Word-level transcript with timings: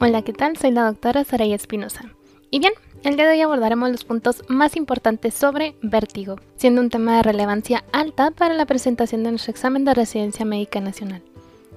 Hola, 0.00 0.22
¿qué 0.22 0.32
tal? 0.32 0.56
Soy 0.56 0.70
la 0.70 0.84
doctora 0.84 1.24
Saraya 1.24 1.56
Espinosa. 1.56 2.04
Y 2.52 2.60
bien, 2.60 2.72
el 3.02 3.16
día 3.16 3.26
de 3.26 3.32
hoy 3.32 3.40
abordaremos 3.40 3.90
los 3.90 4.04
puntos 4.04 4.44
más 4.46 4.76
importantes 4.76 5.34
sobre 5.34 5.74
vértigo, 5.82 6.36
siendo 6.54 6.80
un 6.80 6.88
tema 6.88 7.16
de 7.16 7.24
relevancia 7.24 7.82
alta 7.90 8.30
para 8.30 8.54
la 8.54 8.64
presentación 8.64 9.24
de 9.24 9.30
nuestro 9.30 9.50
examen 9.50 9.84
de 9.84 9.94
residencia 9.94 10.44
médica 10.44 10.80
nacional. 10.80 11.20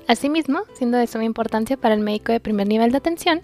Asimismo, 0.07 0.65
siendo 0.73 0.99
de 0.99 1.07
suma 1.07 1.23
importancia 1.23 1.77
para 1.77 1.95
el 1.95 2.01
médico 2.01 2.31
de 2.31 2.39
primer 2.39 2.67
nivel 2.67 2.91
de 2.91 2.99
atención, 2.99 3.41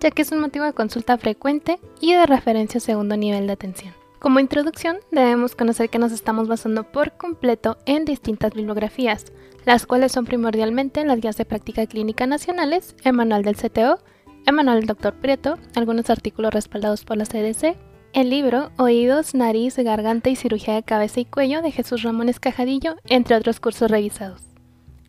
ya 0.00 0.10
que 0.10 0.22
es 0.22 0.32
un 0.32 0.40
motivo 0.40 0.64
de 0.64 0.72
consulta 0.72 1.18
frecuente 1.18 1.78
y 2.00 2.14
de 2.14 2.24
referencia 2.24 2.80
segundo 2.80 3.18
nivel 3.18 3.46
de 3.46 3.52
atención. 3.52 3.92
Como 4.20 4.40
introducción, 4.40 4.96
debemos 5.10 5.54
conocer 5.54 5.90
que 5.90 5.98
nos 5.98 6.12
estamos 6.12 6.48
basando 6.48 6.84
por 6.84 7.12
completo 7.18 7.76
en 7.84 8.06
distintas 8.06 8.54
bibliografías, 8.54 9.26
las 9.66 9.84
cuales 9.84 10.12
son 10.12 10.24
primordialmente 10.24 11.04
las 11.04 11.20
guías 11.20 11.36
de 11.36 11.44
práctica 11.44 11.86
clínica 11.86 12.26
nacionales, 12.26 12.96
el 13.04 13.12
manual 13.12 13.42
del 13.42 13.56
CTO, 13.56 13.98
el 14.46 14.54
manual 14.54 14.80
del 14.80 14.86
Dr. 14.86 15.14
Prieto, 15.14 15.58
algunos 15.74 16.10
artículos 16.10 16.52
respaldados 16.52 17.04
por 17.04 17.16
la 17.16 17.24
CDC, 17.24 17.76
el 18.12 18.30
libro 18.30 18.70
Oídos, 18.76 19.34
Nariz, 19.34 19.76
Garganta 19.78 20.30
y 20.30 20.36
Cirugía 20.36 20.74
de 20.74 20.82
Cabeza 20.82 21.20
y 21.20 21.24
Cuello 21.24 21.62
de 21.62 21.72
Jesús 21.72 22.02
Ramón 22.02 22.28
Escajadillo, 22.28 22.96
entre 23.06 23.36
otros 23.36 23.58
cursos 23.58 23.90
revisados. 23.90 24.42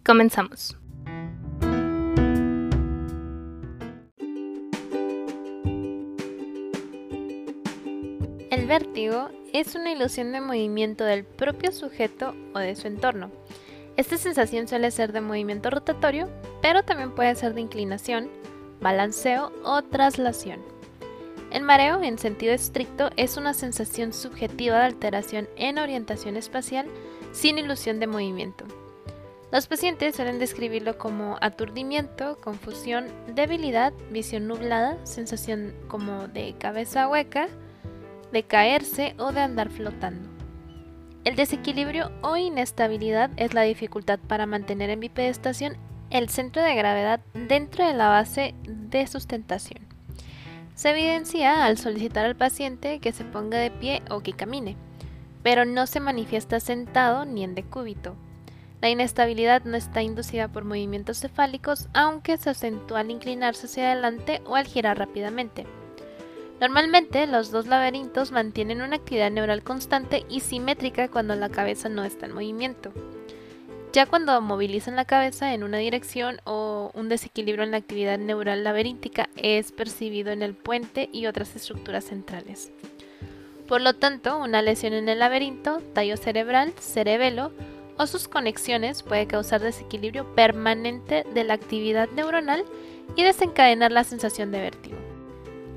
Comenzamos. 0.06 0.78
El 8.50 8.68
vértigo 8.68 9.30
es 9.54 9.76
una 9.76 9.92
ilusión 9.92 10.32
de 10.32 10.42
movimiento 10.42 11.04
del 11.04 11.26
propio 11.26 11.72
sujeto 11.72 12.34
o 12.54 12.60
de 12.60 12.76
su 12.76 12.88
entorno. 12.88 13.30
Esta 13.98 14.18
sensación 14.18 14.68
suele 14.68 14.92
ser 14.92 15.14
de 15.14 15.22
movimiento 15.22 15.70
rotatorio, 15.70 16.30
pero 16.62 16.84
también 16.84 17.14
puede 17.14 17.36
ser 17.36 17.54
de 17.54 17.62
inclinación, 17.62 18.30
balanceo 18.82 19.52
o 19.64 19.82
traslación. 19.82 20.62
El 21.52 21.64
mareo, 21.64 22.02
en 22.02 22.18
sentido 22.18 22.54
estricto, 22.54 23.10
es 23.16 23.38
una 23.38 23.54
sensación 23.54 24.14
subjetiva 24.14 24.80
de 24.80 24.86
alteración 24.86 25.48
en 25.56 25.78
orientación 25.78 26.36
espacial 26.38 26.88
sin 27.32 27.58
ilusión 27.58 28.00
de 28.00 28.08
movimiento. 28.08 28.66
Los 29.52 29.68
pacientes 29.68 30.16
suelen 30.16 30.40
describirlo 30.40 30.98
como 30.98 31.38
aturdimiento, 31.40 32.38
confusión, 32.42 33.08
debilidad, 33.34 33.94
visión 34.12 34.48
nublada, 34.48 34.98
sensación 35.06 35.74
como 35.88 36.28
de 36.28 36.56
cabeza 36.58 37.08
hueca, 37.08 37.48
de 38.34 38.44
caerse 38.44 39.16
o 39.18 39.32
de 39.32 39.40
andar 39.40 39.70
flotando. 39.70 40.28
El 41.24 41.36
desequilibrio 41.36 42.12
o 42.22 42.38
inestabilidad 42.38 43.32
es 43.38 43.54
la 43.54 43.62
dificultad 43.62 44.20
para 44.28 44.46
mantener 44.46 44.90
en 44.90 45.00
bipedestación 45.00 45.78
el 46.18 46.30
centro 46.30 46.64
de 46.64 46.76
gravedad 46.76 47.20
dentro 47.34 47.86
de 47.86 47.94
la 47.94 48.08
base 48.08 48.56
de 48.64 49.06
sustentación. 49.06 49.86
Se 50.74 50.92
evidencia 50.92 51.66
al 51.66 51.78
solicitar 51.78 52.26
al 52.26 52.38
paciente 52.38 53.00
que 53.00 53.12
se 53.12 53.26
ponga 53.26 53.58
de 53.58 53.70
pie 53.70 54.02
o 54.10 54.22
que 54.22 54.32
camine, 54.32 54.78
pero 55.44 55.66
no 55.66 55.88
se 55.88 56.00
manifiesta 56.00 56.62
sentado 56.62 57.26
ni 57.26 57.44
en 57.44 57.54
decúbito. 57.54 58.16
La 58.80 58.90
inestabilidad 58.90 59.66
no 59.66 59.76
está 59.76 60.04
inducida 60.04 60.48
por 60.48 60.64
movimientos 60.64 61.20
cefálicos, 61.20 61.90
aunque 61.94 62.38
se 62.38 62.50
acentúa 62.50 63.02
al 63.02 63.12
inclinarse 63.12 63.66
hacia 63.66 63.92
adelante 63.92 64.42
o 64.46 64.56
al 64.56 64.68
girar 64.68 64.98
rápidamente. 64.98 65.66
Normalmente 66.62 67.28
los 67.28 67.52
dos 67.52 67.68
laberintos 67.68 68.32
mantienen 68.32 68.82
una 68.82 68.96
actividad 68.96 69.32
neural 69.32 69.64
constante 69.64 70.24
y 70.30 70.40
simétrica 70.40 71.10
cuando 71.10 71.36
la 71.36 71.50
cabeza 71.50 71.90
no 71.90 72.06
está 72.06 72.26
en 72.28 72.34
movimiento. 72.34 72.94
Ya 73.96 74.06
cuando 74.06 74.42
movilizan 74.42 74.98
la 74.98 75.06
cabeza 75.06 75.54
en 75.54 75.64
una 75.64 75.78
dirección 75.78 76.42
o 76.44 76.92
un 76.96 77.08
desequilibrio 77.08 77.64
en 77.64 77.72
la 77.72 77.78
actividad 77.78 78.20
neural 78.20 78.62
laberíntica 78.62 79.30
es 79.38 79.72
percibido 79.72 80.34
en 80.34 80.42
el 80.42 80.54
puente 80.54 81.08
y 81.14 81.28
otras 81.28 81.56
estructuras 81.56 82.04
centrales. 82.04 82.74
Por 83.70 83.80
lo 83.80 83.94
tanto, 83.94 84.38
una 84.38 84.62
lesión 84.62 84.92
en 84.92 85.08
el 85.08 85.20
laberinto, 85.20 85.82
tallo 85.94 86.18
cerebral, 86.18 86.74
cerebelo 86.78 87.54
o 87.98 88.06
sus 88.06 88.28
conexiones 88.28 89.02
puede 89.02 89.28
causar 89.28 89.62
desequilibrio 89.62 90.26
permanente 90.36 91.24
de 91.34 91.46
la 91.46 91.54
actividad 91.54 92.10
neuronal 92.10 92.66
y 93.16 93.24
desencadenar 93.24 93.94
la 93.94 94.04
sensación 94.04 94.52
de 94.52 94.60
vértigo. 94.60 94.98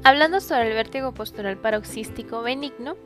Hablando 0.02 0.40
sobre 0.40 0.70
el 0.70 0.74
vértigo 0.74 1.14
postural 1.14 1.56
paroxístico 1.56 2.42
benigno, 2.42 2.96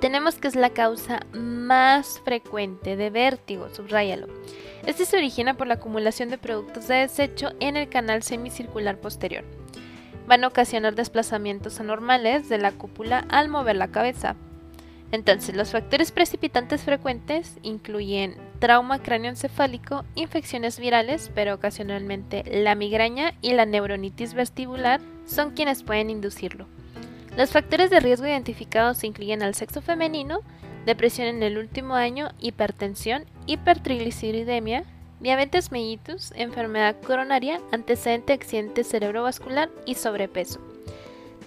tenemos 0.00 0.36
que 0.36 0.48
es 0.48 0.56
la 0.56 0.70
causa 0.70 1.20
más 1.32 2.20
frecuente 2.24 2.96
de 2.96 3.10
vértigo, 3.10 3.68
subráyalo. 3.74 4.26
Este 4.86 5.04
se 5.04 5.16
origina 5.16 5.54
por 5.54 5.66
la 5.66 5.74
acumulación 5.74 6.28
de 6.28 6.38
productos 6.38 6.88
de 6.88 6.96
desecho 6.96 7.52
en 7.60 7.76
el 7.76 7.88
canal 7.88 8.22
semicircular 8.22 8.98
posterior. 8.98 9.44
Van 10.26 10.44
a 10.44 10.48
ocasionar 10.48 10.94
desplazamientos 10.94 11.80
anormales 11.80 12.48
de 12.48 12.58
la 12.58 12.72
cúpula 12.72 13.26
al 13.28 13.48
mover 13.48 13.76
la 13.76 13.88
cabeza. 13.88 14.36
Entonces, 15.12 15.54
los 15.54 15.70
factores 15.70 16.10
precipitantes 16.12 16.82
frecuentes 16.82 17.58
incluyen 17.62 18.36
trauma 18.58 19.00
cráneoencefálico, 19.00 20.04
infecciones 20.14 20.80
virales, 20.80 21.30
pero 21.34 21.54
ocasionalmente 21.54 22.42
la 22.46 22.74
migraña 22.74 23.34
y 23.40 23.52
la 23.52 23.64
neuronitis 23.64 24.34
vestibular, 24.34 25.00
son 25.24 25.52
quienes 25.52 25.82
pueden 25.82 26.10
inducirlo. 26.10 26.66
Los 27.36 27.50
factores 27.50 27.90
de 27.90 27.98
riesgo 27.98 28.26
identificados 28.26 29.02
incluyen 29.02 29.42
al 29.42 29.56
sexo 29.56 29.82
femenino, 29.82 30.40
depresión 30.86 31.26
en 31.26 31.42
el 31.42 31.58
último 31.58 31.94
año, 31.94 32.28
hipertensión, 32.38 33.24
hipertrigliceridemia, 33.46 34.84
diabetes 35.18 35.72
mellitus, 35.72 36.32
enfermedad 36.36 36.94
coronaria, 37.04 37.60
antecedente 37.72 38.28
de 38.28 38.34
accidente 38.34 38.84
cerebrovascular 38.84 39.68
y 39.84 39.96
sobrepeso. 39.96 40.60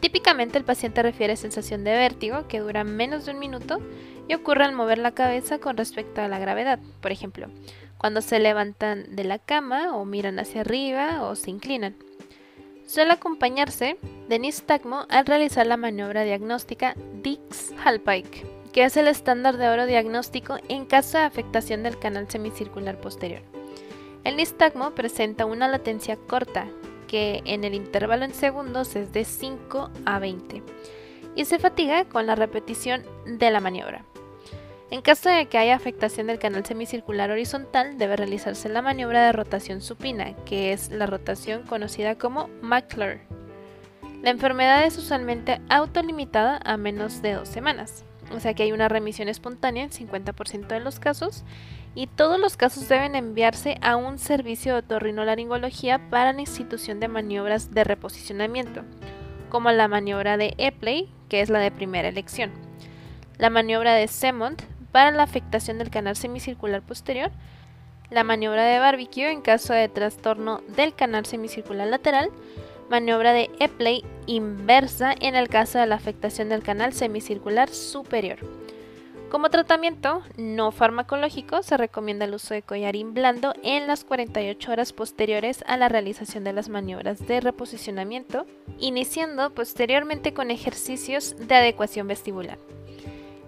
Típicamente 0.02 0.58
el 0.58 0.66
paciente 0.66 1.02
refiere 1.02 1.38
sensación 1.38 1.86
de 1.86 1.92
vértigo 1.92 2.48
que 2.50 2.60
dura 2.60 2.84
menos 2.84 3.26
de 3.26 3.32
un 3.32 3.40
minuto 3.40 3.80
y 4.28 4.34
ocurre 4.34 4.66
al 4.66 4.74
mover 4.74 4.98
la 4.98 5.12
cabeza 5.12 5.58
con 5.60 5.78
respecto 5.78 6.22
a 6.22 6.28
la 6.28 6.38
gravedad. 6.38 6.80
Por 7.02 7.12
ejemplo, 7.14 7.48
cuando 7.98 8.22
se 8.22 8.40
levantan 8.40 9.16
de 9.16 9.24
la 9.24 9.40
cama 9.40 9.96
o 9.96 10.04
miran 10.04 10.38
hacia 10.38 10.62
arriba 10.62 11.24
o 11.24 11.36
se 11.36 11.50
inclinan 11.50 11.96
suele 12.88 13.14
acompañarse 13.14 13.98
de 14.28 14.40
nistagmo 14.40 15.06
al 15.10 15.26
realizar 15.26 15.68
la 15.68 15.78
maniobra 15.78 16.24
diagnóstica 16.24 16.96
Dix-Hallpike, 17.22 18.46
que 18.74 18.86
es 18.86 18.98
el 18.98 19.08
estándar 19.08 19.58
de 19.58 19.70
oro 19.70 19.86
diagnóstico 19.86 20.58
en 20.70 20.86
caso 20.86 21.18
de 21.18 21.26
afectación 21.26 21.84
del 21.84 22.00
canal 22.00 22.30
semicircular 22.30 23.00
posterior. 23.00 23.42
El 24.24 24.38
nistagmo 24.38 24.92
presenta 24.92 25.46
una 25.46 25.68
latencia 25.68 26.16
corta, 26.16 26.68
que 27.08 27.42
en 27.46 27.64
el 27.64 27.74
intervalo 27.74 28.26
en 28.26 28.34
segundos 28.34 28.96
es 28.96 29.14
de 29.14 29.24
5 29.24 29.92
a 30.06 30.20
20, 30.20 30.64
y 31.36 31.46
se 31.46 31.60
fatiga 31.60 32.06
con 32.06 32.26
la 32.26 32.36
repetición 32.36 33.04
de 33.26 33.52
la 33.52 33.60
maniobra. 33.60 34.06
En 34.90 35.02
caso 35.02 35.30
de 35.30 35.48
que 35.48 35.58
haya 35.58 35.76
afectación 35.76 36.28
del 36.28 36.40
canal 36.40 36.66
semicircular 36.66 37.30
horizontal, 37.30 37.98
debe 37.98 38.16
realizarse 38.16 38.70
la 38.70 38.82
maniobra 38.82 39.26
de 39.26 39.34
rotación 39.34 39.82
supina, 39.82 40.34
que 40.46 40.72
es 40.72 40.92
la 40.92 41.06
rotación 41.06 41.64
conocida 41.64 42.16
como 42.16 42.48
McClure. 42.62 43.20
La 44.24 44.30
enfermedad 44.30 44.86
es 44.86 44.98
usualmente 44.98 45.60
autolimitada 45.70 46.62
a 46.64 46.78
menos 46.78 47.22
de 47.22 47.34
dos 47.34 47.50
semanas, 47.50 48.06
o 48.34 48.40
sea 48.40 48.54
que 48.54 48.64
hay 48.64 48.72
una 48.72 48.88
remisión 48.88 49.28
espontánea 49.28 49.84
en 49.84 49.90
50% 49.90 50.68
de 50.68 50.80
los 50.80 51.02
casos 51.02 51.44
y 51.94 52.08
todos 52.08 52.40
los 52.40 52.56
casos 52.56 52.88
deben 52.88 53.16
enviarse 53.16 53.78
a 53.82 53.98
un 53.98 54.18
servicio 54.18 54.72
de 54.72 54.80
otorrinolaringología 54.80 56.10
para 56.10 56.32
la 56.32 56.42
institución 56.42 57.02
de 57.02 57.10
maniobras 57.10 57.74
de 57.74 57.84
reposicionamiento, 57.84 58.84
como 59.50 59.70
la 59.72 59.90
maniobra 59.90 60.38
de 60.38 60.54
Epley, 60.58 61.10
que 61.28 61.42
es 61.42 61.50
la 61.50 61.60
de 61.60 61.72
primera 61.72 62.08
elección, 62.08 62.52
la 63.38 63.50
maniobra 63.50 63.94
de 63.94 64.08
Semont 64.08 64.62
para 64.92 65.12
la 65.12 65.24
afectación 65.24 65.78
del 65.78 65.90
canal 65.90 66.16
semicircular 66.16 66.82
posterior, 66.82 67.32
la 68.10 68.24
maniobra 68.24 68.64
de 68.64 68.80
barbecue 68.80 69.32
en 69.32 69.42
caso 69.42 69.74
de 69.74 69.90
trastorno 69.90 70.62
del 70.76 70.94
canal 70.94 71.26
semicircular 71.26 71.88
lateral, 71.88 72.30
maniobra 72.90 73.34
de 73.34 73.50
Epley 73.60 74.04
inversa 74.28 75.14
en 75.20 75.36
el 75.36 75.50
caso 75.50 75.80
de 75.80 75.88
la 75.88 75.96
afectación 75.96 76.50
del 76.50 76.64
canal 76.64 76.94
semicircular 76.94 77.70
superior. 77.70 78.40
Como 79.30 79.50
tratamiento 79.50 80.24
no 80.38 80.72
farmacológico 80.72 81.62
se 81.62 81.76
recomienda 81.76 82.24
el 82.24 82.34
uso 82.34 82.54
de 82.54 82.62
collarín 82.62 83.14
blando 83.14 83.54
en 83.62 83.86
las 83.86 84.06
48 84.06 84.72
horas 84.72 84.94
posteriores 84.94 85.66
a 85.68 85.76
la 85.76 85.90
realización 85.90 86.46
de 86.46 86.54
las 86.54 86.70
maniobras 86.70 87.28
de 87.28 87.42
reposicionamiento, 87.42 88.46
iniciando 88.80 89.54
posteriormente 89.54 90.34
con 90.34 90.50
ejercicios 90.50 91.36
de 91.46 91.56
adecuación 91.56 92.08
vestibular. 92.08 92.58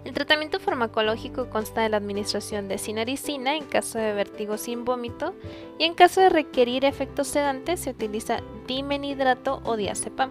El 0.04 0.14
tratamiento 0.14 0.60
farmacológico 0.60 1.50
consta 1.50 1.82
de 1.82 1.90
la 1.90 1.98
administración 1.98 2.68
de 2.68 2.78
sinaricina 2.78 3.56
en 3.56 3.64
caso 3.64 3.98
de 3.98 4.14
vértigo 4.14 4.56
sin 4.56 4.84
vómito 4.84 5.34
y 5.78 5.84
en 5.84 5.94
caso 5.94 6.22
de 6.22 6.30
requerir 6.30 6.84
efectos 6.86 7.28
sedantes 7.28 7.80
se 7.80 7.90
utiliza 7.90 8.38
dimenidrato 8.66 9.60
o 9.64 9.76
diazepam. 9.76 10.30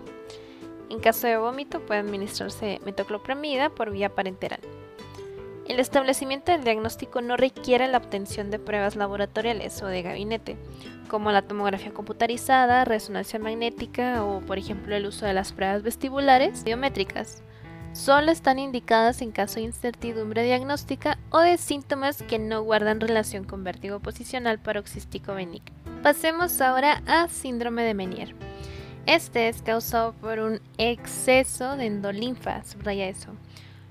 En 0.89 0.99
caso 0.99 1.27
de 1.27 1.37
vómito 1.37 1.81
puede 1.81 1.99
administrarse 1.99 2.81
metoclopramida 2.83 3.69
por 3.69 3.91
vía 3.91 4.09
parenteral. 4.09 4.59
El 5.67 5.79
establecimiento 5.79 6.51
del 6.51 6.63
diagnóstico 6.63 7.21
no 7.21 7.37
requiere 7.37 7.87
la 7.87 7.99
obtención 7.99 8.49
de 8.49 8.57
pruebas 8.57 8.95
laboratoriales 8.95 9.79
o 9.83 9.85
de 9.85 10.01
gabinete, 10.01 10.57
como 11.07 11.31
la 11.31 11.43
tomografía 11.43 11.93
computarizada, 11.93 12.85
resonancia 12.85 13.37
magnética 13.37 14.25
o, 14.25 14.41
por 14.41 14.57
ejemplo, 14.57 14.95
el 14.95 15.05
uso 15.05 15.27
de 15.27 15.35
las 15.35 15.53
pruebas 15.53 15.83
vestibulares 15.83 16.63
biométricas. 16.63 17.43
Solo 17.93 18.31
están 18.31 18.59
indicadas 18.59 19.21
en 19.21 19.31
caso 19.31 19.55
de 19.55 19.61
incertidumbre 19.61 20.43
diagnóstica 20.43 21.17
o 21.31 21.39
de 21.39 21.57
síntomas 21.57 22.21
que 22.23 22.39
no 22.39 22.61
guardan 22.63 22.99
relación 22.99 23.43
con 23.43 23.63
vértigo 23.63 23.99
posicional 23.99 24.59
paroxístico 24.59 25.33
benigno. 25.33 25.75
Pasemos 26.03 26.61
ahora 26.61 27.01
a 27.05 27.27
síndrome 27.27 27.83
de 27.83 27.93
Menier. 27.93 28.35
Este 29.05 29.49
es 29.49 29.61
causado 29.61 30.13
por 30.13 30.39
un 30.39 30.61
exceso 30.77 31.75
de 31.75 31.87
endolinfa, 31.87 32.63
subraya 32.63 33.07
eso 33.07 33.33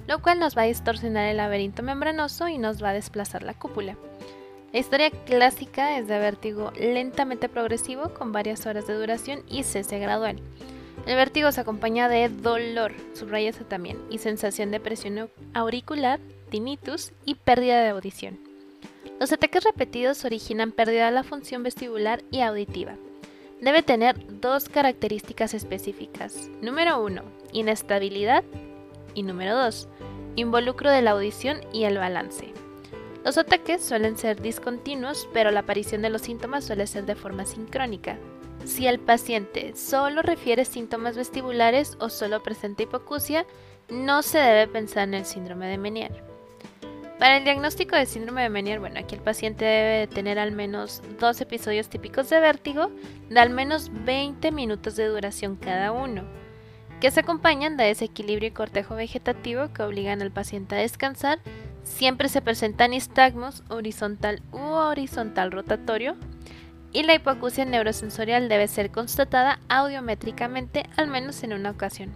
lo 0.09 0.23
cual 0.23 0.41
nos 0.41 0.57
va 0.57 0.63
a 0.63 0.67
distorsionar 0.67 1.27
el 1.29 1.37
laberinto 1.37 1.83
membranoso 1.83 2.49
y 2.49 2.57
nos 2.57 2.83
va 2.83 2.89
a 2.89 2.95
desplazar 2.95 3.43
la 3.43 3.53
cúpula. 3.53 3.97
La 4.73 4.81
historia 4.81 5.11
clásica 5.11 5.99
es 5.99 6.09
de 6.09 6.19
vértigo 6.19 6.73
lentamente 6.81 7.49
progresivo 7.49 8.15
con 8.15 8.33
varias 8.33 8.65
horas 8.67 8.87
de 8.87 8.95
duración 8.95 9.43
y 9.49 9.65
cese 9.65 9.99
gradual. 9.99 10.37
El 11.09 11.17
vértigo 11.17 11.51
se 11.53 11.63
acompaña 11.63 12.07
de 12.07 12.29
dolor, 12.29 12.93
subraya 13.15 13.51
también, 13.67 13.99
y 14.11 14.19
sensación 14.19 14.71
de 14.71 14.79
presión 14.79 15.31
auricular, 15.55 16.21
tinnitus 16.51 17.13
y 17.25 17.35
pérdida 17.35 17.81
de 17.81 17.89
audición. 17.89 18.39
Los 19.19 19.33
ataques 19.33 19.65
repetidos 19.65 20.27
originan 20.27 20.71
pérdida 20.71 21.07
de 21.07 21.13
la 21.13 21.23
función 21.23 21.63
vestibular 21.63 22.23
y 22.31 22.43
auditiva. 22.43 22.97
Debe 23.59 23.83
tener 23.83 24.17
dos 24.39 24.69
características 24.69 25.55
específicas. 25.55 26.51
Número 26.61 27.03
1, 27.03 27.23
inestabilidad. 27.53 28.45
Y 29.15 29.23
número 29.23 29.57
2, 29.57 29.89
involucro 30.37 30.91
de 30.91 31.01
la 31.01 31.13
audición 31.13 31.63
y 31.73 31.85
el 31.85 31.97
balance. 31.97 32.53
Los 33.25 33.39
ataques 33.39 33.83
suelen 33.83 34.19
ser 34.19 34.43
discontinuos, 34.43 35.27
pero 35.33 35.53
la 35.53 35.61
aparición 35.61 36.03
de 36.03 36.11
los 36.11 36.21
síntomas 36.21 36.67
suele 36.67 36.87
ser 36.87 37.07
de 37.07 37.15
forma 37.15 37.47
sincrónica. 37.47 38.19
Si 38.69 38.87
el 38.87 39.01
paciente 39.01 39.75
solo 39.75 40.21
refiere 40.21 40.67
síntomas 40.67 41.17
vestibulares 41.17 41.97
o 42.01 42.11
solo 42.11 42.43
presenta 42.43 42.83
hipocusia, 42.83 43.47
no 43.89 44.23
se 44.23 44.37
debe 44.37 44.69
pensar 44.69 45.09
en 45.09 45.15
el 45.15 45.25
síndrome 45.25 45.67
de 45.69 45.79
Menier. 45.79 46.23
Para 47.19 47.39
el 47.39 47.45
diagnóstico 47.45 47.97
de 47.97 48.05
síndrome 48.05 48.43
de 48.43 48.51
Menier, 48.51 48.79
bueno, 48.79 49.01
aquí 49.01 49.15
el 49.15 49.23
paciente 49.23 49.65
debe 49.65 50.07
tener 50.07 50.39
al 50.39 50.53
menos 50.53 51.03
dos 51.19 51.41
episodios 51.41 51.89
típicos 51.89 52.29
de 52.29 52.41
vértigo 52.41 52.91
de 53.31 53.41
al 53.41 53.49
menos 53.49 53.91
20 54.05 54.53
minutos 54.53 54.97
de 54.97 55.07
duración 55.07 55.57
cada 55.57 55.91
uno 55.91 56.25
que 57.01 57.11
se 57.11 57.21
acompañan 57.21 57.79
de 57.79 57.85
desequilibrio 57.85 58.49
y 58.49 58.53
cortejo 58.53 58.97
vegetativo 58.97 59.73
que 59.73 59.83
obligan 59.83 60.21
al 60.21 60.31
paciente 60.31 60.75
a 60.75 60.81
descansar. 60.81 61.39
Siempre 61.85 62.29
se 62.29 62.43
presentan 62.43 62.91
nistagmos 62.91 63.63
horizontal 63.71 64.43
u 64.53 64.59
horizontal 64.59 65.53
rotatorio 65.53 66.17
y 66.93 67.03
la 67.03 67.15
hipoacusia 67.15 67.65
neurosensorial 67.65 68.49
debe 68.49 68.69
ser 68.69 68.91
constatada 68.91 69.61
audiométricamente 69.69 70.85
al 70.97 71.09
menos 71.09 71.43
en 71.43 71.53
una 71.53 71.71
ocasión. 71.71 72.13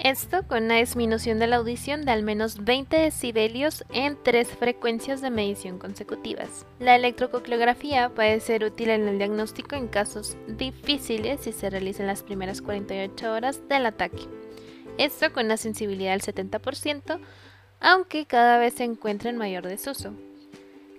Esto 0.00 0.42
con 0.48 0.64
una 0.64 0.76
disminución 0.76 1.38
de 1.38 1.46
la 1.46 1.56
audición 1.56 2.04
de 2.04 2.10
al 2.10 2.24
menos 2.24 2.64
20 2.64 2.96
decibelios 2.96 3.84
en 3.90 4.18
tres 4.22 4.48
frecuencias 4.48 5.20
de 5.22 5.30
medición 5.30 5.78
consecutivas. 5.78 6.66
La 6.80 6.96
electrococleografía 6.96 8.10
puede 8.10 8.40
ser 8.40 8.64
útil 8.64 8.90
en 8.90 9.06
el 9.06 9.18
diagnóstico 9.18 9.76
en 9.76 9.86
casos 9.86 10.36
difíciles 10.48 11.40
si 11.42 11.52
se 11.52 11.70
realiza 11.70 12.02
en 12.02 12.08
las 12.08 12.24
primeras 12.24 12.60
48 12.60 13.32
horas 13.32 13.60
del 13.68 13.86
ataque. 13.86 14.24
Esto 14.98 15.32
con 15.32 15.46
una 15.46 15.56
sensibilidad 15.56 16.12
del 16.12 16.22
70%, 16.22 17.20
aunque 17.80 18.26
cada 18.26 18.58
vez 18.58 18.74
se 18.74 18.84
encuentra 18.84 19.30
en 19.30 19.38
mayor 19.38 19.66
desuso. 19.66 20.12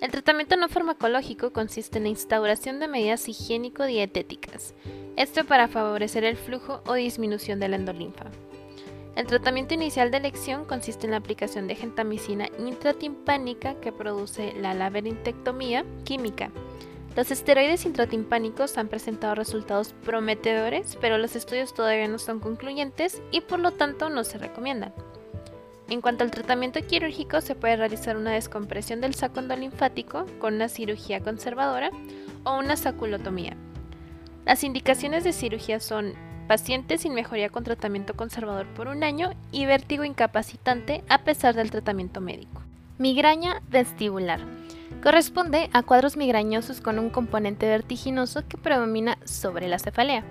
El 0.01 0.11
tratamiento 0.11 0.57
no 0.57 0.67
farmacológico 0.67 1.53
consiste 1.53 1.97
en 1.97 2.03
la 2.03 2.09
instauración 2.09 2.79
de 2.79 2.87
medidas 2.89 3.29
higiénico-dietéticas, 3.29 4.73
esto 5.15 5.45
para 5.45 5.69
favorecer 5.69 6.25
el 6.25 6.35
flujo 6.35 6.81
o 6.85 6.93
disminución 6.93 7.61
de 7.61 7.69
la 7.69 7.77
endolinfa. 7.77 8.25
El 9.15 9.27
tratamiento 9.27 9.73
inicial 9.73 10.11
de 10.11 10.17
elección 10.17 10.65
consiste 10.65 11.07
en 11.07 11.11
la 11.11 11.17
aplicación 11.17 11.67
de 11.67 11.75
gentamicina 11.75 12.49
intratimpánica 12.59 13.79
que 13.79 13.93
produce 13.93 14.53
la 14.59 14.73
laberintectomía 14.73 15.85
química. 16.03 16.51
Los 17.15 17.31
esteroides 17.31 17.85
intratimpánicos 17.85 18.77
han 18.77 18.89
presentado 18.89 19.35
resultados 19.35 19.93
prometedores, 20.03 20.97
pero 20.99 21.17
los 21.17 21.37
estudios 21.37 21.73
todavía 21.73 22.09
no 22.09 22.19
son 22.19 22.41
concluyentes 22.41 23.21
y 23.31 23.39
por 23.39 23.59
lo 23.59 23.71
tanto 23.71 24.09
no 24.09 24.25
se 24.25 24.37
recomiendan. 24.37 24.93
En 25.87 26.01
cuanto 26.01 26.23
al 26.23 26.31
tratamiento 26.31 26.79
quirúrgico, 26.81 27.41
se 27.41 27.53
puede 27.53 27.75
realizar 27.75 28.17
una 28.17 28.31
descompresión 28.31 29.01
del 29.01 29.13
saco 29.13 29.39
endolinfático 29.39 30.25
con 30.39 30.55
una 30.55 30.67
cirugía 30.67 31.19
conservadora 31.19 31.91
o 32.43 32.57
una 32.57 32.75
saculotomía. 32.75 33.55
Las 34.45 34.63
indicaciones 34.63 35.23
de 35.23 35.33
cirugía 35.33 35.79
son 35.79 36.13
paciente 36.47 36.97
sin 36.97 37.13
mejoría 37.13 37.49
con 37.49 37.63
tratamiento 37.63 38.15
conservador 38.15 38.67
por 38.67 38.87
un 38.87 39.03
año 39.03 39.31
y 39.51 39.65
vértigo 39.65 40.03
incapacitante 40.03 41.03
a 41.09 41.23
pesar 41.23 41.55
del 41.55 41.71
tratamiento 41.71 42.21
médico. 42.21 42.61
Migraña 42.97 43.61
vestibular. 43.69 44.39
Corresponde 45.03 45.69
a 45.73 45.83
cuadros 45.83 46.17
migrañosos 46.17 46.81
con 46.81 46.97
un 46.97 47.09
componente 47.09 47.67
vertiginoso 47.67 48.47
que 48.47 48.57
predomina 48.57 49.17
sobre 49.23 49.67
la 49.67 49.79
cefalea. 49.79 50.23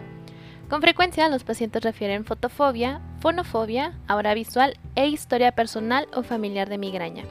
Con 0.69 0.81
frecuencia 0.81 1.29
los 1.29 1.45
pacientes 1.45 1.83
refieren 1.83 2.25
fotofobia, 2.25 3.01
fonofobia, 3.21 3.99
aura 4.09 4.35
visual 4.35 4.79
e 4.95 5.07
historia 5.07 5.53
personal 5.53 6.09
o 6.15 6.23
familiar 6.23 6.69
de 6.69 6.79
migraña. 6.79 7.25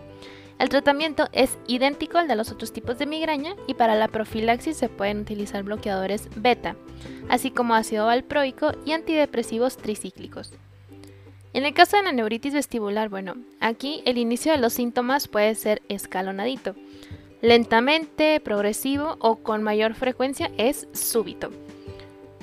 El 0.60 0.70
tratamiento 0.70 1.28
es 1.32 1.58
idéntico 1.68 2.20
al 2.20 2.28
de 2.28 2.36
los 2.36 2.52
otros 2.52 2.72
tipos 2.72 3.00
de 3.00 3.08
migraña 3.08 3.56
y 3.68 3.74
para 3.74 3.96
la 3.96 4.08
profilaxis 4.08 4.78
se 4.78 4.88
pueden 4.88 5.22
utilizar 5.22 5.64
bloqueadores 5.64 6.30
beta, 6.36 6.76
así 7.28 7.50
como 7.50 7.74
ácido 7.74 8.06
valproico 8.06 8.72
y 8.86 8.92
antidepresivos 8.92 9.78
tricíclicos. 9.78 10.54
En 11.54 11.66
el 11.66 11.74
caso 11.74 11.98
de 11.98 12.04
la 12.04 12.12
neuritis 12.12 12.54
vestibular, 12.54 13.10
bueno, 13.10 13.36
aquí 13.60 14.04
el 14.06 14.18
inicio 14.18 14.52
de 14.52 14.58
los 14.60 14.74
síntomas 14.74 15.28
puede 15.28 15.54
ser 15.56 15.82
escalonadito. 15.90 16.76
Lentamente, 17.42 18.40
progresivo 18.40 19.18
o 19.20 19.38
con 19.38 19.64
mayor 19.64 19.96
frecuencia 19.96 20.50
es 20.58 20.88
súbito. 20.94 21.52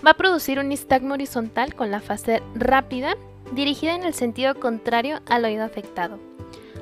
Va 0.05 0.13
a 0.13 0.17
producir 0.17 0.59
un 0.59 0.69
nistagmo 0.69 1.15
horizontal 1.15 1.75
con 1.75 1.91
la 1.91 2.01
fase 2.01 2.43
rápida 2.55 3.17
dirigida 3.53 3.95
en 3.95 4.05
el 4.05 4.15
sentido 4.15 4.55
contrario 4.55 5.21
al 5.27 5.45
oído 5.45 5.65
afectado. 5.65 6.19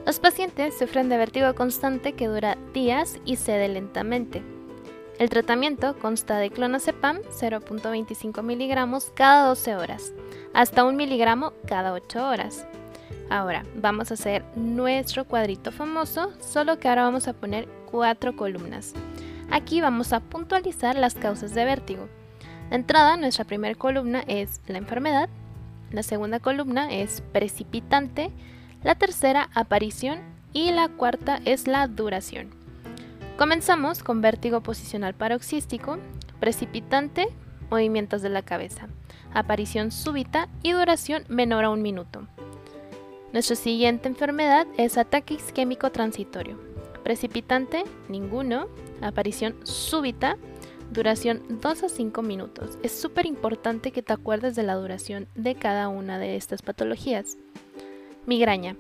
Los 0.06 0.20
pacientes 0.20 0.78
sufren 0.78 1.08
de 1.08 1.16
vértigo 1.16 1.54
constante 1.54 2.12
que 2.12 2.28
dura 2.28 2.56
días 2.72 3.18
y 3.24 3.36
cede 3.36 3.68
lentamente. 3.68 4.42
El 5.18 5.30
tratamiento 5.30 5.98
consta 5.98 6.38
de 6.38 6.50
clonazepam 6.50 7.18
0.25 7.22 8.42
miligramos 8.42 9.10
cada 9.14 9.48
12 9.48 9.76
horas, 9.76 10.12
hasta 10.54 10.84
1 10.84 10.96
miligramo 10.96 11.52
cada 11.66 11.92
8 11.92 12.24
horas. 12.24 12.66
Ahora 13.28 13.64
vamos 13.74 14.10
a 14.10 14.14
hacer 14.14 14.44
nuestro 14.54 15.24
cuadrito 15.24 15.72
famoso, 15.72 16.32
solo 16.40 16.78
que 16.78 16.88
ahora 16.88 17.02
vamos 17.02 17.26
a 17.26 17.32
poner 17.32 17.68
cuatro 17.90 18.36
columnas. 18.36 18.94
Aquí 19.50 19.80
vamos 19.80 20.12
a 20.12 20.20
puntualizar 20.20 20.96
las 20.96 21.14
causas 21.14 21.52
de 21.54 21.64
vértigo. 21.64 22.08
De 22.70 22.76
entrada, 22.76 23.16
nuestra 23.16 23.44
primera 23.44 23.74
columna 23.74 24.22
es 24.26 24.60
la 24.66 24.78
enfermedad, 24.78 25.28
la 25.90 26.02
segunda 26.02 26.38
columna 26.38 26.92
es 26.92 27.22
precipitante, 27.32 28.30
la 28.82 28.94
tercera 28.94 29.48
aparición 29.54 30.20
y 30.52 30.70
la 30.70 30.88
cuarta 30.88 31.40
es 31.44 31.66
la 31.66 31.86
duración. 31.86 32.50
Comenzamos 33.38 34.02
con 34.02 34.20
vértigo 34.20 34.60
posicional 34.60 35.14
paroxístico, 35.14 35.98
precipitante, 36.40 37.28
movimientos 37.70 38.20
de 38.20 38.28
la 38.28 38.42
cabeza, 38.42 38.88
aparición 39.32 39.90
súbita 39.90 40.48
y 40.62 40.72
duración 40.72 41.24
menor 41.28 41.64
a 41.64 41.70
un 41.70 41.80
minuto. 41.80 42.26
Nuestra 43.32 43.56
siguiente 43.56 44.08
enfermedad 44.08 44.66
es 44.76 44.98
ataque 44.98 45.34
isquémico 45.34 45.90
transitorio. 45.92 46.58
Precipitante, 47.02 47.84
ninguno. 48.08 48.68
Aparición 49.00 49.54
súbita, 49.64 50.36
duración 50.90 51.42
2 51.60 51.82
a 51.82 51.88
5 51.88 52.22
minutos. 52.22 52.78
Es 52.82 52.92
súper 52.92 53.26
importante 53.26 53.92
que 53.92 54.02
te 54.02 54.12
acuerdes 54.12 54.56
de 54.56 54.62
la 54.62 54.74
duración 54.74 55.28
de 55.34 55.54
cada 55.54 55.88
una 55.88 56.18
de 56.18 56.36
estas 56.36 56.62
patologías. 56.62 57.36
Migraña. 58.26 58.76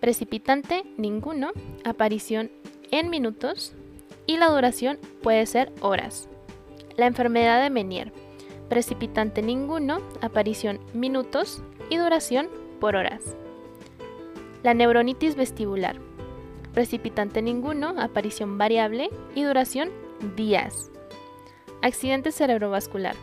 Precipitante, 0.00 0.84
ninguno. 0.96 1.52
Aparición 1.84 2.50
en 2.90 3.10
minutos. 3.10 3.74
Y 4.26 4.38
la 4.38 4.48
duración 4.48 4.98
puede 5.22 5.46
ser 5.46 5.72
horas. 5.80 6.28
La 6.96 7.06
enfermedad 7.06 7.62
de 7.62 7.70
Menier. 7.70 8.12
Precipitante 8.68 9.42
ninguno, 9.42 10.00
aparición 10.22 10.80
minutos 10.94 11.62
y 11.90 11.98
duración 11.98 12.48
por 12.80 12.96
horas. 12.96 13.36
La 14.62 14.72
neuronitis 14.72 15.36
vestibular. 15.36 15.96
Precipitante 16.72 17.42
ninguno, 17.42 17.94
aparición 17.98 18.56
variable 18.56 19.10
y 19.34 19.42
duración 19.42 19.90
días. 20.34 20.90
Accidente 21.84 22.32
cerebrovascular. 22.32 23.14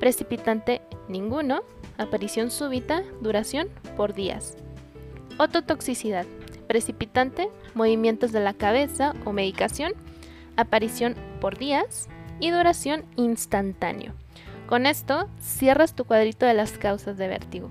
Precipitante 0.00 0.80
ninguno, 1.06 1.60
aparición 1.98 2.50
súbita, 2.50 3.02
duración 3.20 3.68
por 3.94 4.14
días. 4.14 4.56
Ototoxicidad. 5.38 6.24
precipitante, 6.66 7.50
movimientos 7.74 8.32
de 8.32 8.40
la 8.40 8.54
cabeza 8.54 9.14
o 9.26 9.32
medicación, 9.32 9.92
aparición 10.56 11.14
por 11.42 11.58
días 11.58 12.08
y 12.40 12.50
duración 12.50 13.04
instantáneo. 13.16 14.14
Con 14.66 14.86
esto 14.86 15.28
cierras 15.38 15.94
tu 15.94 16.06
cuadrito 16.06 16.46
de 16.46 16.54
las 16.54 16.72
causas 16.78 17.18
de 17.18 17.28
vértigo. 17.28 17.68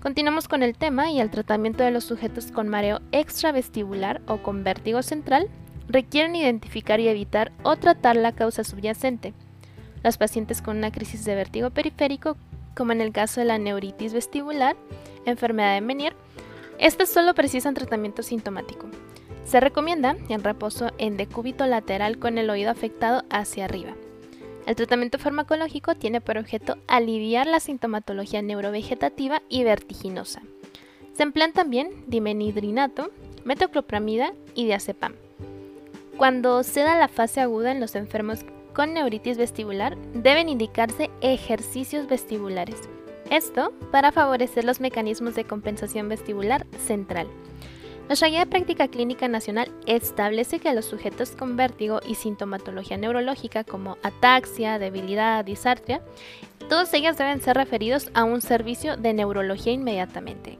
Continuamos 0.00 0.46
con 0.46 0.62
el 0.62 0.78
tema 0.78 1.10
y 1.10 1.20
el 1.20 1.30
tratamiento 1.30 1.82
de 1.82 1.90
los 1.90 2.04
sujetos 2.04 2.52
con 2.52 2.68
mareo 2.68 3.00
extravestibular 3.10 4.22
o 4.28 4.38
con 4.38 4.62
vértigo 4.62 5.02
central 5.02 5.48
requieren 5.88 6.36
identificar 6.36 7.00
y 7.00 7.08
evitar 7.08 7.50
o 7.64 7.74
tratar 7.74 8.14
la 8.14 8.30
causa 8.30 8.62
subyacente. 8.62 9.34
Los 10.02 10.16
pacientes 10.16 10.62
con 10.62 10.76
una 10.76 10.92
crisis 10.92 11.24
de 11.24 11.34
vértigo 11.34 11.70
periférico, 11.70 12.36
como 12.76 12.92
en 12.92 13.00
el 13.00 13.12
caso 13.12 13.40
de 13.40 13.46
la 13.46 13.58
neuritis 13.58 14.12
vestibular, 14.12 14.76
enfermedad 15.24 15.74
de 15.74 15.80
Menier, 15.80 16.14
estas 16.78 17.08
solo 17.08 17.34
precisan 17.34 17.74
tratamiento 17.74 18.22
sintomático. 18.22 18.86
Se 19.44 19.60
recomienda 19.60 20.16
en 20.28 20.44
reposo 20.44 20.90
en 20.98 21.16
decúbito 21.16 21.66
lateral 21.66 22.18
con 22.18 22.38
el 22.38 22.50
oído 22.50 22.70
afectado 22.70 23.24
hacia 23.30 23.64
arriba. 23.64 23.94
El 24.66 24.76
tratamiento 24.76 25.18
farmacológico 25.18 25.94
tiene 25.94 26.20
por 26.20 26.36
objeto 26.36 26.76
aliviar 26.86 27.46
la 27.46 27.58
sintomatología 27.58 28.42
neurovegetativa 28.42 29.42
y 29.48 29.64
vertiginosa. 29.64 30.42
Se 31.14 31.22
emplean 31.22 31.52
también 31.52 31.88
dimenhidrinato, 32.06 33.10
metoclopramida 33.44 34.34
y 34.54 34.66
diazepam. 34.66 35.14
Cuando 36.18 36.62
se 36.62 36.80
da 36.80 36.96
la 36.98 37.08
fase 37.08 37.40
aguda 37.40 37.72
en 37.72 37.80
los 37.80 37.94
enfermos 37.94 38.44
con 38.78 38.94
neuritis 38.94 39.36
vestibular, 39.36 39.98
deben 40.14 40.48
indicarse 40.48 41.10
ejercicios 41.20 42.06
vestibulares. 42.06 42.76
Esto 43.28 43.72
para 43.90 44.12
favorecer 44.12 44.62
los 44.62 44.78
mecanismos 44.78 45.34
de 45.34 45.42
compensación 45.42 46.08
vestibular 46.08 46.64
central. 46.86 47.26
Nuestra 48.06 48.28
guía 48.28 48.38
de 48.38 48.46
práctica 48.46 48.86
clínica 48.86 49.26
nacional 49.26 49.72
establece 49.86 50.60
que 50.60 50.72
los 50.74 50.84
sujetos 50.84 51.32
con 51.32 51.56
vértigo 51.56 51.98
y 52.06 52.14
sintomatología 52.14 52.96
neurológica 52.96 53.64
como 53.64 53.98
ataxia, 54.04 54.78
debilidad, 54.78 55.44
disartria, 55.44 56.00
todos 56.68 56.94
ellas 56.94 57.18
deben 57.18 57.40
ser 57.40 57.56
referidos 57.56 58.12
a 58.14 58.22
un 58.22 58.40
servicio 58.40 58.96
de 58.96 59.12
neurología 59.12 59.72
inmediatamente. 59.72 60.56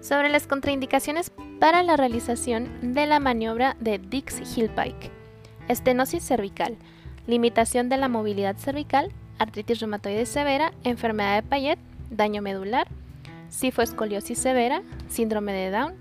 Sobre 0.00 0.28
las 0.28 0.48
contraindicaciones 0.48 1.30
para 1.60 1.84
la 1.84 1.96
realización 1.96 2.92
de 2.94 3.06
la 3.06 3.20
maniobra 3.20 3.76
de 3.78 4.00
Dix-Hillpike. 4.00 5.12
Estenosis 5.68 6.24
cervical, 6.24 6.76
limitación 7.26 7.88
de 7.88 7.96
la 7.96 8.08
movilidad 8.08 8.56
cervical, 8.56 9.12
artritis 9.38 9.80
reumatoide 9.80 10.26
severa, 10.26 10.72
enfermedad 10.84 11.36
de 11.36 11.48
Payet, 11.48 11.78
daño 12.10 12.42
medular, 12.42 12.88
cifoescoliosis 13.50 14.38
severa, 14.38 14.82
síndrome 15.08 15.52
de 15.52 15.70
Down, 15.70 15.94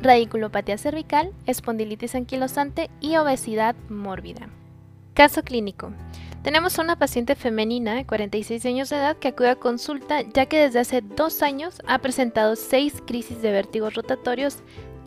radiculopatía 0.00 0.78
cervical, 0.78 1.32
espondilitis 1.46 2.14
anquilosante 2.14 2.90
y 3.00 3.16
obesidad 3.16 3.74
mórbida. 3.88 4.48
Caso 5.14 5.42
clínico. 5.42 5.92
Tenemos 6.42 6.78
una 6.78 6.96
paciente 6.96 7.34
femenina 7.34 7.94
de 7.94 8.06
46 8.06 8.64
años 8.66 8.90
de 8.90 8.96
edad 8.96 9.16
que 9.16 9.28
acude 9.28 9.50
a 9.50 9.56
consulta 9.56 10.22
ya 10.22 10.46
que 10.46 10.60
desde 10.60 10.78
hace 10.78 11.00
dos 11.02 11.42
años 11.42 11.82
ha 11.86 11.98
presentado 11.98 12.54
seis 12.54 13.02
crisis 13.04 13.42
de 13.42 13.50
vértigos 13.50 13.94
rotatorios 13.94 14.58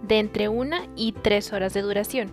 de 0.03 0.19
entre 0.19 0.49
una 0.49 0.81
y 0.97 1.13
tres 1.13 1.53
horas 1.53 1.73
de 1.73 1.81
duración, 1.81 2.31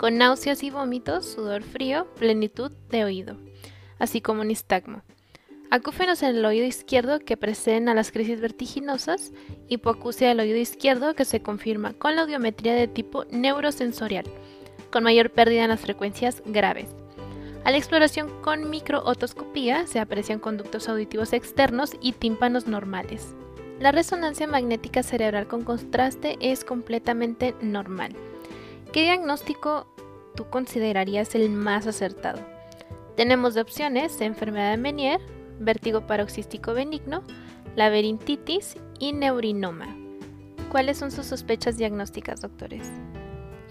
con 0.00 0.16
náuseas 0.16 0.64
y 0.64 0.70
vómitos, 0.70 1.26
sudor 1.26 1.62
frío, 1.62 2.06
plenitud 2.14 2.72
de 2.88 3.04
oído, 3.04 3.36
así 3.98 4.20
como 4.20 4.40
un 4.40 4.50
istagmo 4.50 5.02
acúfenos 5.70 6.22
en 6.22 6.36
el 6.36 6.44
oído 6.44 6.66
izquierdo 6.66 7.20
que 7.20 7.36
preceden 7.36 7.88
a 7.88 7.94
las 7.94 8.10
crisis 8.10 8.40
vertiginosas, 8.40 9.32
hipoacusia 9.68 10.28
del 10.28 10.40
oído 10.40 10.58
izquierdo 10.58 11.14
que 11.14 11.24
se 11.24 11.42
confirma 11.42 11.92
con 11.94 12.16
la 12.16 12.22
audiometría 12.22 12.74
de 12.74 12.88
tipo 12.88 13.24
neurosensorial, 13.26 14.24
con 14.90 15.04
mayor 15.04 15.30
pérdida 15.30 15.62
en 15.62 15.70
las 15.70 15.80
frecuencias 15.80 16.42
graves. 16.44 16.88
A 17.64 17.70
la 17.70 17.76
exploración 17.76 18.30
con 18.42 18.68
microotoscopía 18.68 19.86
se 19.86 20.00
aprecian 20.00 20.40
conductos 20.40 20.88
auditivos 20.88 21.32
externos 21.32 21.92
y 22.00 22.12
tímpanos 22.12 22.66
normales. 22.66 23.34
La 23.78 23.92
resonancia 23.92 24.46
magnética 24.46 25.02
cerebral 25.02 25.46
con 25.46 25.62
contraste 25.62 26.36
es 26.40 26.64
completamente 26.64 27.54
normal. 27.60 28.14
¿Qué 28.92 29.02
diagnóstico 29.02 29.86
tú 30.34 30.48
considerarías 30.50 31.34
el 31.34 31.50
más 31.50 31.86
acertado? 31.86 32.40
Tenemos 33.16 33.54
de 33.54 33.60
opciones 33.60 34.20
enfermedad 34.20 34.70
de 34.70 34.76
Menier, 34.76 35.20
vértigo 35.58 36.06
paroxístico 36.06 36.72
benigno, 36.72 37.22
laberintitis 37.76 38.76
y 38.98 39.12
neurinoma. 39.12 39.96
¿Cuáles 40.70 40.98
son 40.98 41.10
sus 41.10 41.26
sospechas 41.26 41.76
diagnósticas, 41.76 42.40
doctores? 42.40 42.90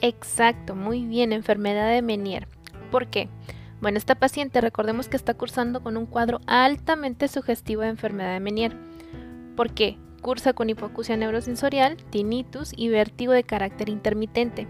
Exacto, 0.02 0.76
muy 0.76 1.06
bien, 1.06 1.34
enfermedad 1.34 1.90
de 1.90 2.02
Menier. 2.02 2.48
¿Por 2.92 3.08
qué? 3.08 3.30
Bueno, 3.82 3.98
esta 3.98 4.16
paciente 4.16 4.62
recordemos 4.62 5.08
que 5.08 5.18
está 5.18 5.34
cursando 5.34 5.82
con 5.82 5.98
un 5.98 6.06
cuadro 6.06 6.42
altamente 6.46 7.28
sugestivo 7.28 7.82
de 7.82 7.90
enfermedad 7.90 8.34
de 8.34 8.40
Menier. 8.40 8.76
¿Por 9.56 9.74
qué? 9.74 9.98
cursa 10.20 10.54
con 10.54 10.70
hipoacusia 10.70 11.18
neurosensorial, 11.18 11.98
tinnitus 12.10 12.72
y 12.76 12.90
vértigo 12.90 13.32
de 13.32 13.44
carácter 13.44 13.90
intermitente. 13.90 14.68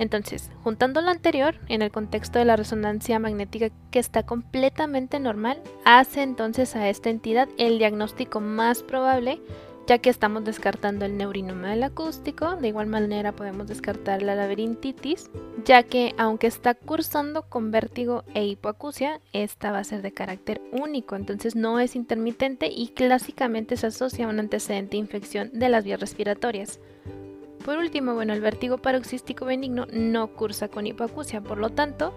Entonces, 0.00 0.50
juntando 0.64 1.02
lo 1.02 1.10
anterior, 1.10 1.56
en 1.68 1.82
el 1.82 1.92
contexto 1.92 2.38
de 2.38 2.46
la 2.46 2.56
resonancia 2.56 3.18
magnética 3.18 3.68
que 3.90 3.98
está 3.98 4.24
completamente 4.24 5.20
normal, 5.20 5.62
hace 5.84 6.22
entonces 6.22 6.74
a 6.74 6.88
esta 6.88 7.10
entidad 7.10 7.50
el 7.58 7.78
diagnóstico 7.78 8.40
más 8.40 8.82
probable 8.82 9.42
ya 9.86 9.98
que 9.98 10.08
estamos 10.08 10.44
descartando 10.44 11.04
el 11.04 11.16
neurinoma 11.16 11.70
del 11.70 11.82
acústico, 11.82 12.54
de 12.54 12.68
igual 12.68 12.86
manera 12.86 13.32
podemos 13.32 13.66
descartar 13.66 14.22
la 14.22 14.36
laberintitis, 14.36 15.30
ya 15.64 15.82
que 15.82 16.14
aunque 16.16 16.46
está 16.46 16.74
cursando 16.74 17.42
con 17.42 17.72
vértigo 17.72 18.22
e 18.32 18.44
hipoacusia, 18.44 19.20
esta 19.32 19.72
va 19.72 19.80
a 19.80 19.84
ser 19.84 20.00
de 20.00 20.12
carácter 20.12 20.60
único, 20.70 21.16
entonces 21.16 21.56
no 21.56 21.80
es 21.80 21.96
intermitente 21.96 22.70
y 22.72 22.88
clásicamente 22.88 23.76
se 23.76 23.88
asocia 23.88 24.26
a 24.26 24.28
un 24.28 24.38
antecedente 24.38 24.92
de 24.92 24.98
infección 24.98 25.50
de 25.52 25.68
las 25.68 25.82
vías 25.82 25.98
respiratorias. 25.98 26.78
Por 27.64 27.76
último, 27.76 28.14
bueno, 28.14 28.32
el 28.32 28.40
vértigo 28.40 28.78
paroxístico 28.78 29.44
benigno 29.44 29.86
no 29.92 30.28
cursa 30.34 30.68
con 30.68 30.86
hipoacusia, 30.86 31.42
por 31.42 31.58
lo 31.58 31.70
tanto, 31.70 32.14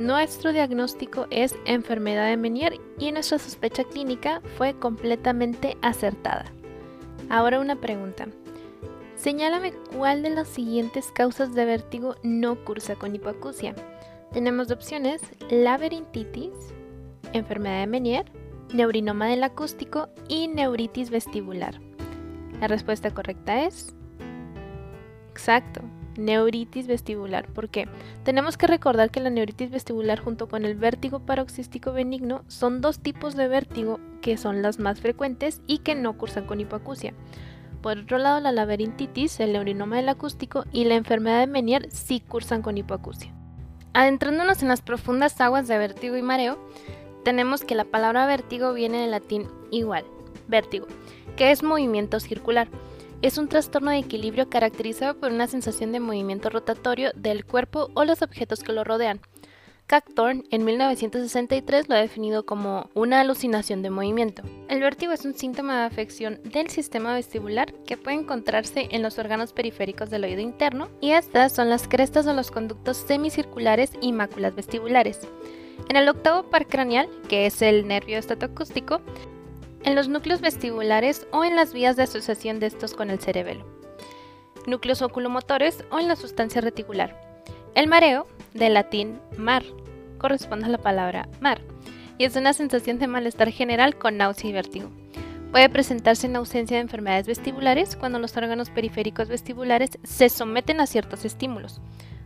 nuestro 0.00 0.52
diagnóstico 0.52 1.28
es 1.30 1.54
enfermedad 1.64 2.26
de 2.28 2.36
Menier 2.36 2.80
y 2.98 3.12
nuestra 3.12 3.38
sospecha 3.38 3.84
clínica 3.84 4.42
fue 4.56 4.74
completamente 4.74 5.76
acertada. 5.82 6.46
Ahora 7.30 7.60
una 7.60 7.76
pregunta. 7.76 8.26
Señálame 9.14 9.72
cuál 9.96 10.24
de 10.24 10.30
las 10.30 10.48
siguientes 10.48 11.12
causas 11.12 11.54
de 11.54 11.64
vértigo 11.64 12.16
no 12.24 12.56
cursa 12.64 12.96
con 12.96 13.14
hipoacusia. 13.14 13.76
Tenemos 14.32 14.72
opciones 14.72 15.22
laberintitis, 15.48 16.52
enfermedad 17.32 17.80
de 17.80 17.86
Menier, 17.86 18.24
neurinoma 18.72 19.28
del 19.28 19.44
acústico 19.44 20.08
y 20.28 20.48
neuritis 20.48 21.10
vestibular. 21.10 21.80
La 22.60 22.66
respuesta 22.66 23.14
correcta 23.14 23.64
es 23.64 23.94
exacto, 25.34 25.82
neuritis 26.16 26.86
vestibular. 26.86 27.48
¿Por 27.48 27.68
qué? 27.68 27.88
Tenemos 28.22 28.56
que 28.56 28.68
recordar 28.68 29.10
que 29.10 29.18
la 29.18 29.30
neuritis 29.30 29.68
vestibular 29.68 30.20
junto 30.20 30.48
con 30.48 30.64
el 30.64 30.76
vértigo 30.76 31.18
paroxístico 31.18 31.92
benigno 31.92 32.44
son 32.46 32.80
dos 32.80 33.00
tipos 33.00 33.34
de 33.34 33.48
vértigo 33.48 33.98
que 34.22 34.36
son 34.36 34.62
las 34.62 34.78
más 34.78 35.00
frecuentes 35.00 35.60
y 35.66 35.78
que 35.78 35.96
no 35.96 36.16
cursan 36.16 36.46
con 36.46 36.60
hipoacusia. 36.60 37.14
Por 37.82 37.98
otro 37.98 38.18
lado, 38.18 38.38
la 38.38 38.52
laberintitis, 38.52 39.40
el 39.40 39.54
neurinoma 39.54 39.96
del 39.96 40.08
acústico 40.08 40.64
y 40.72 40.84
la 40.84 40.94
enfermedad 40.94 41.40
de 41.40 41.48
Menier 41.48 41.90
sí 41.90 42.20
cursan 42.20 42.62
con 42.62 42.78
hipoacusia. 42.78 43.34
Adentrándonos 43.92 44.62
en 44.62 44.68
las 44.68 44.82
profundas 44.82 45.40
aguas 45.40 45.66
de 45.66 45.78
vértigo 45.78 46.16
y 46.16 46.22
mareo, 46.22 46.58
tenemos 47.24 47.64
que 47.64 47.74
la 47.74 47.84
palabra 47.84 48.24
vértigo 48.26 48.72
viene 48.72 48.98
del 48.98 49.10
latín 49.10 49.48
igual, 49.72 50.04
vértigo, 50.46 50.86
que 51.36 51.50
es 51.50 51.64
movimiento 51.64 52.20
circular 52.20 52.68
es 53.24 53.38
un 53.38 53.48
trastorno 53.48 53.90
de 53.90 53.96
equilibrio 53.96 54.50
caracterizado 54.50 55.18
por 55.18 55.32
una 55.32 55.46
sensación 55.46 55.92
de 55.92 55.98
movimiento 55.98 56.50
rotatorio 56.50 57.10
del 57.14 57.46
cuerpo 57.46 57.88
o 57.94 58.04
los 58.04 58.20
objetos 58.20 58.62
que 58.62 58.74
lo 58.74 58.84
rodean. 58.84 59.18
Cactorn 59.86 60.44
en 60.50 60.62
1963 60.66 61.88
lo 61.88 61.94
ha 61.94 62.00
definido 62.00 62.44
como 62.44 62.90
una 62.92 63.22
alucinación 63.22 63.80
de 63.80 63.88
movimiento. 63.88 64.42
El 64.68 64.80
vértigo 64.80 65.12
es 65.12 65.24
un 65.24 65.32
síntoma 65.32 65.80
de 65.80 65.86
afección 65.86 66.38
del 66.44 66.68
sistema 66.68 67.14
vestibular 67.14 67.72
que 67.86 67.96
puede 67.96 68.18
encontrarse 68.18 68.88
en 68.90 69.02
los 69.02 69.18
órganos 69.18 69.54
periféricos 69.54 70.10
del 70.10 70.24
oído 70.24 70.42
interno 70.42 70.90
y 71.00 71.12
estas 71.12 71.54
son 71.54 71.70
las 71.70 71.88
crestas 71.88 72.26
o 72.26 72.34
los 72.34 72.50
conductos 72.50 72.98
semicirculares 72.98 73.92
y 74.02 74.12
máculas 74.12 74.54
vestibulares. 74.54 75.20
En 75.88 75.96
el 75.96 76.10
octavo 76.10 76.50
par 76.50 76.66
craneal, 76.66 77.08
que 77.26 77.46
es 77.46 77.62
el 77.62 77.88
nervio 77.88 78.18
estatoacústico, 78.18 79.00
en 79.84 79.94
los 79.94 80.08
núcleos 80.08 80.40
vestibulares 80.40 81.26
o 81.30 81.44
en 81.44 81.56
las 81.56 81.72
vías 81.72 81.96
de 81.96 82.02
asociación 82.04 82.58
de 82.58 82.66
estos 82.66 82.94
con 82.94 83.10
el 83.10 83.20
cerebelo, 83.20 83.64
núcleos 84.66 85.02
oculomotores 85.02 85.84
o 85.90 85.98
en 85.98 86.08
la 86.08 86.16
sustancia 86.16 86.60
reticular. 86.60 87.20
El 87.74 87.86
mareo, 87.86 88.26
del 88.54 88.74
latín 88.74 89.20
mar, 89.36 89.62
corresponde 90.18 90.66
a 90.66 90.70
la 90.70 90.78
palabra 90.78 91.28
mar, 91.40 91.60
y 92.18 92.24
es 92.24 92.36
una 92.36 92.52
sensación 92.52 92.98
de 92.98 93.06
malestar 93.06 93.50
general 93.50 93.96
con 93.98 94.16
náusea 94.16 94.50
y 94.50 94.52
vértigo. 94.52 94.90
Puede 95.50 95.68
presentarse 95.68 96.26
en 96.26 96.36
ausencia 96.36 96.76
de 96.76 96.82
enfermedades 96.82 97.26
vestibulares 97.26 97.96
cuando 97.96 98.18
los 98.18 98.36
órganos 98.36 98.70
periféricos 98.70 99.28
vestibulares 99.28 99.90
se 100.02 100.28
someten 100.28 100.80
a 100.80 100.86
ciertos 100.86 101.24
estímulos, 101.24 101.80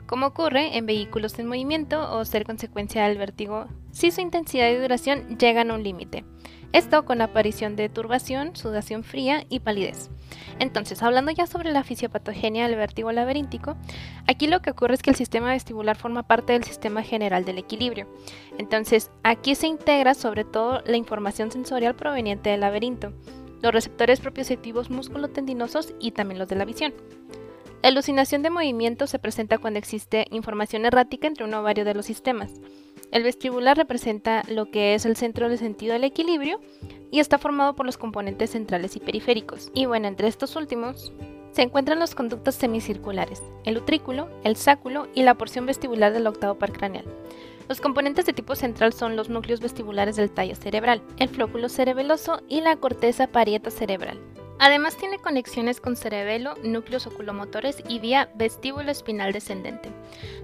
como 0.07 0.27
ocurre 0.27 0.79
en 0.79 0.87
vehículos 0.87 1.39
en 1.39 1.47
movimiento 1.47 2.17
o 2.17 2.25
ser 2.25 2.45
consecuencia 2.45 3.07
del 3.07 3.19
vértigo 3.19 3.67
si 3.91 4.11
su 4.11 4.23
intensidad 4.23 4.71
y 4.71 4.77
duración 4.77 5.39
llegan 5.39 5.71
a 5.71 5.75
un 5.75 5.83
límite. 5.83 6.25
Esto 6.73 7.05
con 7.05 7.23
aparición 7.23 7.77
de 7.77 7.89
turbación, 7.89 8.55
sudación 8.55 9.03
fría 9.03 9.45
y 9.49 9.61
palidez. 9.61 10.11
Entonces, 10.59 11.03
hablando 11.03 11.31
ya 11.31 11.47
sobre 11.47 11.73
la 11.73 11.83
fisiopatogenia 11.83 12.67
del 12.67 12.77
vértigo 12.77 13.11
laberíntico, 13.11 13.77
aquí 14.27 14.47
lo 14.47 14.61
que 14.61 14.71
ocurre 14.71 14.95
es 14.95 15.03
que 15.03 15.11
el 15.11 15.17
sistema 15.17 15.51
vestibular 15.51 15.97
forma 15.97 16.25
parte 16.25 16.53
del 16.53 16.65
sistema 16.65 17.03
general 17.03 17.45
del 17.45 17.59
equilibrio. 17.59 18.07
Entonces, 18.59 19.11
aquí 19.23 19.55
se 19.55 19.67
integra 19.67 20.15
sobre 20.15 20.45
todo 20.45 20.83
la 20.85 20.97
información 20.97 21.51
sensorial 21.51 21.97
proveniente 21.97 22.51
del 22.51 22.61
laberinto, 22.61 23.13
los 23.63 23.73
receptores 23.73 24.21
propioceptivos 24.21 24.91
músculo-tendinosos 24.91 25.95
y 26.01 26.11
también 26.11 26.39
los 26.39 26.49
de 26.49 26.57
la 26.57 26.65
visión. 26.65 26.93
La 27.83 27.91
alucinación 27.91 28.43
de 28.43 28.51
movimiento 28.51 29.07
se 29.07 29.21
presenta 29.21 29.59
cuando 29.59 29.79
existe 29.79 30.27
información 30.31 30.85
errática 30.85 31.29
entre 31.29 31.45
uno 31.45 31.61
o 31.61 31.63
varios 31.63 31.87
de 31.87 31.95
los 31.95 32.07
sistemas. 32.07 32.53
El 33.11 33.23
vestibular 33.23 33.77
representa 33.77 34.43
lo 34.49 34.71
que 34.71 34.95
es 34.95 35.07
el 35.07 35.17
centro 35.17 35.49
del 35.49 35.59
sentido 35.59 35.95
del 35.95 36.05
equilibrio 36.05 36.61
y 37.11 37.21
está 37.21 37.39
formado 37.39 37.75
por 37.75 37.87
los 37.87 37.97
componentes 37.97 38.51
centrales 38.51 38.97
y 38.97 39.01
periféricos. 39.01 39.71
Y 39.75 39.87
bueno, 39.87 40.09
entre 40.09 40.29
estos 40.29 40.57
últimos 40.57 41.13
se 41.53 41.63
encuentran 41.63 41.99
los 41.99 42.15
conductos 42.15 42.55
semicirculares, 42.55 43.43
el 43.65 43.79
utrículo, 43.79 44.29
el 44.45 44.57
sáculo 44.57 45.09
y 45.15 45.23
la 45.23 45.35
porción 45.35 45.65
vestibular 45.65 46.13
del 46.13 46.27
octavo 46.27 46.59
par 46.59 46.73
craneal. 46.73 47.07
Los 47.69 47.81
componentes 47.81 48.27
de 48.27 48.33
tipo 48.33 48.55
central 48.55 48.93
son 48.93 49.17
los 49.17 49.29
núcleos 49.29 49.61
vestibulares 49.61 50.17
del 50.17 50.31
tallo 50.31 50.55
cerebral, 50.55 51.03
el 51.19 51.29
flóculo 51.29 51.69
cerebeloso 51.69 52.43
y 52.49 52.61
la 52.61 52.77
corteza 52.77 53.27
parieta 53.27 53.71
cerebral. 53.71 54.19
Además 54.61 54.97
tiene 54.97 55.19
conexiones 55.19 55.81
con 55.81 55.95
cerebelo, 55.95 56.55
núcleos 56.65 57.07
oculomotores 57.07 57.83
y 57.89 58.01
vía 58.01 58.29
vestíbulo 58.35 58.91
espinal 58.91 59.33
descendente. 59.33 59.91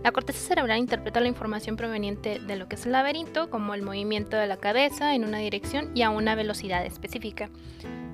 La 0.04 0.12
corteza 0.12 0.38
cerebral 0.38 0.78
interpreta 0.78 1.20
la 1.20 1.28
información 1.28 1.76
proveniente 1.76 2.38
de 2.38 2.56
lo 2.56 2.68
que 2.68 2.76
es 2.76 2.86
el 2.86 2.92
laberinto, 2.92 3.50
como 3.50 3.74
el 3.74 3.82
movimiento 3.82 4.36
de 4.36 4.46
la 4.46 4.58
cabeza 4.58 5.16
en 5.16 5.24
una 5.24 5.38
dirección 5.38 5.90
y 5.94 6.02
a 6.02 6.10
una 6.10 6.36
velocidad 6.36 6.86
específica. 6.86 7.50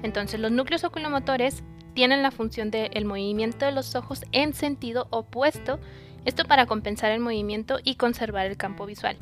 Entonces 0.02 0.40
los 0.40 0.50
núcleos 0.50 0.84
oculomotores 0.84 1.62
tienen 1.92 2.22
la 2.22 2.30
función 2.30 2.70
del 2.70 3.04
movimiento 3.04 3.66
de 3.66 3.72
los 3.72 3.94
ojos 3.94 4.24
en 4.32 4.54
sentido 4.54 5.06
opuesto, 5.10 5.78
esto 6.24 6.44
para 6.44 6.64
compensar 6.64 7.12
el 7.12 7.20
movimiento 7.20 7.78
y 7.84 7.96
conservar 7.96 8.46
el 8.46 8.56
campo 8.56 8.86
visual. 8.86 9.18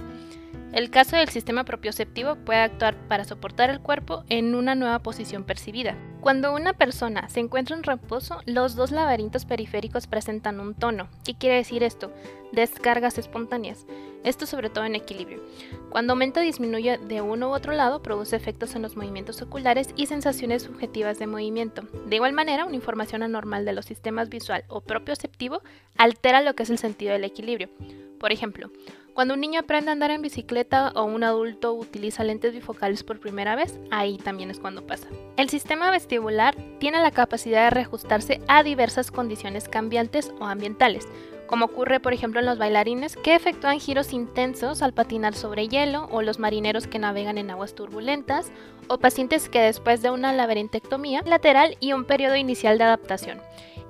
El 0.72 0.90
caso 0.90 1.16
del 1.16 1.30
sistema 1.30 1.64
propioceptivo 1.64 2.36
puede 2.36 2.60
actuar 2.60 2.94
para 3.08 3.24
soportar 3.24 3.70
el 3.70 3.80
cuerpo 3.80 4.24
en 4.28 4.54
una 4.54 4.74
nueva 4.74 4.98
posición 4.98 5.44
percibida. 5.44 5.96
Cuando 6.20 6.54
una 6.54 6.74
persona 6.74 7.28
se 7.30 7.40
encuentra 7.40 7.74
en 7.74 7.82
reposo, 7.82 8.42
los 8.44 8.76
dos 8.76 8.90
laberintos 8.90 9.46
periféricos 9.46 10.06
presentan 10.06 10.60
un 10.60 10.74
tono. 10.74 11.08
¿Qué 11.24 11.34
quiere 11.34 11.56
decir 11.56 11.82
esto? 11.82 12.12
Descargas 12.52 13.16
espontáneas. 13.16 13.86
Esto 14.24 14.44
sobre 14.44 14.68
todo 14.68 14.84
en 14.84 14.94
equilibrio. 14.94 15.40
Cuando 15.88 16.12
aumenta 16.12 16.40
o 16.40 16.42
disminuye 16.42 16.98
de 16.98 17.22
uno 17.22 17.48
u 17.48 17.52
otro 17.54 17.72
lado, 17.72 18.02
produce 18.02 18.36
efectos 18.36 18.74
en 18.74 18.82
los 18.82 18.94
movimientos 18.94 19.40
oculares 19.40 19.88
y 19.96 20.06
sensaciones 20.06 20.64
subjetivas 20.64 21.18
de 21.18 21.28
movimiento. 21.28 21.82
De 22.06 22.16
igual 22.16 22.34
manera, 22.34 22.66
una 22.66 22.76
información 22.76 23.22
anormal 23.22 23.64
de 23.64 23.72
los 23.72 23.86
sistemas 23.86 24.28
visual 24.28 24.64
o 24.68 24.82
propioceptivo 24.82 25.62
altera 25.96 26.42
lo 26.42 26.54
que 26.54 26.64
es 26.64 26.70
el 26.70 26.78
sentido 26.78 27.12
del 27.12 27.24
equilibrio. 27.24 27.70
Por 28.18 28.32
ejemplo, 28.32 28.70
cuando 29.14 29.34
un 29.34 29.40
niño 29.40 29.60
aprende 29.60 29.90
a 29.90 29.92
andar 29.92 30.12
en 30.12 30.22
bicicleta 30.22 30.92
o 30.94 31.02
un 31.02 31.24
adulto 31.24 31.72
utiliza 31.72 32.22
lentes 32.22 32.52
bifocales 32.52 33.02
por 33.02 33.18
primera 33.18 33.56
vez, 33.56 33.78
ahí 33.90 34.16
también 34.16 34.50
es 34.50 34.60
cuando 34.60 34.86
pasa. 34.86 35.08
El 35.36 35.48
sistema 35.48 35.90
vestibular 35.90 36.54
tiene 36.78 37.00
la 37.00 37.10
capacidad 37.10 37.64
de 37.64 37.70
reajustarse 37.70 38.40
a 38.46 38.62
diversas 38.62 39.10
condiciones 39.10 39.68
cambiantes 39.68 40.32
o 40.38 40.44
ambientales, 40.44 41.08
como 41.48 41.64
ocurre 41.64 41.98
por 41.98 42.12
ejemplo 42.12 42.38
en 42.38 42.46
los 42.46 42.58
bailarines 42.58 43.16
que 43.16 43.34
efectúan 43.34 43.80
giros 43.80 44.12
intensos 44.12 44.82
al 44.82 44.92
patinar 44.92 45.34
sobre 45.34 45.66
hielo 45.66 46.06
o 46.12 46.22
los 46.22 46.38
marineros 46.38 46.86
que 46.86 47.00
navegan 47.00 47.38
en 47.38 47.50
aguas 47.50 47.74
turbulentas 47.74 48.52
o 48.86 48.98
pacientes 48.98 49.48
que 49.48 49.60
después 49.60 50.00
de 50.00 50.10
una 50.10 50.32
laberintectomía 50.32 51.22
lateral 51.22 51.76
y 51.80 51.92
un 51.92 52.04
periodo 52.04 52.36
inicial 52.36 52.78
de 52.78 52.84
adaptación. 52.84 53.40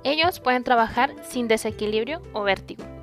Ellos 0.05 0.41
pueden 0.41 0.65
trabajar 0.65 1.15
sin 1.29 1.49
desequilibrio 1.49 2.23
o 2.33 2.45
vértigo. 2.45 2.98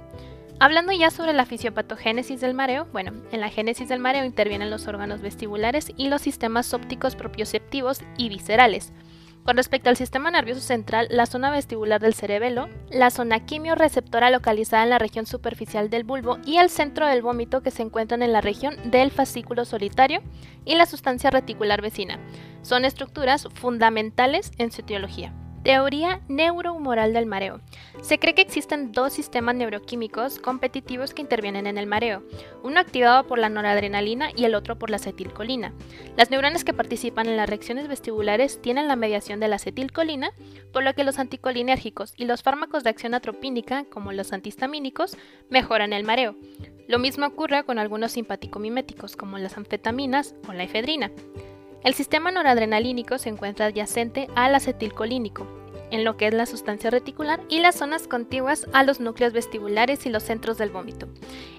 Hablando 0.57 0.93
ya 0.93 1.11
sobre 1.11 1.33
la 1.33 1.45
fisiopatogénesis 1.45 2.39
del 2.39 2.53
mareo, 2.53 2.87
bueno, 2.93 3.11
en 3.31 3.41
la 3.41 3.49
génesis 3.49 3.89
del 3.89 3.99
mareo 3.99 4.23
intervienen 4.23 4.69
los 4.69 4.87
órganos 4.87 5.21
vestibulares 5.21 5.91
y 5.97 6.07
los 6.07 6.21
sistemas 6.21 6.73
ópticos 6.73 7.17
propioceptivos 7.17 8.01
y 8.17 8.29
viscerales. 8.29 8.93
Con 9.43 9.57
respecto 9.57 9.89
al 9.89 9.97
sistema 9.97 10.31
nervioso 10.31 10.61
central, 10.61 11.07
la 11.11 11.25
zona 11.25 11.51
vestibular 11.51 12.01
del 12.01 12.15
cerebelo, 12.15 12.67
la 12.89 13.11
zona 13.11 13.45
quimioreceptora 13.45 14.31
localizada 14.31 14.83
en 14.83 14.89
la 14.89 14.97
región 14.97 15.25
superficial 15.25 15.89
del 15.89 16.05
bulbo 16.05 16.39
y 16.45 16.57
el 16.57 16.69
centro 16.69 17.05
del 17.05 17.21
vómito 17.21 17.61
que 17.61 17.69
se 17.69 17.83
encuentran 17.83 18.23
en 18.23 18.31
la 18.31 18.41
región 18.41 18.75
del 18.89 19.11
fascículo 19.11 19.65
solitario 19.65 20.23
y 20.63 20.75
la 20.75 20.85
sustancia 20.85 21.29
reticular 21.29 21.81
vecina. 21.81 22.17
Son 22.63 22.85
estructuras 22.85 23.47
fundamentales 23.53 24.51
en 24.57 24.71
su 24.71 24.81
etiología. 24.81 25.33
Teoría 25.65 26.21
neurohumoral 26.28 27.12
del 27.12 27.25
mareo. 27.25 27.60
Se 28.04 28.19
cree 28.19 28.36
que 28.36 28.43
existen 28.43 28.91
dos 28.91 29.13
sistemas 29.13 29.56
neuroquímicos 29.56 30.38
competitivos 30.38 31.15
que 31.15 31.23
intervienen 31.23 31.65
en 31.65 31.80
el 31.80 31.88
mareo, 31.88 32.21
uno 32.62 32.80
activado 32.80 33.25
por 33.25 33.39
la 33.39 33.49
noradrenalina 33.49 34.30
y 34.36 34.45
el 34.45 34.54
otro 34.54 34.78
por 34.78 34.91
la 34.91 34.97
acetilcolina. 34.97 35.73
Las 36.17 36.30
neuronas 36.30 36.63
que 36.63 36.75
participan 36.75 37.25
en 37.25 37.36
las 37.36 37.49
reacciones 37.49 37.88
vestibulares 37.88 38.62
tienen 38.62 38.88
la 38.88 38.95
mediación 38.95 39.39
de 39.39 39.47
la 39.47 39.56
acetilcolina, 39.56 40.30
por 40.71 40.84
lo 40.84 40.93
que 40.93 41.04
los 41.04 41.17
anticolinérgicos 41.17 42.13
y 42.15 42.25
los 42.25 42.43
fármacos 42.43 42.84
de 42.84 42.91
acción 42.91 43.15
atropínica, 43.15 43.86
como 43.86 44.12
los 44.12 44.34
antihistamínicos, 44.34 45.17
mejoran 45.49 45.93
el 45.93 46.04
mareo. 46.04 46.36
Lo 46.88 46.99
mismo 46.99 47.25
ocurre 47.25 47.63
con 47.63 47.80
algunos 47.80 48.12
simpaticomiméticos, 48.12 49.15
como 49.15 49.39
las 49.39 49.58
anfetaminas 49.58 50.36
o 50.47 50.54
la 50.54 50.62
efedrina. 50.62 51.10
El 51.85 51.93
sistema 51.93 52.31
noradrenalínico 52.31 53.19
se 53.19 53.29
encuentra 53.29 53.67
adyacente 53.67 54.27
al 54.33 54.55
acetilcolínico, 54.55 55.45
en 55.91 56.03
lo 56.03 56.17
que 56.17 56.25
es 56.25 56.33
la 56.33 56.47
sustancia 56.47 56.89
reticular 56.89 57.41
y 57.47 57.59
las 57.59 57.75
zonas 57.75 58.07
contiguas 58.07 58.65
a 58.73 58.83
los 58.83 58.99
núcleos 58.99 59.33
vestibulares 59.33 60.07
y 60.07 60.09
los 60.09 60.23
centros 60.23 60.57
del 60.57 60.71
vómito. 60.71 61.07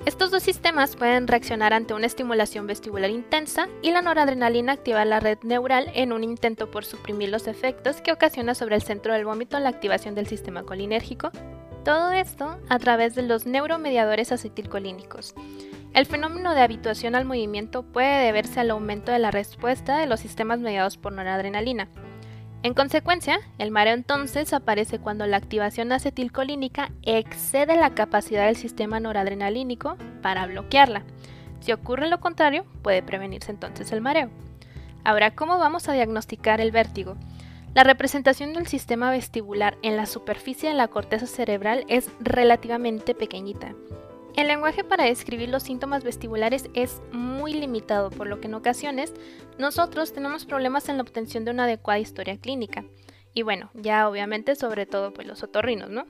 Estos 0.04 0.32
dos 0.32 0.42
sistemas 0.42 0.96
pueden 0.96 1.28
reaccionar 1.28 1.72
ante 1.72 1.94
una 1.94 2.06
estimulación 2.06 2.66
vestibular 2.66 3.08
intensa 3.08 3.68
y 3.82 3.92
la 3.92 4.02
noradrenalina 4.02 4.72
activa 4.72 5.04
la 5.04 5.20
red 5.20 5.38
neural 5.44 5.92
en 5.94 6.12
un 6.12 6.24
intento 6.24 6.72
por 6.72 6.84
suprimir 6.84 7.28
los 7.28 7.46
efectos 7.46 8.00
que 8.00 8.10
ocasiona 8.10 8.56
sobre 8.56 8.74
el 8.74 8.82
centro 8.82 9.12
del 9.12 9.26
vómito 9.26 9.60
la 9.60 9.68
activación 9.68 10.16
del 10.16 10.26
sistema 10.26 10.64
colinérgico. 10.64 11.30
Todo 11.84 12.10
esto 12.10 12.58
a 12.68 12.78
través 12.80 13.14
de 13.14 13.22
los 13.22 13.46
neuromediadores 13.46 14.32
acetilcolínicos. 14.32 15.36
El 15.94 16.06
fenómeno 16.06 16.54
de 16.54 16.60
habituación 16.60 17.14
al 17.14 17.24
movimiento 17.24 17.82
puede 17.82 18.24
deberse 18.24 18.60
al 18.60 18.70
aumento 18.70 19.12
de 19.12 19.18
la 19.18 19.30
respuesta 19.30 19.98
de 19.98 20.06
los 20.06 20.20
sistemas 20.20 20.60
mediados 20.60 20.96
por 20.96 21.12
noradrenalina. 21.12 21.88
En 22.62 22.74
consecuencia, 22.74 23.38
el 23.58 23.70
mareo 23.70 23.94
entonces 23.94 24.52
aparece 24.52 24.98
cuando 24.98 25.26
la 25.26 25.36
activación 25.36 25.92
acetilcolínica 25.92 26.90
excede 27.02 27.76
la 27.76 27.94
capacidad 27.94 28.46
del 28.46 28.56
sistema 28.56 28.98
noradrenalínico 28.98 29.96
para 30.20 30.46
bloquearla. 30.46 31.04
Si 31.60 31.72
ocurre 31.72 32.08
lo 32.08 32.20
contrario, 32.20 32.64
puede 32.82 33.02
prevenirse 33.02 33.52
entonces 33.52 33.92
el 33.92 34.00
mareo. 34.00 34.30
Ahora, 35.04 35.34
¿cómo 35.34 35.58
vamos 35.58 35.88
a 35.88 35.92
diagnosticar 35.92 36.60
el 36.60 36.72
vértigo? 36.72 37.16
La 37.74 37.84
representación 37.84 38.54
del 38.54 38.66
sistema 38.66 39.10
vestibular 39.10 39.78
en 39.82 39.96
la 39.96 40.06
superficie 40.06 40.68
de 40.70 40.74
la 40.74 40.88
corteza 40.88 41.26
cerebral 41.26 41.84
es 41.88 42.10
relativamente 42.18 43.14
pequeñita. 43.14 43.74
El 44.36 44.48
lenguaje 44.48 44.84
para 44.84 45.04
describir 45.04 45.48
los 45.48 45.62
síntomas 45.62 46.04
vestibulares 46.04 46.68
es 46.74 47.00
muy 47.10 47.54
limitado, 47.54 48.10
por 48.10 48.26
lo 48.26 48.38
que 48.38 48.48
en 48.48 48.54
ocasiones 48.54 49.14
nosotros 49.56 50.12
tenemos 50.12 50.44
problemas 50.44 50.90
en 50.90 50.98
la 50.98 51.04
obtención 51.04 51.46
de 51.46 51.52
una 51.52 51.64
adecuada 51.64 52.00
historia 52.00 52.36
clínica. 52.36 52.84
Y 53.32 53.42
bueno, 53.42 53.70
ya 53.72 54.06
obviamente 54.06 54.54
sobre 54.54 54.84
todo 54.84 55.14
pues 55.14 55.26
los 55.26 55.42
otorrinos, 55.42 55.88
¿no? 55.88 56.04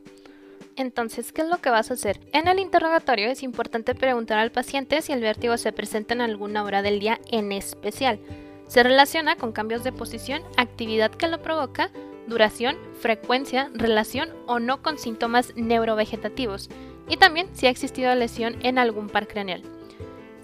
Entonces, 0.74 1.32
¿qué 1.32 1.42
es 1.42 1.48
lo 1.48 1.58
que 1.58 1.70
vas 1.70 1.90
a 1.90 1.94
hacer? 1.94 2.18
En 2.32 2.48
el 2.48 2.58
interrogatorio 2.58 3.28
es 3.28 3.44
importante 3.44 3.94
preguntar 3.94 4.38
al 4.38 4.50
paciente 4.50 5.02
si 5.02 5.12
el 5.12 5.20
vértigo 5.20 5.56
se 5.56 5.72
presenta 5.72 6.12
en 6.12 6.20
alguna 6.20 6.64
hora 6.64 6.82
del 6.82 6.98
día 6.98 7.20
en 7.30 7.52
especial. 7.52 8.18
Se 8.66 8.82
relaciona 8.82 9.36
con 9.36 9.52
cambios 9.52 9.84
de 9.84 9.92
posición, 9.92 10.42
actividad 10.56 11.12
que 11.12 11.28
lo 11.28 11.40
provoca, 11.40 11.92
duración, 12.26 12.76
frecuencia, 13.00 13.70
relación 13.72 14.30
o 14.46 14.58
no 14.58 14.82
con 14.82 14.98
síntomas 14.98 15.54
neurovegetativos 15.54 16.68
y 17.08 17.16
también 17.16 17.48
si 17.54 17.66
ha 17.66 17.70
existido 17.70 18.14
lesión 18.14 18.56
en 18.62 18.78
algún 18.78 19.08
par 19.08 19.28
craneal. 19.28 19.62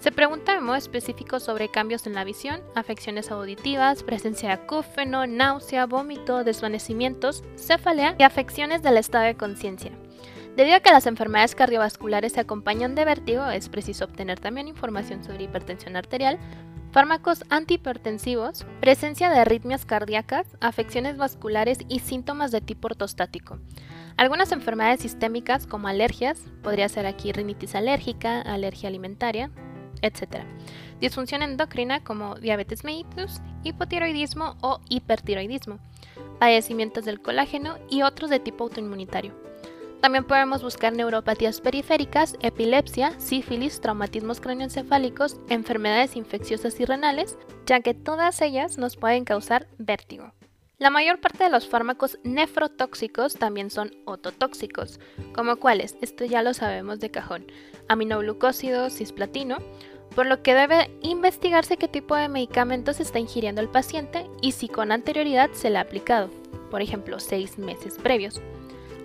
Se 0.03 0.11
pregunta 0.11 0.53
de 0.53 0.59
modo 0.59 0.75
específico 0.75 1.39
sobre 1.39 1.69
cambios 1.69 2.07
en 2.07 2.13
la 2.13 2.25
visión, 2.25 2.59
afecciones 2.75 3.31
auditivas, 3.31 4.03
presencia 4.03 4.49
de 4.49 4.55
acúfeno, 4.55 5.25
náusea, 5.27 5.85
vómito, 5.85 6.43
desvanecimientos, 6.43 7.41
cefalea 7.55 8.13
y 8.19 8.23
afecciones 8.23 8.83
del 8.83 8.97
estado 8.97 9.23
de 9.23 9.37
conciencia. 9.37 9.91
Debido 10.57 10.75
a 10.75 10.79
que 10.81 10.91
las 10.91 11.07
enfermedades 11.07 11.55
cardiovasculares 11.55 12.33
se 12.33 12.41
acompañan 12.41 12.95
de 12.95 13.05
vértigo, 13.05 13.45
es 13.47 13.69
preciso 13.69 14.03
obtener 14.03 14.41
también 14.41 14.67
información 14.67 15.23
sobre 15.23 15.45
hipertensión 15.45 15.95
arterial, 15.95 16.37
fármacos 16.91 17.43
antihipertensivos, 17.49 18.65
presencia 18.79 19.29
de 19.29 19.39
arritmias 19.39 19.85
cardíacas, 19.85 20.45
afecciones 20.59 21.17
vasculares 21.17 21.79
y 21.87 21.99
síntomas 21.99 22.51
de 22.51 22.59
tipo 22.59 22.87
ortostático. 22.87 23.57
Algunas 24.17 24.51
enfermedades 24.51 25.01
sistémicas 25.01 25.65
como 25.65 25.87
alergias, 25.87 26.39
podría 26.61 26.87
ser 26.89 27.05
aquí 27.05 27.31
rinitis 27.31 27.75
alérgica, 27.75 28.41
alergia 28.41 28.89
alimentaria, 28.89 29.49
etc. 30.01 30.43
Disfunción 30.99 31.41
endocrina 31.41 32.03
como 32.03 32.35
diabetes 32.35 32.83
mellitus, 32.83 33.41
hipotiroidismo 33.63 34.55
o 34.61 34.79
hipertiroidismo, 34.89 35.79
padecimientos 36.39 37.05
del 37.05 37.21
colágeno 37.21 37.77
y 37.89 38.03
otros 38.03 38.29
de 38.29 38.39
tipo 38.39 38.65
autoinmunitario. 38.65 39.33
También 40.01 40.25
podemos 40.25 40.61
buscar 40.61 40.91
neuropatías 40.91 41.61
periféricas, 41.61 42.35
epilepsia, 42.41 43.17
sífilis, 43.19 43.79
traumatismos 43.79 44.41
craneoencefálicos, 44.41 45.37
enfermedades 45.47 46.17
infecciosas 46.17 46.77
y 46.81 46.85
renales, 46.85 47.37
ya 47.65 47.79
que 47.79 47.93
todas 47.93 48.41
ellas 48.41 48.77
nos 48.77 48.97
pueden 48.97 49.23
causar 49.23 49.69
vértigo. 49.77 50.33
La 50.83 50.89
mayor 50.89 51.21
parte 51.21 51.45
de 51.45 51.49
los 51.49 51.65
fármacos 51.65 52.19
nefrotóxicos 52.25 53.35
también 53.35 53.69
son 53.69 53.95
ototóxicos, 54.03 54.99
como 55.33 55.55
cuáles, 55.55 55.95
esto 56.01 56.25
ya 56.25 56.43
lo 56.43 56.53
sabemos 56.53 56.99
de 56.99 57.09
cajón, 57.09 57.45
aminoglucósido, 57.87 58.89
cisplatino, 58.89 59.59
por 60.13 60.25
lo 60.25 60.43
que 60.43 60.53
debe 60.53 60.91
investigarse 60.99 61.77
qué 61.77 61.87
tipo 61.87 62.17
de 62.17 62.27
medicamentos 62.27 62.99
está 62.99 63.17
ingiriendo 63.17 63.61
el 63.61 63.69
paciente 63.69 64.29
y 64.41 64.51
si 64.51 64.67
con 64.67 64.91
anterioridad 64.91 65.51
se 65.53 65.69
le 65.69 65.77
ha 65.77 65.83
aplicado, 65.83 66.29
por 66.69 66.81
ejemplo, 66.81 67.17
seis 67.21 67.57
meses 67.57 67.97
previos 67.97 68.41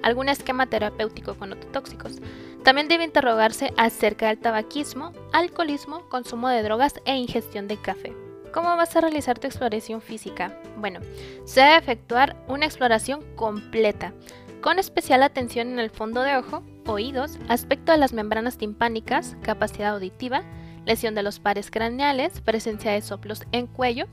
algún 0.03 0.29
esquema 0.29 0.67
terapéutico 0.67 1.35
con 1.37 1.53
ototóxicos. 1.53 2.19
También 2.64 2.88
debe 2.88 3.05
interrogarse 3.05 3.73
acerca 3.77 4.29
del 4.29 4.38
tabaquismo, 4.38 5.12
alcoholismo, 5.33 6.09
consumo 6.09 6.49
de 6.49 6.62
drogas 6.64 6.95
e 7.05 7.17
ingestión 7.17 7.69
de 7.69 7.77
café. 7.77 8.28
¿Cómo 8.53 8.75
vas 8.77 8.97
a 8.97 9.01
realizar 9.01 9.39
tu 9.39 9.47
exploración 9.47 10.01
física? 10.01 10.59
Bueno, 10.77 11.01
se 11.45 11.61
debe 11.61 11.77
efectuar 11.77 12.37
una 12.49 12.67
exploración 12.67 13.23
completa, 13.37 14.13
con 14.61 14.79
especial 14.79 15.23
atención 15.23 15.69
en 15.69 15.79
el 15.79 15.91
fondo 15.91 16.23
de 16.23 16.37
ojo, 16.37 16.63
oídos, 16.87 17.39
aspecto 17.49 17.93
de 17.93 17.99
las 17.99 18.13
membranas 18.13 18.59
timpánicas, 18.59 19.37
capacidad 19.43 19.95
auditiva, 19.95 20.43
lesión 20.85 21.15
de 21.15 21.23
los 21.23 21.39
pares 21.39 21.71
craneales, 21.71 22.41
presencia 22.41 22.93
de 22.93 23.03
soplos 23.03 23.43
en 23.53 23.67
cuello, 23.67 24.07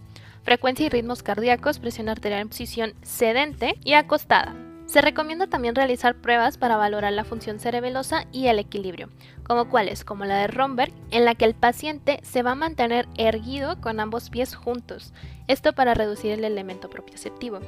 frecuencia 0.43 0.85
y 0.85 0.89
ritmos 0.89 1.23
cardíacos, 1.23 1.79
presión 1.79 2.09
arterial 2.09 2.41
en 2.41 2.49
posición 2.49 2.93
sedente 3.01 3.79
y 3.83 3.93
acostada. 3.93 4.55
Se 4.95 5.01
recomienda 5.01 5.47
también 5.47 5.75
realizar 5.75 6.15
pruebas 6.15 6.57
para 6.57 6.77
valorar 6.77 7.11
la 7.11 7.25
función 7.25 7.59
cerebelosa 7.59 8.27
y 8.31 8.47
el 8.47 8.59
equilibrio, 8.59 9.09
como 9.43 9.67
cuáles, 9.67 10.05
como 10.05 10.23
la 10.23 10.37
de 10.37 10.47
Romberg, 10.47 10.93
en 11.11 11.25
la 11.25 11.35
que 11.35 11.43
el 11.43 11.53
paciente 11.53 12.21
se 12.23 12.43
va 12.43 12.51
a 12.51 12.55
mantener 12.55 13.05
erguido 13.17 13.81
con 13.81 13.99
ambos 13.99 14.29
pies 14.29 14.55
juntos, 14.55 15.11
esto 15.49 15.73
para 15.73 15.95
reducir 15.95 16.31
el 16.31 16.45
elemento 16.45 16.89
propioceptivo. 16.89 17.59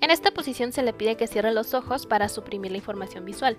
En 0.00 0.10
esta 0.10 0.30
posición 0.30 0.72
se 0.72 0.82
le 0.82 0.94
pide 0.94 1.18
que 1.18 1.26
cierre 1.26 1.52
los 1.52 1.74
ojos 1.74 2.06
para 2.06 2.30
suprimir 2.30 2.70
la 2.70 2.78
información 2.78 3.26
visual. 3.26 3.58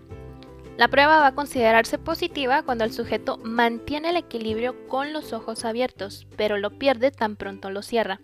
La 0.75 0.87
prueba 0.87 1.19
va 1.19 1.27
a 1.27 1.35
considerarse 1.35 1.99
positiva 1.99 2.63
cuando 2.63 2.85
el 2.85 2.91
sujeto 2.91 3.37
mantiene 3.43 4.09
el 4.09 4.17
equilibrio 4.17 4.87
con 4.87 5.13
los 5.13 5.31
ojos 5.31 5.63
abiertos, 5.63 6.25
pero 6.37 6.57
lo 6.57 6.71
pierde 6.79 7.11
tan 7.11 7.35
pronto 7.35 7.69
lo 7.69 7.83
cierra, 7.83 8.19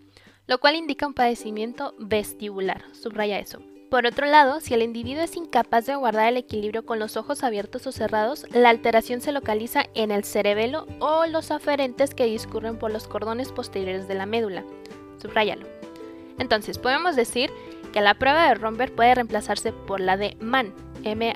lo 0.47 0.59
cual 0.59 0.73
indica 0.73 1.05
un 1.05 1.13
padecimiento 1.13 1.93
vestibular. 1.99 2.83
Subraya 2.93 3.37
eso. 3.37 3.61
Por 3.91 4.05
otro 4.05 4.25
lado, 4.25 4.61
si 4.61 4.73
el 4.73 4.83
individuo 4.83 5.21
es 5.21 5.35
incapaz 5.35 5.85
de 5.85 5.95
guardar 5.95 6.29
el 6.29 6.37
equilibrio 6.37 6.85
con 6.85 6.97
los 6.97 7.17
ojos 7.17 7.43
abiertos 7.43 7.85
o 7.87 7.91
cerrados, 7.91 8.45
la 8.53 8.69
alteración 8.69 9.19
se 9.19 9.33
localiza 9.33 9.83
en 9.95 10.11
el 10.11 10.23
cerebelo 10.23 10.87
o 10.99 11.25
los 11.25 11.51
aferentes 11.51 12.15
que 12.15 12.23
discurren 12.23 12.79
por 12.79 12.89
los 12.93 13.09
cordones 13.09 13.51
posteriores 13.51 14.07
de 14.07 14.15
la 14.15 14.25
médula. 14.25 14.63
Subrayalo. 15.21 15.67
Entonces, 16.39 16.77
podemos 16.77 17.17
decir 17.17 17.51
que 17.91 17.99
la 17.99 18.13
prueba 18.13 18.47
de 18.47 18.53
Romberg 18.53 18.95
puede 18.95 19.13
reemplazarse 19.13 19.73
por 19.73 19.99
la 19.99 20.15
de 20.15 20.37
M-A-N, 20.39 21.35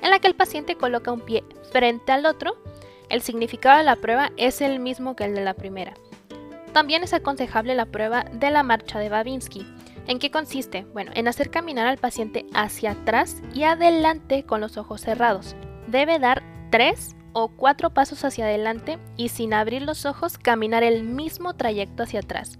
en 0.00 0.10
la 0.10 0.18
que 0.20 0.26
el 0.26 0.34
paciente 0.34 0.76
coloca 0.76 1.12
un 1.12 1.20
pie 1.20 1.44
frente 1.70 2.12
al 2.12 2.24
otro. 2.24 2.56
El 3.10 3.20
significado 3.20 3.76
de 3.76 3.84
la 3.84 3.96
prueba 3.96 4.32
es 4.38 4.62
el 4.62 4.80
mismo 4.80 5.16
que 5.16 5.24
el 5.24 5.34
de 5.34 5.44
la 5.44 5.52
primera. 5.52 5.92
También 6.72 7.04
es 7.04 7.12
aconsejable 7.12 7.74
la 7.74 7.84
prueba 7.84 8.24
de 8.32 8.50
la 8.50 8.62
marcha 8.62 8.98
de 8.98 9.10
Babinski, 9.10 9.66
¿En 10.06 10.18
qué 10.18 10.30
consiste? 10.30 10.86
Bueno, 10.92 11.12
en 11.14 11.28
hacer 11.28 11.50
caminar 11.50 11.86
al 11.86 11.96
paciente 11.96 12.44
hacia 12.52 12.92
atrás 12.92 13.42
y 13.54 13.62
adelante 13.62 14.44
con 14.44 14.60
los 14.60 14.76
ojos 14.76 15.00
cerrados. 15.00 15.56
Debe 15.86 16.18
dar 16.18 16.42
tres 16.70 17.16
o 17.32 17.48
cuatro 17.48 17.90
pasos 17.90 18.24
hacia 18.24 18.44
adelante 18.44 18.98
y 19.16 19.30
sin 19.30 19.54
abrir 19.54 19.82
los 19.82 20.04
ojos 20.04 20.36
caminar 20.36 20.82
el 20.82 21.04
mismo 21.04 21.54
trayecto 21.54 22.02
hacia 22.02 22.20
atrás. 22.20 22.58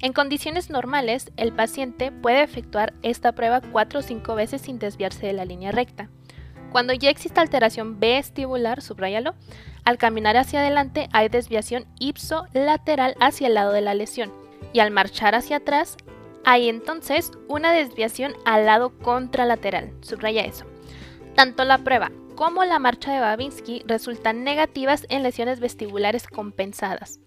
En 0.00 0.12
condiciones 0.12 0.70
normales, 0.70 1.30
el 1.36 1.52
paciente 1.52 2.10
puede 2.10 2.42
efectuar 2.42 2.94
esta 3.02 3.32
prueba 3.32 3.60
cuatro 3.60 4.00
o 4.00 4.02
cinco 4.02 4.34
veces 4.34 4.62
sin 4.62 4.78
desviarse 4.78 5.26
de 5.26 5.32
la 5.32 5.44
línea 5.44 5.72
recta. 5.72 6.08
Cuando 6.72 6.92
ya 6.92 7.10
existe 7.10 7.40
alteración 7.40 7.98
vestibular, 7.98 8.80
subrayalo, 8.80 9.34
al 9.84 9.98
caminar 9.98 10.36
hacia 10.36 10.60
adelante 10.60 11.08
hay 11.12 11.28
desviación 11.28 11.86
ipso-lateral 11.98 13.14
hacia 13.20 13.48
el 13.48 13.54
lado 13.54 13.72
de 13.72 13.80
la 13.80 13.94
lesión 13.94 14.32
y 14.72 14.80
al 14.80 14.90
marchar 14.90 15.34
hacia 15.34 15.56
atrás 15.56 15.96
hay 16.44 16.68
entonces 16.68 17.32
una 17.48 17.72
desviación 17.72 18.34
al 18.44 18.66
lado 18.66 18.96
contralateral. 18.98 19.92
Subraya 20.00 20.42
eso. 20.44 20.64
Tanto 21.34 21.64
la 21.64 21.78
prueba 21.78 22.10
como 22.34 22.64
la 22.64 22.78
marcha 22.78 23.12
de 23.12 23.20
Babinski 23.20 23.82
resultan 23.86 24.44
negativas 24.44 25.06
en 25.08 25.22
lesiones 25.22 25.60
vestibulares 25.60 26.26
compensadas. 26.26 27.20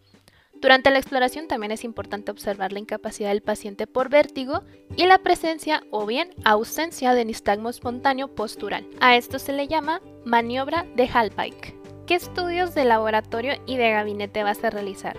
Durante 0.61 0.91
la 0.91 0.99
exploración 0.99 1.47
también 1.47 1.71
es 1.71 1.83
importante 1.83 2.29
observar 2.29 2.71
la 2.71 2.79
incapacidad 2.79 3.29
del 3.29 3.41
paciente 3.41 3.87
por 3.87 4.09
vértigo 4.09 4.61
y 4.95 5.07
la 5.07 5.17
presencia 5.17 5.83
o 5.89 6.05
bien 6.05 6.29
ausencia 6.45 7.15
de 7.15 7.25
nistagmo 7.25 7.69
espontáneo 7.69 8.27
postural. 8.35 8.87
A 8.99 9.17
esto 9.17 9.39
se 9.39 9.53
le 9.53 9.67
llama 9.67 10.01
maniobra 10.23 10.85
de 10.95 11.07
Hallpike. 11.07 11.75
¿Qué 12.05 12.13
estudios 12.13 12.75
de 12.75 12.85
laboratorio 12.85 13.53
y 13.65 13.77
de 13.77 13.89
gabinete 13.89 14.43
vas 14.43 14.63
a 14.63 14.69
realizar? 14.69 15.17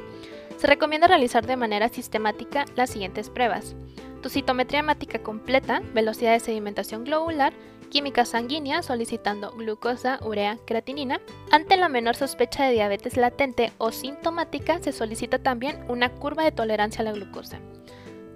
Se 0.62 0.68
recomienda 0.68 1.08
realizar 1.08 1.44
de 1.44 1.56
manera 1.56 1.88
sistemática 1.88 2.66
las 2.76 2.90
siguientes 2.90 3.30
pruebas. 3.30 3.74
Tu 4.22 4.28
citometría 4.28 4.78
hemática 4.78 5.20
completa, 5.20 5.82
velocidad 5.92 6.34
de 6.34 6.38
sedimentación 6.38 7.02
globular, 7.02 7.52
química 7.90 8.24
sanguínea 8.24 8.80
solicitando 8.82 9.50
glucosa, 9.56 10.20
urea, 10.22 10.58
creatinina. 10.64 11.20
Ante 11.50 11.76
la 11.76 11.88
menor 11.88 12.14
sospecha 12.14 12.64
de 12.64 12.74
diabetes 12.74 13.16
latente 13.16 13.72
o 13.78 13.90
sintomática, 13.90 14.80
se 14.80 14.92
solicita 14.92 15.40
también 15.40 15.84
una 15.88 16.10
curva 16.10 16.44
de 16.44 16.52
tolerancia 16.52 17.00
a 17.00 17.06
la 17.06 17.12
glucosa. 17.12 17.58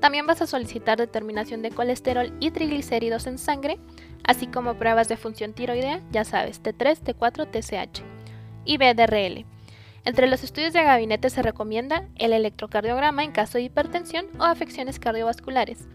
También 0.01 0.27
vas 0.27 0.43
a 0.43 0.49
solicitar 0.49 0.99
determinación 0.99 1.63
de 1.63 1.71
colesterol 1.71 2.33
y 2.41 2.51
triglicéridos 2.51 3.29
en 3.29 3.39
sangre, 3.39 3.79
así 4.25 4.49
como 4.49 4.75
pruebas 4.75 5.07
de 5.07 5.17
función 5.17 5.53
tiroidea, 5.53 6.03
ya 6.11 6.25
sabes, 6.25 6.61
T3, 6.61 7.05
T4, 7.05 7.53
TSH 7.53 8.03
y 8.65 8.79
BDRL. 8.79 9.56
Entre 10.07 10.29
los 10.29 10.45
estudios 10.45 10.73
de 10.73 10.85
gabinete 10.85 11.31
se 11.31 11.43
recomienda 11.43 12.05
el 12.15 12.33
electrocardiograma 12.33 13.25
en 13.25 13.33
caso 13.33 13.59
de 13.59 13.65
hipertensión 13.65 14.27
o 14.39 14.45
afecciones 14.45 15.01
cardiovasculares. 15.01 15.89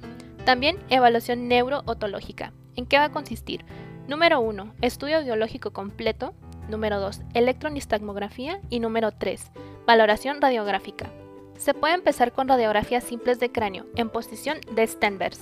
También 0.43 0.77
evaluación 0.89 1.47
neurootológica. 1.47 2.51
¿En 2.75 2.85
qué 2.85 2.97
va 2.97 3.05
a 3.05 3.11
consistir? 3.13 3.63
Número 4.09 4.41
1. 4.41 4.73
Estudio 4.81 5.23
biológico 5.23 5.71
completo. 5.71 6.33
Número 6.67 6.99
2. 6.99 7.21
Electronistalmografía. 7.33 8.59
Y 8.69 8.81
número 8.81 9.13
3. 9.13 9.49
Valoración 9.87 10.41
radiográfica. 10.41 11.09
Se 11.57 11.73
puede 11.73 11.93
empezar 11.93 12.33
con 12.33 12.49
radiografías 12.49 13.05
simples 13.05 13.39
de 13.39 13.53
cráneo 13.53 13.85
en 13.95 14.09
posición 14.09 14.57
de 14.75 14.85
Stenvers, 14.87 15.39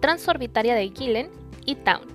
transorbitaria 0.00 0.76
de 0.76 0.92
Gillen 0.94 1.28
y 1.66 1.74
Town 1.74 2.06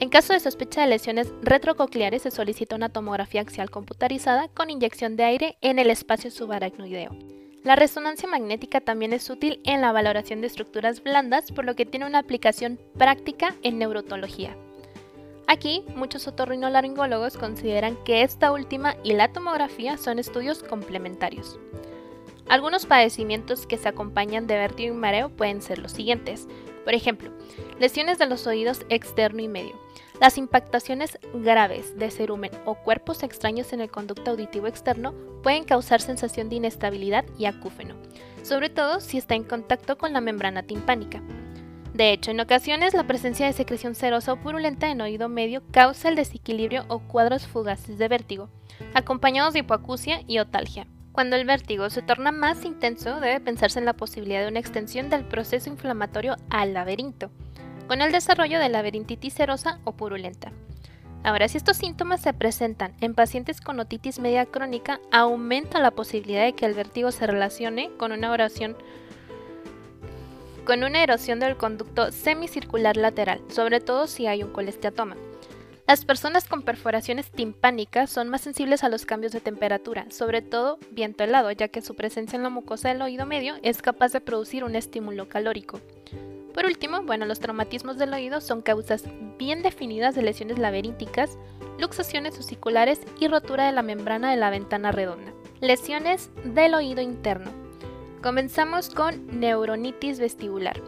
en 0.00 0.08
caso 0.08 0.32
de 0.32 0.40
sospecha 0.40 0.82
de 0.82 0.88
lesiones 0.88 1.32
retrococleares 1.42 2.22
se 2.22 2.30
solicita 2.30 2.76
una 2.76 2.90
tomografía 2.90 3.40
axial 3.40 3.70
computarizada 3.70 4.48
con 4.48 4.70
inyección 4.70 5.16
de 5.16 5.24
aire 5.24 5.58
en 5.60 5.78
el 5.78 5.90
espacio 5.90 6.30
subaracnoideo. 6.30 7.16
La 7.64 7.74
resonancia 7.74 8.28
magnética 8.28 8.80
también 8.80 9.12
es 9.12 9.28
útil 9.28 9.60
en 9.64 9.80
la 9.80 9.90
valoración 9.90 10.40
de 10.40 10.46
estructuras 10.46 11.02
blandas, 11.02 11.50
por 11.50 11.64
lo 11.64 11.74
que 11.74 11.84
tiene 11.84 12.06
una 12.06 12.20
aplicación 12.20 12.78
práctica 12.96 13.56
en 13.62 13.78
neurotología. 13.78 14.56
Aquí, 15.48 15.84
muchos 15.96 16.28
otorrinolaringólogos 16.28 17.36
consideran 17.36 17.96
que 18.04 18.22
esta 18.22 18.52
última 18.52 18.96
y 19.02 19.14
la 19.14 19.32
tomografía 19.32 19.96
son 19.96 20.18
estudios 20.18 20.62
complementarios. 20.62 21.58
Algunos 22.48 22.86
padecimientos 22.86 23.66
que 23.66 23.78
se 23.78 23.88
acompañan 23.88 24.46
de 24.46 24.56
vértigo 24.56 24.94
y 24.94 24.96
mareo 24.96 25.30
pueden 25.30 25.62
ser 25.62 25.78
los 25.78 25.90
siguientes. 25.90 26.46
Por 26.86 26.94
ejemplo, 26.94 27.32
lesiones 27.80 28.16
de 28.16 28.26
los 28.26 28.46
oídos 28.46 28.86
externo 28.90 29.42
y 29.42 29.48
medio, 29.48 29.74
las 30.20 30.38
impactaciones 30.38 31.18
graves 31.34 31.98
de 31.98 32.12
cerumen 32.12 32.52
o 32.64 32.76
cuerpos 32.76 33.24
extraños 33.24 33.72
en 33.72 33.80
el 33.80 33.90
conducto 33.90 34.30
auditivo 34.30 34.68
externo 34.68 35.12
pueden 35.42 35.64
causar 35.64 36.00
sensación 36.00 36.48
de 36.48 36.54
inestabilidad 36.54 37.24
y 37.36 37.46
acúfeno, 37.46 37.96
sobre 38.44 38.70
todo 38.70 39.00
si 39.00 39.18
está 39.18 39.34
en 39.34 39.42
contacto 39.42 39.98
con 39.98 40.12
la 40.12 40.20
membrana 40.20 40.62
timpánica. 40.62 41.20
De 41.92 42.12
hecho, 42.12 42.30
en 42.30 42.38
ocasiones 42.38 42.94
la 42.94 43.08
presencia 43.08 43.46
de 43.46 43.52
secreción 43.52 43.96
serosa 43.96 44.34
o 44.34 44.36
purulenta 44.36 44.88
en 44.88 45.00
oído 45.00 45.28
medio 45.28 45.64
causa 45.72 46.08
el 46.08 46.14
desequilibrio 46.14 46.84
o 46.86 47.00
cuadros 47.00 47.48
fugaces 47.48 47.98
de 47.98 48.06
vértigo, 48.06 48.48
acompañados 48.94 49.54
de 49.54 49.60
hipoacusia 49.60 50.22
y 50.28 50.38
otalgia. 50.38 50.86
Cuando 51.16 51.36
el 51.36 51.46
vértigo 51.46 51.88
se 51.88 52.02
torna 52.02 52.30
más 52.30 52.66
intenso, 52.66 53.20
debe 53.20 53.40
pensarse 53.40 53.78
en 53.78 53.86
la 53.86 53.94
posibilidad 53.94 54.42
de 54.42 54.48
una 54.48 54.60
extensión 54.60 55.08
del 55.08 55.24
proceso 55.24 55.70
inflamatorio 55.70 56.36
al 56.50 56.74
laberinto, 56.74 57.30
con 57.88 58.02
el 58.02 58.12
desarrollo 58.12 58.58
de 58.58 58.68
laberintitis 58.68 59.32
serosa 59.32 59.80
o 59.84 59.92
purulenta. 59.92 60.52
Ahora, 61.24 61.48
si 61.48 61.56
estos 61.56 61.78
síntomas 61.78 62.20
se 62.20 62.34
presentan 62.34 62.92
en 63.00 63.14
pacientes 63.14 63.62
con 63.62 63.80
otitis 63.80 64.18
media 64.18 64.44
crónica, 64.44 65.00
aumenta 65.10 65.80
la 65.80 65.90
posibilidad 65.90 66.44
de 66.44 66.52
que 66.52 66.66
el 66.66 66.74
vértigo 66.74 67.10
se 67.10 67.26
relacione 67.26 67.90
con 67.96 68.12
una 68.12 68.30
oración 68.30 68.76
con 70.66 70.84
una 70.84 71.02
erosión 71.02 71.40
del 71.40 71.56
conducto 71.56 72.12
semicircular 72.12 72.98
lateral, 72.98 73.40
sobre 73.48 73.80
todo 73.80 74.06
si 74.06 74.26
hay 74.26 74.42
un 74.42 74.50
colesteatoma. 74.50 75.16
Las 75.86 76.04
personas 76.04 76.48
con 76.48 76.62
perforaciones 76.62 77.30
timpánicas 77.30 78.10
son 78.10 78.28
más 78.28 78.40
sensibles 78.40 78.82
a 78.82 78.88
los 78.88 79.06
cambios 79.06 79.30
de 79.30 79.40
temperatura, 79.40 80.06
sobre 80.10 80.42
todo 80.42 80.78
viento 80.90 81.22
helado, 81.22 81.52
ya 81.52 81.68
que 81.68 81.80
su 81.80 81.94
presencia 81.94 82.36
en 82.36 82.42
la 82.42 82.50
mucosa 82.50 82.88
del 82.88 83.02
oído 83.02 83.24
medio 83.24 83.54
es 83.62 83.82
capaz 83.82 84.10
de 84.10 84.20
producir 84.20 84.64
un 84.64 84.74
estímulo 84.74 85.28
calórico. 85.28 85.80
Por 86.52 86.64
último, 86.64 87.02
bueno, 87.02 87.24
los 87.24 87.38
traumatismos 87.38 87.98
del 87.98 88.14
oído 88.14 88.40
son 88.40 88.62
causas 88.62 89.04
bien 89.38 89.62
definidas 89.62 90.16
de 90.16 90.22
lesiones 90.22 90.58
laberínticas, 90.58 91.38
luxaciones 91.78 92.36
osiculares 92.36 93.00
y 93.20 93.28
rotura 93.28 93.66
de 93.66 93.72
la 93.72 93.82
membrana 93.82 94.32
de 94.32 94.38
la 94.38 94.50
ventana 94.50 94.90
redonda. 94.90 95.32
Lesiones 95.60 96.30
del 96.42 96.74
oído 96.74 97.00
interno. 97.00 97.52
Comenzamos 98.22 98.90
con 98.90 99.38
neuronitis 99.38 100.18
vestibular. 100.18 100.82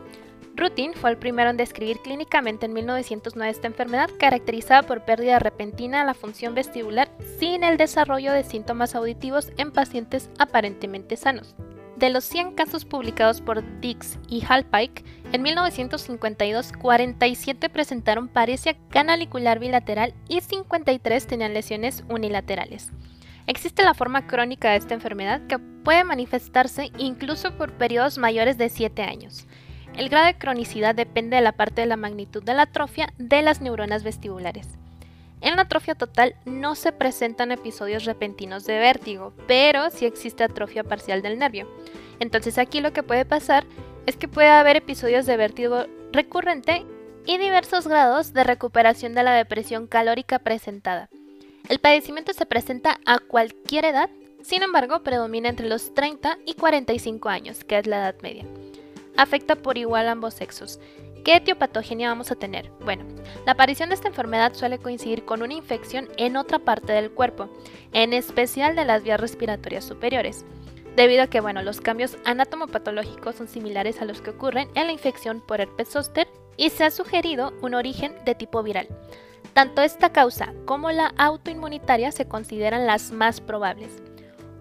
Rutin 0.58 0.92
fue 0.92 1.10
el 1.10 1.18
primero 1.18 1.50
en 1.50 1.56
describir 1.56 2.00
clínicamente 2.00 2.66
en 2.66 2.72
1909 2.72 3.48
esta 3.48 3.68
enfermedad 3.68 4.10
caracterizada 4.18 4.82
por 4.82 5.04
pérdida 5.04 5.38
repentina 5.38 6.00
de 6.00 6.06
la 6.06 6.14
función 6.14 6.56
vestibular 6.56 7.08
sin 7.38 7.62
el 7.62 7.76
desarrollo 7.76 8.32
de 8.32 8.42
síntomas 8.42 8.96
auditivos 8.96 9.52
en 9.56 9.70
pacientes 9.70 10.30
aparentemente 10.36 11.16
sanos. 11.16 11.54
De 11.94 12.10
los 12.10 12.24
100 12.24 12.54
casos 12.54 12.84
publicados 12.84 13.40
por 13.40 13.62
Dix 13.80 14.18
y 14.28 14.44
Halpike, 14.48 15.04
en 15.32 15.42
1952 15.42 16.72
47 16.72 17.68
presentaron 17.68 18.26
paresia 18.26 18.76
canalicular 18.90 19.60
bilateral 19.60 20.12
y 20.28 20.40
53 20.40 21.24
tenían 21.28 21.54
lesiones 21.54 22.02
unilaterales. 22.08 22.90
Existe 23.46 23.84
la 23.84 23.94
forma 23.94 24.26
crónica 24.26 24.72
de 24.72 24.78
esta 24.78 24.94
enfermedad 24.94 25.40
que 25.46 25.60
puede 25.60 26.02
manifestarse 26.02 26.90
incluso 26.98 27.56
por 27.56 27.74
periodos 27.74 28.18
mayores 28.18 28.58
de 28.58 28.68
7 28.70 29.02
años. 29.02 29.46
El 29.98 30.10
grado 30.10 30.26
de 30.26 30.38
cronicidad 30.38 30.94
depende 30.94 31.34
de 31.34 31.42
la 31.42 31.50
parte 31.50 31.80
de 31.80 31.88
la 31.88 31.96
magnitud 31.96 32.40
de 32.40 32.54
la 32.54 32.62
atrofia 32.62 33.12
de 33.18 33.42
las 33.42 33.60
neuronas 33.60 34.04
vestibulares. 34.04 34.68
En 35.40 35.56
la 35.56 35.62
atrofia 35.62 35.96
total 35.96 36.36
no 36.44 36.76
se 36.76 36.92
presentan 36.92 37.50
episodios 37.50 38.04
repentinos 38.04 38.64
de 38.64 38.78
vértigo, 38.78 39.32
pero 39.48 39.90
sí 39.90 40.06
existe 40.06 40.44
atrofia 40.44 40.84
parcial 40.84 41.20
del 41.20 41.36
nervio. 41.36 41.68
Entonces 42.20 42.58
aquí 42.58 42.80
lo 42.80 42.92
que 42.92 43.02
puede 43.02 43.24
pasar 43.24 43.64
es 44.06 44.16
que 44.16 44.28
puede 44.28 44.50
haber 44.50 44.76
episodios 44.76 45.26
de 45.26 45.36
vértigo 45.36 45.86
recurrente 46.12 46.86
y 47.26 47.38
diversos 47.38 47.88
grados 47.88 48.32
de 48.32 48.44
recuperación 48.44 49.14
de 49.14 49.24
la 49.24 49.32
depresión 49.32 49.88
calórica 49.88 50.38
presentada. 50.38 51.08
El 51.68 51.80
padecimiento 51.80 52.32
se 52.34 52.46
presenta 52.46 53.00
a 53.04 53.18
cualquier 53.18 53.84
edad, 53.84 54.10
sin 54.42 54.62
embargo 54.62 55.02
predomina 55.02 55.48
entre 55.48 55.68
los 55.68 55.92
30 55.92 56.38
y 56.46 56.54
45 56.54 57.28
años, 57.28 57.64
que 57.64 57.78
es 57.78 57.86
la 57.88 57.98
edad 57.98 58.14
media. 58.22 58.44
Afecta 59.18 59.56
por 59.56 59.76
igual 59.78 60.06
a 60.06 60.12
ambos 60.12 60.34
sexos. 60.34 60.78
¿Qué 61.24 61.34
etiopatogenia 61.34 62.08
vamos 62.08 62.30
a 62.30 62.36
tener? 62.36 62.70
Bueno, 62.84 63.04
la 63.44 63.52
aparición 63.52 63.88
de 63.88 63.96
esta 63.96 64.06
enfermedad 64.06 64.54
suele 64.54 64.78
coincidir 64.78 65.24
con 65.24 65.42
una 65.42 65.54
infección 65.54 66.08
en 66.18 66.36
otra 66.36 66.60
parte 66.60 66.92
del 66.92 67.10
cuerpo, 67.10 67.48
en 67.92 68.12
especial 68.12 68.76
de 68.76 68.84
las 68.84 69.02
vías 69.02 69.18
respiratorias 69.18 69.84
superiores, 69.84 70.44
debido 70.94 71.24
a 71.24 71.26
que 71.26 71.40
bueno, 71.40 71.62
los 71.62 71.80
cambios 71.80 72.16
anatomopatológicos 72.24 73.34
son 73.34 73.48
similares 73.48 74.00
a 74.00 74.04
los 74.04 74.22
que 74.22 74.30
ocurren 74.30 74.68
en 74.76 74.86
la 74.86 74.92
infección 74.92 75.40
por 75.40 75.60
herpes 75.60 75.88
zóster 75.88 76.28
y 76.56 76.70
se 76.70 76.84
ha 76.84 76.92
sugerido 76.92 77.52
un 77.60 77.74
origen 77.74 78.14
de 78.24 78.36
tipo 78.36 78.62
viral. 78.62 78.86
Tanto 79.52 79.82
esta 79.82 80.12
causa 80.12 80.54
como 80.64 80.92
la 80.92 81.12
autoinmunitaria 81.16 82.12
se 82.12 82.28
consideran 82.28 82.86
las 82.86 83.10
más 83.10 83.40
probables. 83.40 84.00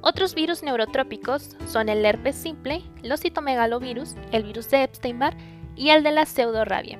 Otros 0.07 0.35
virus 0.35 0.63
neurotrópicos 0.63 1.57
son 1.67 1.89
el 1.89 2.05
herpes 2.05 2.37
simple, 2.37 2.81
los 3.03 3.19
citomegalovirus, 3.19 4.15
el 4.31 4.43
virus 4.43 4.69
de 4.69 4.83
Epstein-Barr 4.83 5.35
y 5.75 5.89
el 5.89 6.01
de 6.01 6.13
la 6.13 6.25
pseudorrabia. 6.25 6.97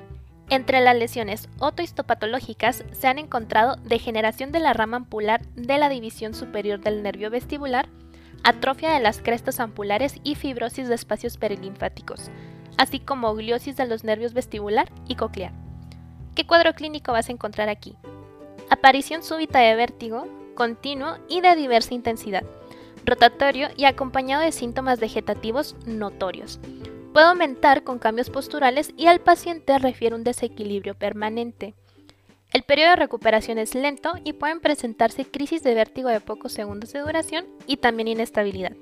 Entre 0.50 0.82
las 0.82 0.94
lesiones 0.94 1.48
otohistopatológicas 1.58 2.84
se 2.92 3.06
han 3.06 3.18
encontrado 3.18 3.76
degeneración 3.76 4.52
de 4.52 4.60
la 4.60 4.74
rama 4.74 4.98
ampular 4.98 5.40
de 5.54 5.78
la 5.78 5.88
división 5.88 6.34
superior 6.34 6.80
del 6.80 7.02
nervio 7.02 7.30
vestibular, 7.30 7.88
atrofia 8.44 8.90
de 8.90 9.00
las 9.00 9.22
crestas 9.22 9.58
ampulares 9.58 10.16
y 10.22 10.34
fibrosis 10.34 10.86
de 10.86 10.94
espacios 10.94 11.38
perilinfáticos, 11.38 12.30
así 12.76 13.00
como 13.00 13.34
gliosis 13.34 13.78
de 13.78 13.86
los 13.86 14.04
nervios 14.04 14.34
vestibular 14.34 14.92
y 15.06 15.14
coclear. 15.14 15.54
¿Qué 16.34 16.46
cuadro 16.46 16.74
clínico 16.74 17.12
vas 17.12 17.30
a 17.30 17.32
encontrar 17.32 17.70
aquí? 17.70 17.96
Aparición 18.68 19.22
súbita 19.22 19.60
de 19.60 19.74
vértigo, 19.76 20.26
continuo 20.54 21.16
y 21.26 21.40
de 21.40 21.56
diversa 21.56 21.94
intensidad, 21.94 22.44
rotatorio 23.08 23.68
y 23.76 23.84
acompañado 23.84 24.42
de 24.42 24.52
síntomas 24.52 25.00
vegetativos 25.00 25.76
notorios. 25.86 26.60
Puede 27.12 27.26
aumentar 27.26 27.82
con 27.82 27.98
cambios 27.98 28.30
posturales 28.30 28.92
y 28.96 29.06
al 29.06 29.20
paciente 29.20 29.78
refiere 29.78 30.14
un 30.14 30.24
desequilibrio 30.24 30.94
permanente. 30.94 31.74
El 32.52 32.62
periodo 32.62 32.90
de 32.90 32.96
recuperación 32.96 33.58
es 33.58 33.74
lento 33.74 34.12
y 34.24 34.32
pueden 34.32 34.60
presentarse 34.60 35.24
crisis 35.24 35.62
de 35.62 35.74
vértigo 35.74 36.08
de 36.08 36.20
pocos 36.20 36.52
segundos 36.52 36.92
de 36.92 37.00
duración 37.00 37.46
y 37.66 37.76
también 37.76 38.08
inestabilidad. 38.08 38.72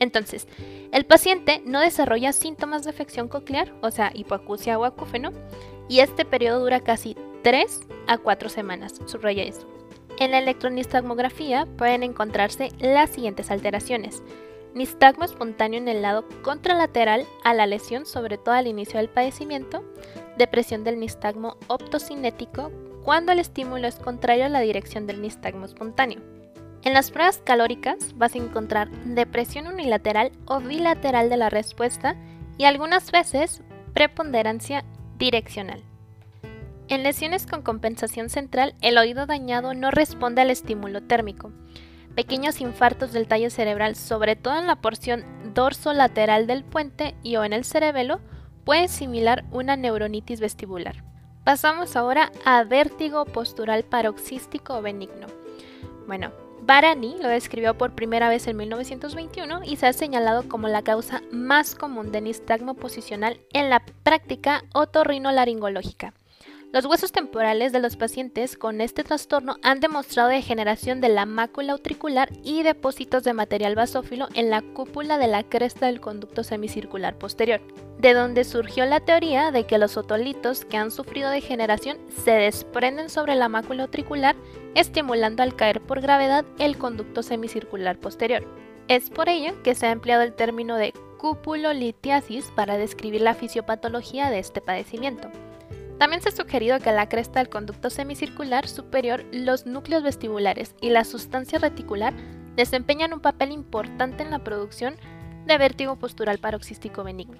Entonces, 0.00 0.46
el 0.92 1.06
paciente 1.06 1.62
no 1.64 1.80
desarrolla 1.80 2.32
síntomas 2.32 2.84
de 2.84 2.90
afección 2.90 3.28
coclear, 3.28 3.72
o 3.80 3.90
sea, 3.90 4.12
hipoacusia 4.14 4.78
o 4.78 4.84
acúfeno, 4.84 5.32
y 5.88 6.00
este 6.00 6.24
periodo 6.24 6.60
dura 6.60 6.80
casi 6.80 7.16
3 7.42 7.80
a 8.06 8.18
4 8.18 8.48
semanas. 8.48 8.94
Subraya 9.06 9.42
eso. 9.42 9.77
En 10.18 10.32
la 10.32 10.38
electronistagmografía 10.38 11.66
pueden 11.76 12.02
encontrarse 12.02 12.70
las 12.80 13.10
siguientes 13.10 13.52
alteraciones. 13.52 14.22
Nistagmo 14.74 15.24
espontáneo 15.24 15.78
en 15.78 15.86
el 15.86 16.02
lado 16.02 16.24
contralateral 16.42 17.24
a 17.44 17.54
la 17.54 17.66
lesión, 17.66 18.04
sobre 18.04 18.36
todo 18.36 18.54
al 18.56 18.66
inicio 18.66 18.98
del 18.98 19.08
padecimiento. 19.08 19.84
Depresión 20.36 20.82
del 20.82 20.98
nistagmo 20.98 21.56
optocinético 21.68 22.72
cuando 23.04 23.30
el 23.30 23.38
estímulo 23.38 23.86
es 23.86 23.96
contrario 23.96 24.46
a 24.46 24.48
la 24.48 24.60
dirección 24.60 25.06
del 25.06 25.22
nistagmo 25.22 25.64
espontáneo. 25.64 26.20
En 26.82 26.94
las 26.94 27.10
pruebas 27.10 27.38
calóricas 27.44 28.16
vas 28.16 28.34
a 28.34 28.38
encontrar 28.38 28.90
depresión 29.04 29.68
unilateral 29.68 30.32
o 30.46 30.58
bilateral 30.58 31.30
de 31.30 31.36
la 31.36 31.48
respuesta 31.48 32.16
y 32.56 32.64
algunas 32.64 33.12
veces 33.12 33.62
preponderancia 33.94 34.84
direccional. 35.16 35.82
En 36.88 37.02
lesiones 37.02 37.44
con 37.44 37.60
compensación 37.60 38.30
central, 38.30 38.74
el 38.80 38.96
oído 38.96 39.26
dañado 39.26 39.74
no 39.74 39.90
responde 39.90 40.40
al 40.40 40.50
estímulo 40.50 41.02
térmico. 41.02 41.52
Pequeños 42.14 42.62
infartos 42.62 43.12
del 43.12 43.28
tallo 43.28 43.50
cerebral, 43.50 43.94
sobre 43.94 44.36
todo 44.36 44.58
en 44.58 44.66
la 44.66 44.76
porción 44.76 45.22
dorso-lateral 45.52 46.46
del 46.46 46.64
puente 46.64 47.14
y 47.22 47.36
o 47.36 47.44
en 47.44 47.52
el 47.52 47.64
cerebelo, 47.64 48.20
pueden 48.64 48.88
similar 48.88 49.44
una 49.50 49.76
neuronitis 49.76 50.40
vestibular. 50.40 51.04
Pasamos 51.44 51.94
ahora 51.94 52.32
a 52.46 52.64
vértigo 52.64 53.26
postural 53.26 53.84
paroxístico 53.84 54.78
o 54.78 54.82
benigno. 54.82 55.26
Bueno, 56.06 56.32
Barani 56.62 57.16
lo 57.20 57.28
describió 57.28 57.76
por 57.76 57.94
primera 57.94 58.30
vez 58.30 58.46
en 58.46 58.56
1921 58.56 59.60
y 59.64 59.76
se 59.76 59.86
ha 59.86 59.92
señalado 59.92 60.48
como 60.48 60.68
la 60.68 60.82
causa 60.82 61.22
más 61.30 61.74
común 61.74 62.12
de 62.12 62.22
nistagmo 62.22 62.74
posicional 62.74 63.40
en 63.52 63.68
la 63.68 63.84
práctica 64.02 64.64
otorrinolaringológica. 64.72 66.14
Los 66.70 66.84
huesos 66.84 67.12
temporales 67.12 67.72
de 67.72 67.80
los 67.80 67.96
pacientes 67.96 68.58
con 68.58 68.82
este 68.82 69.02
trastorno 69.02 69.56
han 69.62 69.80
demostrado 69.80 70.28
degeneración 70.28 71.00
de 71.00 71.08
la 71.08 71.24
mácula 71.24 71.74
utricular 71.74 72.28
y 72.44 72.62
depósitos 72.62 73.24
de 73.24 73.32
material 73.32 73.74
basófilo 73.74 74.28
en 74.34 74.50
la 74.50 74.60
cúpula 74.60 75.16
de 75.16 75.28
la 75.28 75.44
cresta 75.44 75.86
del 75.86 76.02
conducto 76.02 76.44
semicircular 76.44 77.16
posterior, 77.16 77.62
de 77.98 78.12
donde 78.12 78.44
surgió 78.44 78.84
la 78.84 79.00
teoría 79.00 79.50
de 79.50 79.64
que 79.64 79.78
los 79.78 79.96
otolitos 79.96 80.66
que 80.66 80.76
han 80.76 80.90
sufrido 80.90 81.30
degeneración 81.30 81.96
se 82.22 82.32
desprenden 82.32 83.08
sobre 83.08 83.34
la 83.34 83.48
mácula 83.48 83.84
utricular, 83.84 84.36
estimulando 84.74 85.42
al 85.42 85.56
caer 85.56 85.80
por 85.80 86.02
gravedad 86.02 86.44
el 86.58 86.76
conducto 86.76 87.22
semicircular 87.22 87.98
posterior. 87.98 88.44
Es 88.88 89.08
por 89.08 89.30
ello 89.30 89.54
que 89.62 89.74
se 89.74 89.86
ha 89.86 89.90
empleado 89.90 90.22
el 90.22 90.34
término 90.34 90.76
de 90.76 90.92
cupulolitiasis 91.16 92.52
para 92.54 92.76
describir 92.76 93.22
la 93.22 93.32
fisiopatología 93.34 94.28
de 94.28 94.38
este 94.38 94.60
padecimiento. 94.60 95.30
También 95.98 96.22
se 96.22 96.28
ha 96.28 96.32
sugerido 96.32 96.78
que 96.78 96.92
la 96.92 97.08
cresta 97.08 97.40
del 97.40 97.48
conducto 97.48 97.90
semicircular 97.90 98.68
superior, 98.68 99.24
los 99.32 99.66
núcleos 99.66 100.04
vestibulares 100.04 100.76
y 100.80 100.90
la 100.90 101.04
sustancia 101.04 101.58
reticular 101.58 102.14
desempeñan 102.54 103.12
un 103.12 103.20
papel 103.20 103.50
importante 103.50 104.22
en 104.22 104.30
la 104.30 104.38
producción 104.38 104.96
de 105.46 105.58
vértigo 105.58 105.96
postural 105.96 106.38
paroxístico 106.38 107.02
benigno. 107.02 107.38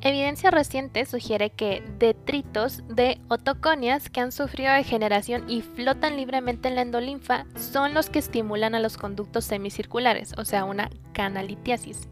Evidencia 0.00 0.50
reciente 0.50 1.04
sugiere 1.06 1.50
que 1.50 1.82
detritos 1.98 2.82
de 2.88 3.20
otoconias 3.28 4.08
que 4.08 4.20
han 4.20 4.30
sufrido 4.30 4.72
degeneración 4.72 5.50
y 5.50 5.62
flotan 5.62 6.16
libremente 6.16 6.68
en 6.68 6.76
la 6.76 6.82
endolinfa 6.82 7.46
son 7.56 7.94
los 7.94 8.08
que 8.08 8.20
estimulan 8.20 8.76
a 8.76 8.80
los 8.80 8.96
conductos 8.96 9.44
semicirculares, 9.44 10.34
o 10.38 10.44
sea, 10.44 10.64
una 10.64 10.88
canalitiasis, 11.12 12.08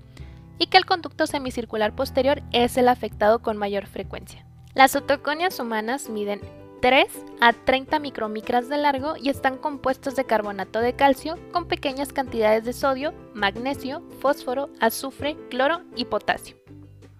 y 0.59 0.67
que 0.67 0.79
el 0.79 0.85
conducto 0.85 1.29
semicircular 1.29 1.95
posterior 1.95 2.43
es 2.51 2.77
el 2.77 2.89
afectado 2.89 3.41
con 3.41 3.57
mayor 3.57 3.87
frecuencia. 3.87 4.45
Las 4.77 4.95
otoconias 4.95 5.59
humanas 5.59 6.11
miden 6.11 6.43
3 6.83 7.07
a 7.41 7.55
30 7.55 7.99
micromicras 7.99 8.69
de 8.69 8.77
largo 8.77 9.15
y 9.17 9.31
están 9.31 9.57
compuestos 9.57 10.17
de 10.17 10.27
carbonato 10.27 10.81
de 10.81 10.93
calcio 10.93 11.39
con 11.51 11.67
pequeñas 11.67 12.13
cantidades 12.13 12.63
de 12.67 12.75
sodio, 12.75 13.15
magnesio, 13.33 14.03
fósforo, 14.21 14.69
azufre, 14.79 15.35
cloro 15.49 15.81
y 15.97 16.05
potasio. 16.05 16.57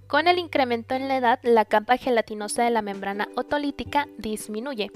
Con 0.07 0.29
el 0.29 0.39
incremento 0.39 0.95
en 0.95 1.09
la 1.09 1.17
edad, 1.17 1.41
la 1.45 1.65
capa 1.65 1.97
gelatinosa 1.97 2.63
de 2.63 2.69
la 2.69 2.83
membrana 2.83 3.27
otolítica 3.37 4.07
disminuye, 4.19 4.91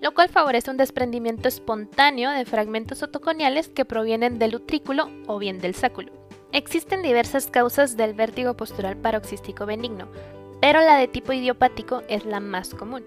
lo 0.00 0.14
cual 0.14 0.30
favorece 0.30 0.70
un 0.70 0.78
desprendimiento 0.78 1.48
espontáneo 1.48 2.30
de 2.30 2.46
fragmentos 2.46 3.02
otoconiales 3.02 3.68
que 3.68 3.84
provienen 3.84 4.38
del 4.38 4.54
utrículo 4.54 5.10
o 5.26 5.38
bien 5.38 5.58
del 5.58 5.74
sáculo. 5.74 6.12
Existen 6.52 7.02
diversas 7.02 7.48
causas 7.48 7.98
del 7.98 8.14
vértigo 8.14 8.54
postural 8.56 8.96
paroxístico 8.96 9.66
benigno, 9.66 10.08
pero 10.60 10.80
la 10.80 10.96
de 10.96 11.08
tipo 11.08 11.32
idiopático 11.32 12.02
es 12.08 12.24
la 12.24 12.40
más 12.40 12.74
común. 12.74 13.04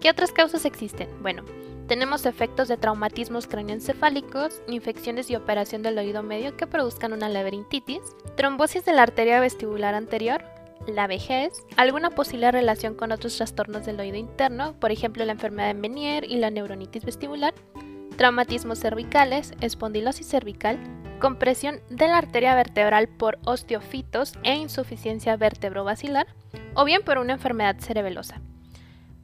¿Qué 0.00 0.10
otras 0.10 0.32
causas 0.32 0.64
existen? 0.64 1.08
Bueno, 1.22 1.44
tenemos 1.86 2.24
efectos 2.24 2.68
de 2.68 2.76
traumatismos 2.76 3.46
craneoencefálicos, 3.46 4.62
infecciones 4.68 5.28
y 5.30 5.36
operación 5.36 5.82
del 5.82 5.98
oído 5.98 6.22
medio 6.22 6.56
que 6.56 6.66
produzcan 6.66 7.12
una 7.12 7.28
laberintitis, 7.28 8.00
trombosis 8.36 8.84
de 8.84 8.94
la 8.94 9.02
arteria 9.02 9.40
vestibular 9.40 9.94
anterior, 9.94 10.42
la 10.86 11.06
vejez, 11.06 11.52
alguna 11.76 12.10
posible 12.10 12.50
relación 12.50 12.94
con 12.94 13.12
otros 13.12 13.36
trastornos 13.36 13.84
del 13.86 14.00
oído 14.00 14.16
interno, 14.16 14.74
por 14.80 14.92
ejemplo 14.92 15.24
la 15.24 15.32
enfermedad 15.32 15.68
de 15.68 15.74
Menier 15.74 16.24
y 16.24 16.36
la 16.36 16.50
neuronitis 16.50 17.04
vestibular, 17.04 17.54
traumatismos 18.16 18.78
cervicales, 18.78 19.52
espondilosis 19.60 20.26
cervical, 20.26 20.78
compresión 21.24 21.80
de 21.88 22.06
la 22.06 22.18
arteria 22.18 22.54
vertebral 22.54 23.08
por 23.08 23.38
osteofitos 23.46 24.34
e 24.42 24.56
insuficiencia 24.56 25.38
vertebrovascular, 25.38 26.26
o 26.74 26.84
bien 26.84 27.02
por 27.02 27.16
una 27.16 27.32
enfermedad 27.32 27.76
cerebelosa. 27.78 28.42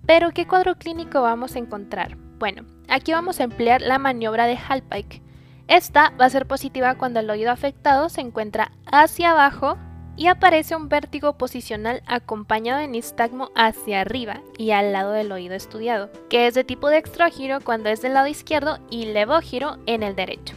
Pero, 0.06 0.30
¿qué 0.30 0.46
cuadro 0.46 0.76
clínico 0.76 1.20
vamos 1.20 1.56
a 1.56 1.58
encontrar? 1.58 2.16
Bueno, 2.38 2.64
aquí 2.88 3.12
vamos 3.12 3.38
a 3.38 3.42
emplear 3.44 3.82
la 3.82 3.98
maniobra 3.98 4.46
de 4.46 4.56
Hallpike. 4.56 5.20
Esta 5.68 6.14
va 6.18 6.24
a 6.24 6.30
ser 6.30 6.46
positiva 6.46 6.94
cuando 6.94 7.20
el 7.20 7.28
oído 7.28 7.50
afectado 7.50 8.08
se 8.08 8.22
encuentra 8.22 8.72
hacia 8.86 9.32
abajo 9.32 9.76
y 10.16 10.28
aparece 10.28 10.76
un 10.76 10.88
vértigo 10.88 11.36
posicional 11.36 12.02
acompañado 12.06 12.80
de 12.80 12.88
nistagmo 12.88 13.50
hacia 13.54 14.00
arriba 14.00 14.40
y 14.56 14.70
al 14.70 14.94
lado 14.94 15.12
del 15.12 15.30
oído 15.32 15.54
estudiado, 15.54 16.08
que 16.30 16.46
es 16.46 16.54
de 16.54 16.64
tipo 16.64 16.88
dextrógiro 16.88 17.60
cuando 17.60 17.90
es 17.90 18.00
del 18.00 18.14
lado 18.14 18.26
izquierdo 18.26 18.78
y 18.88 19.04
levógiro 19.04 19.76
en 19.84 20.02
el 20.02 20.16
derecho. 20.16 20.56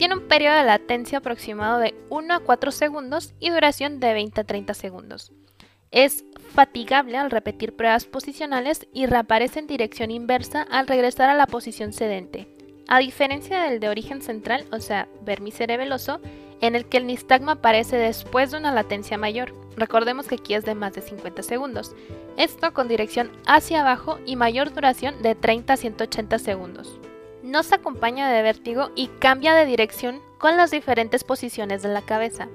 Tiene 0.00 0.14
un 0.14 0.28
periodo 0.28 0.56
de 0.56 0.64
latencia 0.64 1.18
aproximado 1.18 1.78
de 1.78 1.94
1 2.08 2.32
a 2.32 2.40
4 2.40 2.70
segundos 2.70 3.34
y 3.38 3.50
duración 3.50 4.00
de 4.00 4.14
20 4.14 4.40
a 4.40 4.44
30 4.44 4.72
segundos. 4.72 5.30
Es 5.90 6.24
fatigable 6.54 7.18
al 7.18 7.30
repetir 7.30 7.76
pruebas 7.76 8.06
posicionales 8.06 8.88
y 8.94 9.04
reaparece 9.04 9.58
en 9.58 9.66
dirección 9.66 10.10
inversa 10.10 10.62
al 10.62 10.86
regresar 10.86 11.28
a 11.28 11.34
la 11.34 11.46
posición 11.46 11.92
sedente. 11.92 12.48
A 12.88 12.98
diferencia 12.98 13.60
del 13.60 13.78
de 13.78 13.90
origen 13.90 14.22
central, 14.22 14.64
o 14.72 14.80
sea, 14.80 15.06
vermicerebeloso, 15.20 16.22
en 16.62 16.76
el 16.76 16.86
que 16.86 16.96
el 16.96 17.06
nistagmo 17.06 17.50
aparece 17.50 17.96
después 17.96 18.52
de 18.52 18.56
una 18.56 18.72
latencia 18.72 19.18
mayor. 19.18 19.52
Recordemos 19.76 20.28
que 20.28 20.36
aquí 20.36 20.54
es 20.54 20.64
de 20.64 20.74
más 20.74 20.94
de 20.94 21.02
50 21.02 21.42
segundos. 21.42 21.94
Esto 22.38 22.72
con 22.72 22.88
dirección 22.88 23.30
hacia 23.46 23.82
abajo 23.82 24.18
y 24.24 24.36
mayor 24.36 24.72
duración 24.72 25.20
de 25.20 25.34
30 25.34 25.74
a 25.74 25.76
180 25.76 26.38
segundos. 26.38 26.99
No 27.42 27.62
se 27.62 27.74
acompaña 27.74 28.30
de 28.30 28.42
vértigo 28.42 28.90
y 28.94 29.08
cambia 29.18 29.54
de 29.54 29.66
dirección 29.66 30.20
con 30.38 30.56
las 30.56 30.70
diferentes 30.70 31.24
posiciones 31.24 31.82
de 31.82 31.88
la 31.88 32.02
cabeza. 32.02 32.48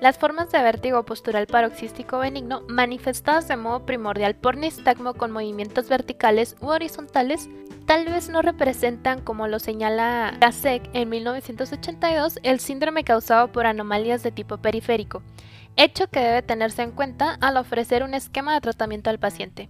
Las 0.00 0.18
formas 0.18 0.52
de 0.52 0.62
vértigo 0.62 1.04
postural 1.04 1.46
paroxístico 1.46 2.18
benigno 2.18 2.62
manifestadas 2.68 3.48
de 3.48 3.56
modo 3.56 3.86
primordial 3.86 4.34
por 4.34 4.58
nistagmo 4.58 5.14
con 5.14 5.30
movimientos 5.30 5.88
verticales 5.88 6.54
u 6.60 6.66
horizontales 6.66 7.48
tal 7.86 8.04
vez 8.04 8.28
no 8.28 8.42
representan, 8.42 9.22
como 9.22 9.48
lo 9.48 9.58
señala 9.58 10.34
Gasek 10.38 10.90
en 10.92 11.08
1982, 11.08 12.40
el 12.42 12.60
síndrome 12.60 13.04
causado 13.04 13.52
por 13.52 13.64
anomalías 13.64 14.22
de 14.22 14.32
tipo 14.32 14.58
periférico, 14.58 15.22
hecho 15.76 16.08
que 16.08 16.20
debe 16.20 16.42
tenerse 16.42 16.82
en 16.82 16.90
cuenta 16.90 17.38
al 17.40 17.56
ofrecer 17.56 18.02
un 18.02 18.12
esquema 18.12 18.54
de 18.54 18.60
tratamiento 18.60 19.08
al 19.08 19.18
paciente. 19.18 19.68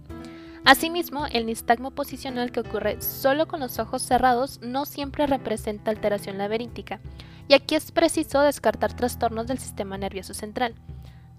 Asimismo, 0.65 1.25
el 1.27 1.45
nistagmo 1.45 1.91
posicional 1.91 2.51
que 2.51 2.59
ocurre 2.59 3.01
solo 3.01 3.47
con 3.47 3.59
los 3.59 3.79
ojos 3.79 4.01
cerrados 4.01 4.59
no 4.61 4.85
siempre 4.85 5.27
representa 5.27 5.91
alteración 5.91 6.37
laberíntica, 6.37 6.99
y 7.47 7.53
aquí 7.53 7.75
es 7.75 7.91
preciso 7.91 8.41
descartar 8.41 8.93
trastornos 8.93 9.47
del 9.47 9.59
sistema 9.59 9.97
nervioso 9.97 10.33
central. 10.33 10.75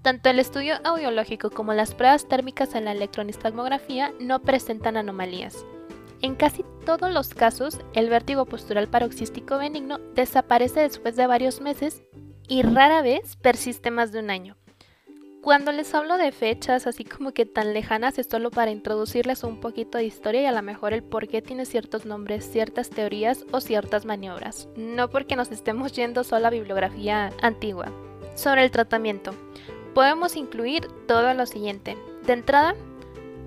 Tanto 0.02 0.31
el 0.31 0.38
estudio 0.38 0.76
audiológico 0.85 1.50
como 1.50 1.74
las 1.74 1.94
pruebas 1.94 2.28
térmicas 2.28 2.74
en 2.74 2.85
la 2.87 2.92
electronistagmografía 2.92 4.12
no 4.20 4.40
presentan 4.40 4.96
anomalías. 4.96 5.66
En 6.22 6.35
casi 6.35 6.64
todos 6.87 7.12
los 7.12 7.28
casos, 7.35 7.78
el 7.94 8.09
vértigo 8.09 8.46
postural 8.46 8.88
paroxístico 8.88 9.59
benigno 9.59 9.98
desaparece 10.14 10.81
después 10.81 11.16
de 11.16 11.26
varios 11.26 11.61
meses 11.61 12.02
y 12.48 12.62
rara 12.62 13.02
vez 13.02 13.37
persiste 13.37 13.90
más 13.90 14.11
de 14.11 14.20
un 14.20 14.31
año. 14.31 14.57
Cuando 15.48 15.72
les 15.72 15.94
hablo 15.94 16.18
de 16.18 16.30
fechas 16.30 16.87
así 16.87 17.04
como 17.04 17.32
que 17.32 17.46
tan 17.46 17.72
lejanas 17.72 18.18
es 18.18 18.26
solo 18.30 18.50
para 18.50 18.70
introducirles 18.70 19.44
un 19.44 19.61
poquito 19.61 19.96
de 19.96 20.04
historia 20.04 20.42
y 20.42 20.44
a 20.44 20.52
lo 20.52 20.61
mejor 20.61 20.92
el 20.92 21.02
por 21.02 21.26
qué 21.26 21.40
tiene 21.40 21.64
ciertos 21.64 22.04
nombres, 22.04 22.46
ciertas 22.52 22.90
teorías 22.90 23.46
o 23.50 23.62
ciertas 23.62 24.04
maniobras, 24.04 24.68
no 24.76 25.08
porque 25.08 25.37
nos 25.37 25.50
estemos 25.50 25.92
yendo 25.92 26.22
solo 26.22 26.48
a 26.48 26.50
bibliografía 26.50 27.32
antigua. 27.40 27.90
Sobre 28.34 28.62
el 28.62 28.70
tratamiento, 28.70 29.32
podemos 29.94 30.37
incluir 30.37 30.87
todo 31.06 31.32
lo 31.32 31.46
siguiente. 31.46 31.96
De 32.26 32.34
entrada, 32.34 32.74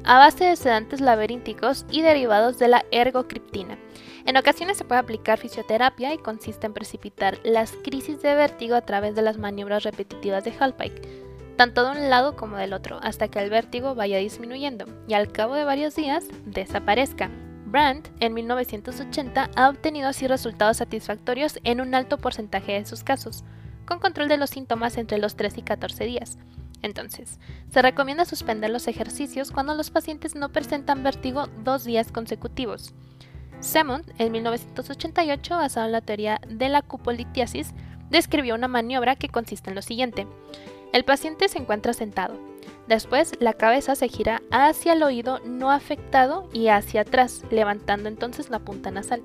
a 0.04 0.18
base 0.18 0.46
de 0.46 0.56
sedantes 0.56 1.02
laberínticos 1.02 1.86
y 1.92 2.02
derivados 2.02 2.58
de 2.58 2.68
la 2.68 2.84
ergocriptina. 2.90 3.78
En 4.26 4.38
ocasiones 4.38 4.78
se 4.78 4.86
puede 4.86 5.02
aplicar 5.02 5.38
fisioterapia 5.38 6.16
y 6.16 6.18
consiste 6.18 6.66
en 6.66 6.74
precipitar 6.74 7.38
las 7.44 7.74
crisis 7.84 8.24
de 8.24 8.34
vértigo 8.34 8.74
a 8.74 8.82
través 8.82 9.14
de 9.14 9.22
las 9.22 9.38
maniobras 9.38 9.84
repetitivas 9.84 10.44
de 10.44 10.52
Hallpike 10.52 11.31
tanto 11.62 11.86
de 11.86 11.92
un 11.92 12.10
lado 12.10 12.36
como 12.36 12.58
del 12.58 12.74
otro, 12.74 13.00
hasta 13.04 13.28
que 13.28 13.38
el 13.38 13.52
vértigo 13.52 13.94
vaya 13.94 14.18
disminuyendo 14.18 14.86
y 15.08 15.14
al 15.14 15.32
cabo 15.32 15.54
de 15.54 15.64
varios 15.64 15.96
días 15.96 16.26
desaparezca. 16.48 17.30
Brandt, 17.68 18.10
en 18.20 18.34
1980, 18.34 19.52
ha 19.56 19.70
obtenido 19.70 20.08
así 20.10 20.26
resultados 20.26 20.78
satisfactorios 20.78 21.60
en 21.64 21.80
un 21.80 21.94
alto 21.94 22.18
porcentaje 22.18 22.72
de 22.72 22.86
sus 22.88 23.04
casos, 23.04 23.44
con 23.86 24.00
control 24.00 24.28
de 24.28 24.38
los 24.38 24.50
síntomas 24.50 24.98
entre 24.98 25.20
los 25.20 25.36
3 25.36 25.60
y 25.60 25.62
14 25.62 26.04
días. 26.06 26.40
Entonces, 26.82 27.40
se 27.70 27.84
recomienda 27.84 28.26
suspender 28.26 28.72
los 28.72 28.88
ejercicios 28.88 29.52
cuando 29.52 29.76
los 29.76 29.92
pacientes 29.92 30.34
no 30.34 30.50
presentan 30.50 31.04
vértigo 31.04 31.46
dos 31.64 31.84
días 31.84 32.12
consecutivos. 32.12 32.96
Semont, 33.60 34.10
en 34.18 34.32
1988, 34.32 35.58
basado 35.58 35.86
en 35.86 35.92
la 35.92 36.02
teoría 36.02 36.42
de 36.48 36.70
la 36.70 36.82
cupolitiasis, 36.82 37.76
describió 38.10 38.56
una 38.56 38.68
maniobra 38.68 39.16
que 39.16 39.30
consiste 39.30 39.70
en 39.70 39.76
lo 39.76 39.84
siguiente. 39.84 40.26
El 40.94 41.06
paciente 41.06 41.48
se 41.48 41.60
encuentra 41.60 41.94
sentado. 41.94 42.38
Después, 42.88 43.34
la 43.40 43.54
cabeza 43.54 43.96
se 43.96 44.10
gira 44.10 44.42
hacia 44.52 44.94
el 44.94 45.04
oído 45.04 45.40
no 45.46 45.72
afectado 45.72 46.50
y 46.52 46.68
hacia 46.68 47.02
atrás, 47.02 47.44
levantando 47.50 48.10
entonces 48.10 48.50
la 48.50 48.60
punta 48.60 48.92
nasal. 48.92 49.22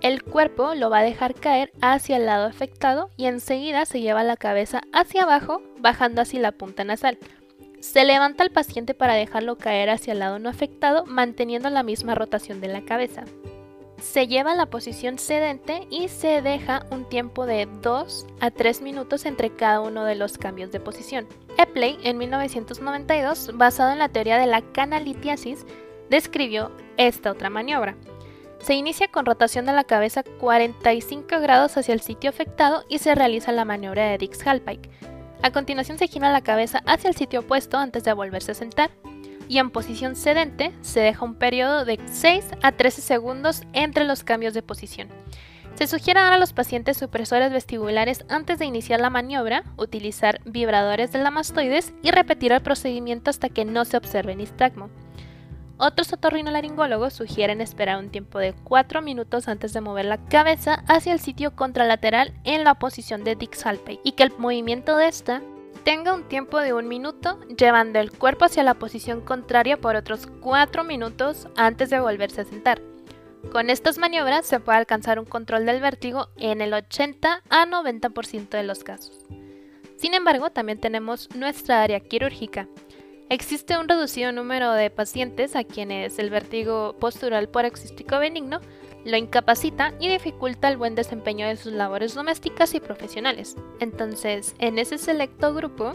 El 0.00 0.24
cuerpo 0.24 0.74
lo 0.74 0.90
va 0.90 0.98
a 0.98 1.04
dejar 1.04 1.34
caer 1.34 1.70
hacia 1.80 2.16
el 2.16 2.26
lado 2.26 2.46
afectado 2.46 3.10
y 3.16 3.26
enseguida 3.26 3.84
se 3.84 4.00
lleva 4.00 4.24
la 4.24 4.36
cabeza 4.36 4.82
hacia 4.92 5.22
abajo, 5.22 5.62
bajando 5.78 6.20
así 6.20 6.38
la 6.38 6.50
punta 6.50 6.82
nasal. 6.82 7.18
Se 7.78 8.04
levanta 8.04 8.42
el 8.42 8.50
paciente 8.50 8.94
para 8.94 9.14
dejarlo 9.14 9.58
caer 9.58 9.90
hacia 9.90 10.12
el 10.12 10.18
lado 10.18 10.40
no 10.40 10.48
afectado, 10.48 11.04
manteniendo 11.06 11.70
la 11.70 11.84
misma 11.84 12.16
rotación 12.16 12.60
de 12.60 12.68
la 12.68 12.84
cabeza 12.84 13.24
se 14.02 14.26
lleva 14.26 14.54
la 14.54 14.66
posición 14.66 15.18
sedente 15.18 15.86
y 15.88 16.08
se 16.08 16.42
deja 16.42 16.84
un 16.90 17.08
tiempo 17.08 17.46
de 17.46 17.68
2 17.80 18.26
a 18.40 18.50
3 18.50 18.82
minutos 18.82 19.24
entre 19.26 19.50
cada 19.50 19.80
uno 19.80 20.04
de 20.04 20.16
los 20.16 20.38
cambios 20.38 20.72
de 20.72 20.80
posición. 20.80 21.26
Epley, 21.56 21.98
en 22.02 22.18
1992, 22.18 23.52
basado 23.54 23.92
en 23.92 23.98
la 23.98 24.08
teoría 24.08 24.38
de 24.38 24.46
la 24.46 24.60
canalitiasis, 24.60 25.64
describió 26.10 26.72
esta 26.96 27.30
otra 27.30 27.48
maniobra. 27.48 27.96
Se 28.58 28.74
inicia 28.74 29.08
con 29.08 29.24
rotación 29.24 29.66
de 29.66 29.72
la 29.72 29.84
cabeza 29.84 30.24
45 30.40 31.40
grados 31.40 31.76
hacia 31.76 31.94
el 31.94 32.00
sitio 32.00 32.30
afectado 32.30 32.84
y 32.88 32.98
se 32.98 33.14
realiza 33.14 33.52
la 33.52 33.64
maniobra 33.64 34.06
de 34.06 34.18
Dix-Hallpike. 34.18 34.90
A 35.42 35.52
continuación 35.52 35.98
se 35.98 36.08
gira 36.08 36.32
la 36.32 36.42
cabeza 36.42 36.82
hacia 36.86 37.08
el 37.08 37.16
sitio 37.16 37.40
opuesto 37.40 37.78
antes 37.78 38.04
de 38.04 38.12
volverse 38.12 38.52
a 38.52 38.54
sentar 38.54 38.90
y 39.48 39.58
en 39.58 39.70
posición 39.70 40.16
sedente 40.16 40.72
se 40.80 41.00
deja 41.00 41.24
un 41.24 41.34
periodo 41.34 41.84
de 41.84 41.98
6 42.06 42.46
a 42.62 42.72
13 42.72 43.00
segundos 43.00 43.62
entre 43.72 44.04
los 44.04 44.24
cambios 44.24 44.54
de 44.54 44.62
posición. 44.62 45.08
Se 45.74 45.86
sugiere 45.86 46.20
dar 46.20 46.32
a 46.34 46.38
los 46.38 46.52
pacientes 46.52 46.98
supresores 46.98 47.50
vestibulares 47.50 48.24
antes 48.28 48.58
de 48.58 48.66
iniciar 48.66 49.00
la 49.00 49.10
maniobra, 49.10 49.64
utilizar 49.76 50.40
vibradores 50.44 51.12
de 51.12 51.18
la 51.20 51.30
mastoides 51.30 51.94
y 52.02 52.10
repetir 52.10 52.52
el 52.52 52.60
procedimiento 52.60 53.30
hasta 53.30 53.48
que 53.48 53.64
no 53.64 53.84
se 53.84 53.96
observe 53.96 54.36
nistagmo. 54.36 54.90
Otros 55.78 56.12
otorrinolaringólogos 56.12 57.14
sugieren 57.14 57.60
esperar 57.60 57.98
un 57.98 58.10
tiempo 58.10 58.38
de 58.38 58.52
4 58.52 59.02
minutos 59.02 59.48
antes 59.48 59.72
de 59.72 59.80
mover 59.80 60.04
la 60.04 60.18
cabeza 60.18 60.84
hacia 60.86 61.12
el 61.12 61.18
sitio 61.18 61.56
contralateral 61.56 62.32
en 62.44 62.62
la 62.62 62.74
posición 62.74 63.24
de 63.24 63.36
Dix-Halpey 63.36 63.98
y 64.04 64.12
que 64.12 64.22
el 64.22 64.32
movimiento 64.38 64.96
de 64.96 65.08
esta 65.08 65.42
tenga 65.84 66.14
un 66.14 66.24
tiempo 66.24 66.58
de 66.60 66.72
un 66.72 66.88
minuto, 66.88 67.40
llevando 67.56 67.98
el 67.98 68.10
cuerpo 68.10 68.44
hacia 68.44 68.62
la 68.62 68.74
posición 68.74 69.20
contraria 69.20 69.76
por 69.76 69.96
otros 69.96 70.26
4 70.40 70.84
minutos 70.84 71.48
antes 71.56 71.90
de 71.90 72.00
volverse 72.00 72.42
a 72.42 72.44
sentar. 72.44 72.80
Con 73.50 73.70
estas 73.70 73.98
maniobras 73.98 74.46
se 74.46 74.60
puede 74.60 74.78
alcanzar 74.78 75.18
un 75.18 75.24
control 75.24 75.66
del 75.66 75.80
vértigo 75.80 76.28
en 76.36 76.60
el 76.60 76.72
80 76.72 77.42
a 77.48 77.66
90% 77.66 78.48
de 78.50 78.62
los 78.62 78.84
casos. 78.84 79.24
Sin 79.96 80.14
embargo, 80.14 80.50
también 80.50 80.80
tenemos 80.80 81.28
nuestra 81.34 81.82
área 81.82 82.00
quirúrgica, 82.00 82.68
Existe 83.32 83.78
un 83.78 83.88
reducido 83.88 84.30
número 84.30 84.72
de 84.72 84.90
pacientes 84.90 85.56
a 85.56 85.64
quienes 85.64 86.18
el 86.18 86.28
vértigo 86.28 86.96
postural 87.00 87.48
paroxístico 87.48 88.18
benigno 88.18 88.60
lo 89.04 89.16
incapacita 89.16 89.92
y 89.98 90.08
dificulta 90.08 90.68
el 90.68 90.76
buen 90.76 90.94
desempeño 90.94 91.46
de 91.46 91.56
sus 91.56 91.72
labores 91.72 92.14
domésticas 92.14 92.74
y 92.74 92.80
profesionales. 92.80 93.56
Entonces, 93.80 94.54
en 94.58 94.78
ese 94.78 94.98
selecto 94.98 95.54
grupo, 95.54 95.94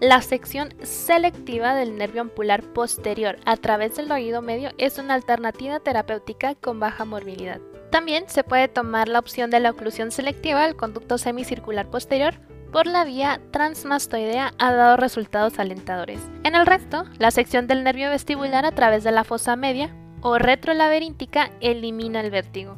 la 0.00 0.20
sección 0.20 0.74
selectiva 0.82 1.74
del 1.74 1.96
nervio 1.96 2.22
ampular 2.22 2.62
posterior 2.62 3.38
a 3.44 3.56
través 3.56 3.96
del 3.96 4.10
oído 4.10 4.42
medio 4.42 4.70
es 4.76 4.98
una 4.98 5.14
alternativa 5.14 5.78
terapéutica 5.80 6.54
con 6.56 6.80
baja 6.80 7.04
morbilidad. 7.04 7.60
También 7.90 8.24
se 8.26 8.42
puede 8.42 8.68
tomar 8.68 9.08
la 9.08 9.18
opción 9.18 9.50
de 9.50 9.60
la 9.60 9.70
oclusión 9.70 10.10
selectiva 10.10 10.64
del 10.64 10.76
conducto 10.76 11.18
semicircular 11.18 11.88
posterior 11.88 12.34
por 12.72 12.86
la 12.86 13.04
vía 13.04 13.40
transmastoidea 13.50 14.54
ha 14.58 14.72
dado 14.72 14.96
resultados 14.96 15.58
alentadores. 15.58 16.20
En 16.42 16.54
el 16.54 16.66
resto, 16.66 17.04
la 17.18 17.30
sección 17.30 17.66
del 17.66 17.84
nervio 17.84 18.08
vestibular 18.08 18.64
a 18.64 18.72
través 18.72 19.04
de 19.04 19.12
la 19.12 19.24
fosa 19.24 19.56
media 19.56 19.94
o 20.22 20.38
retrolaberíntica 20.38 21.50
elimina 21.60 22.20
el 22.20 22.30
vértigo. 22.30 22.76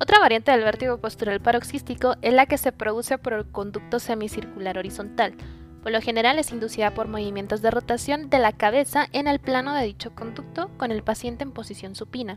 Otra 0.00 0.20
variante 0.20 0.52
del 0.52 0.62
vértigo 0.62 0.98
postural 0.98 1.40
paroxístico 1.40 2.14
es 2.22 2.32
la 2.32 2.46
que 2.46 2.58
se 2.58 2.70
produce 2.70 3.18
por 3.18 3.32
el 3.32 3.50
conducto 3.50 3.98
semicircular 3.98 4.78
horizontal. 4.78 5.34
Por 5.82 5.90
lo 5.90 6.00
general 6.00 6.38
es 6.38 6.52
inducida 6.52 6.94
por 6.94 7.08
movimientos 7.08 7.62
de 7.62 7.70
rotación 7.70 8.30
de 8.30 8.38
la 8.38 8.52
cabeza 8.52 9.06
en 9.12 9.26
el 9.26 9.40
plano 9.40 9.74
de 9.74 9.84
dicho 9.84 10.14
conducto 10.14 10.70
con 10.76 10.92
el 10.92 11.02
paciente 11.02 11.42
en 11.42 11.50
posición 11.50 11.96
supina. 11.96 12.36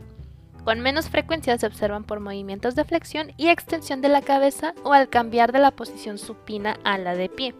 Con 0.64 0.80
menos 0.80 1.08
frecuencia 1.08 1.56
se 1.58 1.66
observan 1.66 2.04
por 2.04 2.20
movimientos 2.20 2.74
de 2.74 2.84
flexión 2.84 3.32
y 3.36 3.48
extensión 3.48 4.00
de 4.00 4.08
la 4.08 4.22
cabeza 4.22 4.74
o 4.84 4.92
al 4.92 5.08
cambiar 5.08 5.52
de 5.52 5.58
la 5.58 5.72
posición 5.72 6.18
supina 6.18 6.78
a 6.84 6.98
la 6.98 7.14
de 7.14 7.28
pie. 7.28 7.54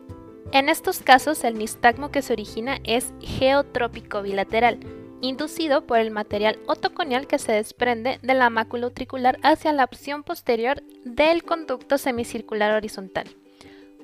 En 0.53 0.69
estos 0.69 1.01
casos, 1.01 1.45
el 1.45 1.59
nistagmo 1.59 2.11
que 2.11 2.23
se 2.23 2.33
origina 2.33 2.79
es 2.85 3.13
geotrópico 3.21 4.23
bilateral, 4.23 4.79
inducido 5.23 5.87
por 5.87 5.99
el 5.99 6.11
material 6.11 6.59
otoconial 6.67 7.27
que 7.27 7.39
se 7.39 7.53
desprende 7.53 8.19
de 8.23 8.35
la 8.35 8.51
mácula 8.51 8.89
utricular 8.89 9.39
hacia 9.43 9.73
la 9.73 9.85
opción 9.85 10.25
posterior 10.25 10.83
del 11.05 11.45
conducto 11.45 11.97
semicircular 11.97 12.73
horizontal. 12.73 13.29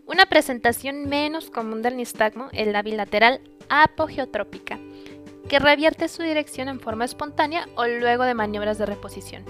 Una 0.07 0.25
presentación 0.25 1.07
menos 1.07 1.51
común 1.51 1.83
del 1.83 1.99
nistagmo 1.99 2.49
es 2.53 2.67
la 2.69 2.83
bilateral 2.83 3.41
apogeotrópica, 3.69 4.79
que 5.49 5.59
revierte 5.59 6.09
su 6.09 6.23
dirección 6.23 6.69
en 6.69 6.81
forma 6.81 7.05
espontánea 7.05 7.69
o 7.75 7.85
luego 7.87 8.25
de 8.25 8.35
maniobras 8.35 8.79
de 8.79 8.87
reposición. 8.87 9.45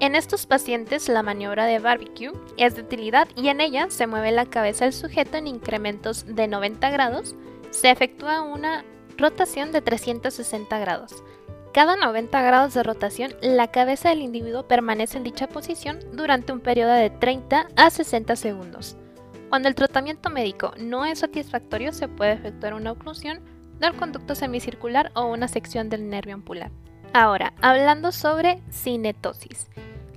En 0.00 0.16
estos 0.16 0.46
pacientes 0.46 1.08
la 1.08 1.22
maniobra 1.22 1.66
de 1.66 1.78
barbecue 1.78 2.32
es 2.56 2.74
de 2.74 2.82
utilidad 2.82 3.28
y 3.36 3.48
en 3.48 3.60
ella 3.60 3.86
se 3.90 4.08
mueve 4.08 4.32
la 4.32 4.46
cabeza 4.46 4.86
del 4.86 4.94
sujeto 4.94 5.36
en 5.36 5.46
incrementos 5.46 6.24
de 6.26 6.48
90 6.48 6.90
grados, 6.90 7.36
se 7.70 7.90
efectúa 7.90 8.42
una 8.42 8.84
rotación 9.22 9.70
de 9.70 9.80
360 9.80 10.78
grados. 10.80 11.22
Cada 11.72 11.96
90 11.96 12.42
grados 12.42 12.74
de 12.74 12.82
rotación, 12.82 13.32
la 13.40 13.70
cabeza 13.70 14.10
del 14.10 14.20
individuo 14.20 14.66
permanece 14.66 15.16
en 15.16 15.24
dicha 15.24 15.46
posición 15.48 16.00
durante 16.12 16.52
un 16.52 16.60
periodo 16.60 16.92
de 16.92 17.08
30 17.08 17.68
a 17.76 17.90
60 17.90 18.36
segundos. 18.36 18.96
Cuando 19.48 19.68
el 19.68 19.74
tratamiento 19.74 20.28
médico 20.28 20.72
no 20.76 21.06
es 21.06 21.20
satisfactorio, 21.20 21.92
se 21.92 22.08
puede 22.08 22.32
efectuar 22.32 22.74
una 22.74 22.92
oclusión 22.92 23.40
del 23.78 23.94
conducto 23.94 24.34
semicircular 24.34 25.12
o 25.14 25.26
una 25.26 25.46
sección 25.46 25.88
del 25.88 26.08
nervio 26.08 26.34
ampular. 26.34 26.72
Ahora, 27.14 27.54
hablando 27.62 28.10
sobre 28.12 28.60
cinetosis. 28.70 29.68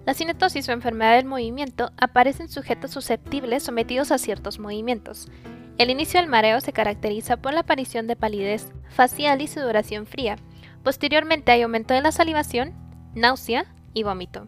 La 0.06 0.14
cinetosis 0.14 0.68
o 0.68 0.72
enfermedad 0.72 1.16
del 1.16 1.26
movimiento 1.26 1.92
aparece 1.98 2.44
en 2.44 2.50
sujetos 2.50 2.92
susceptibles 2.92 3.64
sometidos 3.64 4.12
a 4.12 4.18
ciertos 4.18 4.60
movimientos. 4.60 5.30
El 5.78 5.90
inicio 5.90 6.22
del 6.22 6.30
mareo 6.30 6.62
se 6.62 6.72
caracteriza 6.72 7.36
por 7.36 7.54
la 7.54 7.62
aparición 7.62 8.08
de 8.08 8.16
palidez 8.16 8.72
facial 8.88 9.42
y 9.42 9.48
sudoración 9.48 10.06
fría. 10.06 10.38
Posteriormente 10.84 11.52
hay 11.52 11.64
aumento 11.64 11.94
de 11.94 12.02
la 12.02 12.14
salivación, 12.14 12.74
náusea 13.14 13.66
y 13.94 14.04
vómito. 14.04 14.48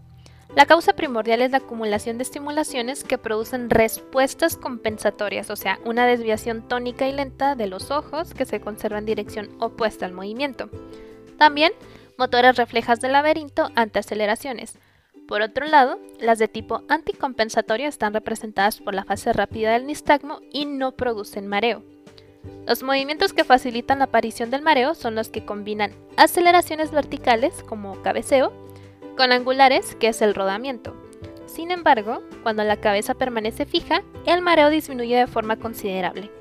La 0.56 0.66
causa 0.66 0.94
primordial 0.94 1.42
es 1.42 1.52
la 1.52 1.58
acumulación 1.58 2.18
de 2.18 2.24
estimulaciones 2.24 3.04
que 3.04 3.18
producen 3.18 3.70
respuestas 3.70 4.56
compensatorias, 4.56 5.50
o 5.50 5.58
sea, 5.58 5.80
una 5.84 6.06
desviación 6.06 6.66
tónica 6.66 7.06
y 7.08 7.12
lenta 7.12 7.56
de 7.56 7.68
los 7.68 7.92
ojos 7.92 8.34
que 8.34 8.46
se 8.46 8.62
conserva 8.62 8.98
en 8.98 9.06
dirección 9.06 9.50
opuesta 9.60 10.06
al 10.06 10.14
movimiento. 10.14 10.70
También 11.38 11.74
motores 12.18 12.56
reflejas 12.56 13.02
del 13.02 13.12
laberinto 13.12 13.70
ante 13.76 14.00
aceleraciones. 14.00 14.80
Por 15.28 15.42
otro 15.42 15.66
lado, 15.66 16.00
las 16.20 16.40
de 16.40 16.48
tipo 16.48 16.84
anticompensatorio 16.88 17.90
están 17.90 18.14
representadas 18.14 18.80
por 18.80 18.96
la 18.96 19.04
fase 19.04 19.34
rápida 19.34 19.74
del 19.74 19.86
nistagmo 19.86 20.40
y 20.52 20.66
no 20.66 20.94
producen 20.94 21.48
mareo. 21.48 21.84
Los 22.66 22.82
movimientos 22.82 23.34
que 23.34 23.44
facilitan 23.44 24.00
la 24.00 24.06
aparición 24.06 24.52
del 24.52 24.62
mareo 24.62 24.96
son 24.96 25.16
los 25.16 25.28
que 25.30 25.44
combinan 25.44 25.92
aceleraciones 26.16 26.92
verticales, 26.92 27.62
como 27.64 28.02
cabeceo, 28.04 28.54
con 29.18 29.34
angulares, 29.34 29.96
que 29.96 30.08
es 30.08 30.22
el 30.22 30.34
rodamiento. 30.34 30.96
Sin 31.46 31.72
embargo, 31.72 32.22
cuando 32.44 32.64
la 32.64 32.78
cabeza 32.78 33.14
permanece 33.14 33.66
fija, 33.66 34.04
el 34.26 34.42
mareo 34.42 34.70
disminuye 34.70 35.18
de 35.18 35.28
forma 35.28 35.58
considerable. 35.58 36.32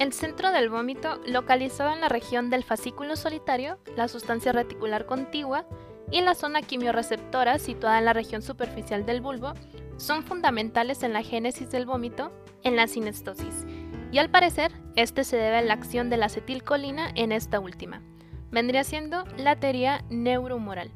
El 0.00 0.12
centro 0.12 0.50
del 0.50 0.68
vómito, 0.68 1.20
localizado 1.26 1.92
en 1.92 2.00
la 2.00 2.08
región 2.08 2.50
del 2.50 2.64
fascículo 2.64 3.14
solitario, 3.14 3.78
la 3.96 4.08
sustancia 4.08 4.50
reticular 4.50 5.06
contigua, 5.06 5.64
y 6.12 6.20
la 6.20 6.34
zona 6.34 6.62
quimiorreceptora, 6.62 7.58
situada 7.58 7.98
en 7.98 8.04
la 8.04 8.12
región 8.12 8.42
superficial 8.42 9.04
del 9.06 9.20
bulbo, 9.20 9.54
son 9.96 10.22
fundamentales 10.22 11.02
en 11.02 11.12
la 11.12 11.22
génesis 11.22 11.70
del 11.70 11.86
vómito 11.86 12.30
en 12.62 12.76
la 12.76 12.86
sinestosis, 12.86 13.66
y 14.12 14.18
al 14.18 14.30
parecer, 14.30 14.72
este 14.94 15.24
se 15.24 15.36
debe 15.36 15.56
a 15.56 15.62
la 15.62 15.72
acción 15.72 16.10
de 16.10 16.18
la 16.18 16.26
acetilcolina 16.26 17.10
en 17.14 17.32
esta 17.32 17.58
última. 17.58 18.02
Vendría 18.50 18.84
siendo 18.84 19.24
la 19.38 19.56
teoría 19.56 20.04
neurohumoral. 20.10 20.90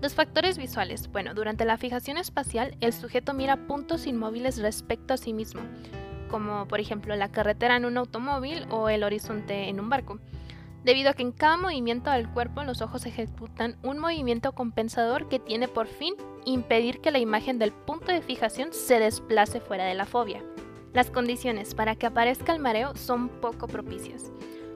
Los 0.00 0.14
factores 0.14 0.56
visuales. 0.56 1.12
Bueno, 1.12 1.34
durante 1.34 1.66
la 1.66 1.76
fijación 1.76 2.16
espacial, 2.16 2.74
el 2.80 2.94
sujeto 2.94 3.34
mira 3.34 3.66
puntos 3.66 4.06
inmóviles 4.06 4.56
respecto 4.56 5.12
a 5.12 5.18
sí 5.18 5.34
mismo, 5.34 5.60
como 6.30 6.66
por 6.66 6.80
ejemplo 6.80 7.14
la 7.14 7.30
carretera 7.30 7.76
en 7.76 7.84
un 7.84 7.98
automóvil 7.98 8.64
o 8.70 8.88
el 8.88 9.04
horizonte 9.04 9.68
en 9.68 9.78
un 9.78 9.90
barco. 9.90 10.18
Debido 10.84 11.10
a 11.10 11.14
que 11.14 11.22
en 11.22 11.32
cada 11.32 11.56
movimiento 11.56 12.10
del 12.10 12.28
cuerpo 12.28 12.64
los 12.64 12.80
ojos 12.80 13.04
ejecutan 13.04 13.76
un 13.82 13.98
movimiento 13.98 14.52
compensador 14.52 15.28
que 15.28 15.38
tiene 15.38 15.68
por 15.68 15.86
fin 15.86 16.14
impedir 16.46 17.00
que 17.00 17.10
la 17.10 17.18
imagen 17.18 17.58
del 17.58 17.72
punto 17.72 18.12
de 18.12 18.22
fijación 18.22 18.72
se 18.72 18.98
desplace 18.98 19.60
fuera 19.60 19.84
de 19.84 19.94
la 19.94 20.06
fobia. 20.06 20.42
Las 20.94 21.10
condiciones 21.10 21.74
para 21.74 21.96
que 21.96 22.06
aparezca 22.06 22.52
el 22.52 22.60
mareo 22.60 22.96
son 22.96 23.28
poco 23.28 23.68
propicias. 23.68 24.32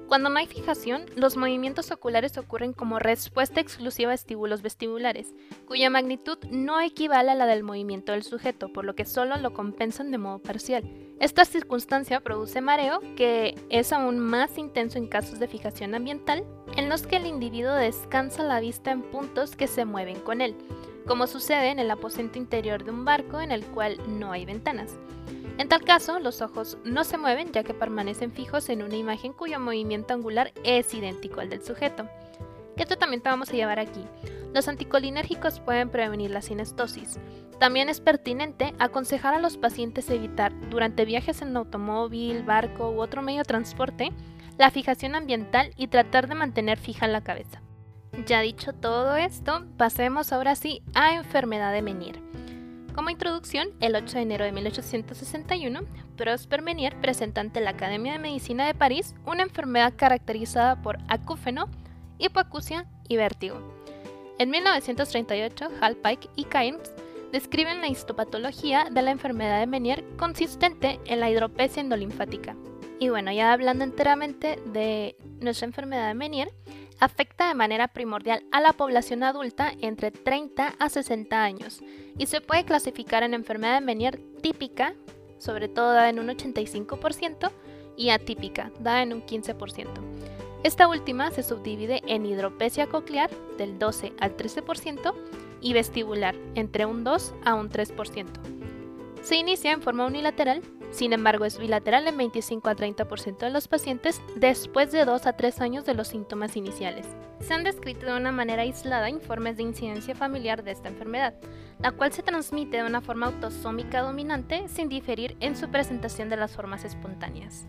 Cuando 0.08 0.28
no 0.28 0.38
hay 0.38 0.46
fijación, 0.46 1.06
los 1.16 1.36
movimientos 1.36 1.90
oculares 1.90 2.36
ocurren 2.36 2.72
como 2.72 2.98
respuesta 2.98 3.60
exclusiva 3.60 4.10
a 4.10 4.14
estímulos 4.14 4.60
vestibulares, 4.60 5.34
cuya 5.66 5.88
magnitud 5.88 6.38
no 6.50 6.80
equivale 6.80 7.30
a 7.30 7.34
la 7.34 7.46
del 7.46 7.62
movimiento 7.62 8.12
del 8.12 8.22
sujeto, 8.22 8.68
por 8.68 8.84
lo 8.84 8.94
que 8.94 9.06
solo 9.06 9.36
lo 9.38 9.54
compensan 9.54 10.10
de 10.10 10.18
modo 10.18 10.40
parcial. 10.40 10.84
Esta 11.20 11.44
circunstancia 11.44 12.20
produce 12.20 12.60
mareo, 12.60 13.00
que 13.16 13.54
es 13.70 13.92
aún 13.92 14.18
más 14.18 14.58
intenso 14.58 14.98
en 14.98 15.06
casos 15.06 15.38
de 15.38 15.48
fijación 15.48 15.94
ambiental, 15.94 16.44
en 16.76 16.88
los 16.88 17.06
que 17.06 17.16
el 17.16 17.26
individuo 17.26 17.72
descansa 17.72 18.42
la 18.42 18.60
vista 18.60 18.90
en 18.90 19.02
puntos 19.02 19.56
que 19.56 19.66
se 19.66 19.84
mueven 19.84 20.20
con 20.20 20.42
él, 20.42 20.54
como 21.06 21.26
sucede 21.26 21.70
en 21.70 21.78
el 21.78 21.90
aposento 21.90 22.38
interior 22.38 22.84
de 22.84 22.90
un 22.90 23.04
barco 23.04 23.40
en 23.40 23.52
el 23.52 23.64
cual 23.64 23.98
no 24.06 24.32
hay 24.32 24.44
ventanas. 24.44 24.98
En 25.56 25.68
tal 25.68 25.82
caso, 25.82 26.18
los 26.18 26.42
ojos 26.42 26.78
no 26.84 27.04
se 27.04 27.16
mueven 27.16 27.52
ya 27.52 27.62
que 27.62 27.74
permanecen 27.74 28.32
fijos 28.32 28.68
en 28.68 28.82
una 28.82 28.96
imagen 28.96 29.32
cuyo 29.32 29.60
movimiento 29.60 30.12
angular 30.12 30.52
es 30.64 30.92
idéntico 30.92 31.40
al 31.40 31.48
del 31.48 31.64
sujeto. 31.64 32.08
¿Qué 32.76 32.86
tratamiento 32.86 33.30
vamos 33.30 33.50
a 33.50 33.52
llevar 33.52 33.78
aquí? 33.78 34.04
Los 34.52 34.66
anticolinérgicos 34.66 35.60
pueden 35.60 35.90
prevenir 35.90 36.32
la 36.32 36.42
sinestosis. 36.42 37.18
También 37.60 37.88
es 37.88 38.00
pertinente 38.00 38.74
aconsejar 38.80 39.32
a 39.34 39.38
los 39.38 39.56
pacientes 39.56 40.10
evitar, 40.10 40.52
durante 40.70 41.04
viajes 41.04 41.40
en 41.40 41.56
automóvil, 41.56 42.42
barco 42.42 42.90
u 42.90 43.00
otro 43.00 43.22
medio 43.22 43.38
de 43.38 43.44
transporte, 43.44 44.10
la 44.58 44.72
fijación 44.72 45.14
ambiental 45.14 45.72
y 45.76 45.86
tratar 45.86 46.28
de 46.28 46.34
mantener 46.34 46.78
fija 46.78 47.06
la 47.06 47.22
cabeza. 47.22 47.62
Ya 48.26 48.40
dicho 48.40 48.72
todo 48.72 49.16
esto, 49.16 49.64
pasemos 49.76 50.32
ahora 50.32 50.56
sí 50.56 50.82
a 50.94 51.14
enfermedad 51.14 51.72
de 51.72 51.82
Menier. 51.82 52.20
Como 52.94 53.10
introducción, 53.10 53.70
el 53.80 53.96
8 53.96 54.18
de 54.18 54.22
enero 54.22 54.44
de 54.44 54.52
1861, 54.52 55.80
Prosper 56.16 56.62
Menier 56.62 56.94
presenta 57.00 57.40
ante 57.40 57.60
la 57.60 57.70
Academia 57.70 58.12
de 58.12 58.20
Medicina 58.20 58.66
de 58.68 58.74
París 58.74 59.16
una 59.26 59.42
enfermedad 59.42 59.94
caracterizada 59.96 60.80
por 60.80 60.98
acúfeno, 61.08 61.68
hipoacusia 62.18 62.86
y 63.08 63.16
vértigo. 63.16 63.58
En 64.38 64.50
1938, 64.50 65.70
Pike 66.04 66.28
y 66.36 66.44
Keynes 66.44 66.92
describen 67.32 67.80
la 67.80 67.88
histopatología 67.88 68.86
de 68.92 69.02
la 69.02 69.10
enfermedad 69.10 69.58
de 69.58 69.66
Menier 69.66 70.04
consistente 70.16 71.00
en 71.06 71.18
la 71.18 71.28
hidropesia 71.28 71.80
endolinfática. 71.80 72.54
Y 73.00 73.08
bueno, 73.08 73.32
ya 73.32 73.52
hablando 73.52 73.82
enteramente 73.82 74.60
de 74.66 75.16
nuestra 75.40 75.66
enfermedad 75.66 76.06
de 76.06 76.14
Menier, 76.14 76.52
afecta 77.00 77.48
de 77.48 77.54
manera 77.54 77.88
primordial 77.88 78.44
a 78.52 78.60
la 78.60 78.72
población 78.72 79.22
adulta 79.22 79.72
entre 79.80 80.10
30 80.10 80.74
a 80.78 80.88
60 80.88 81.42
años 81.42 81.80
y 82.18 82.26
se 82.26 82.40
puede 82.40 82.64
clasificar 82.64 83.22
en 83.22 83.34
enfermedad 83.34 83.80
de 83.80 83.86
Menier 83.86 84.20
típica, 84.40 84.94
sobre 85.38 85.68
todo 85.68 85.92
dada 85.92 86.08
en 86.08 86.18
un 86.18 86.28
85%, 86.28 87.50
y 87.96 88.10
atípica, 88.10 88.72
dada 88.80 89.02
en 89.02 89.12
un 89.12 89.22
15%. 89.22 89.88
Esta 90.62 90.88
última 90.88 91.30
se 91.30 91.42
subdivide 91.42 92.02
en 92.06 92.26
hidropesia 92.26 92.86
coclear 92.86 93.30
del 93.58 93.78
12 93.78 94.14
al 94.18 94.36
13% 94.36 95.14
y 95.60 95.72
vestibular 95.72 96.34
entre 96.54 96.86
un 96.86 97.04
2 97.04 97.34
a 97.44 97.54
un 97.54 97.70
3%. 97.70 98.26
Se 99.22 99.36
inicia 99.36 99.72
en 99.72 99.82
forma 99.82 100.06
unilateral, 100.06 100.62
sin 100.94 101.12
embargo 101.12 101.44
es 101.44 101.58
bilateral 101.58 102.06
en 102.06 102.16
25 102.16 102.68
a 102.68 102.76
30% 102.76 103.38
de 103.38 103.50
los 103.50 103.66
pacientes 103.66 104.22
después 104.36 104.92
de 104.92 105.04
2 105.04 105.26
a 105.26 105.32
3 105.32 105.60
años 105.60 105.84
de 105.84 105.94
los 105.94 106.08
síntomas 106.08 106.56
iniciales. 106.56 107.04
Se 107.40 107.52
han 107.52 107.64
descrito 107.64 108.06
de 108.06 108.16
una 108.16 108.30
manera 108.30 108.62
aislada 108.62 109.10
informes 109.10 109.56
de 109.56 109.64
incidencia 109.64 110.14
familiar 110.14 110.62
de 110.62 110.70
esta 110.70 110.88
enfermedad, 110.88 111.34
la 111.80 111.90
cual 111.90 112.12
se 112.12 112.22
transmite 112.22 112.76
de 112.76 112.84
una 112.84 113.00
forma 113.00 113.26
autosómica 113.26 114.02
dominante 114.02 114.68
sin 114.68 114.88
diferir 114.88 115.36
en 115.40 115.56
su 115.56 115.68
presentación 115.68 116.28
de 116.28 116.36
las 116.36 116.54
formas 116.54 116.84
espontáneas. 116.84 117.66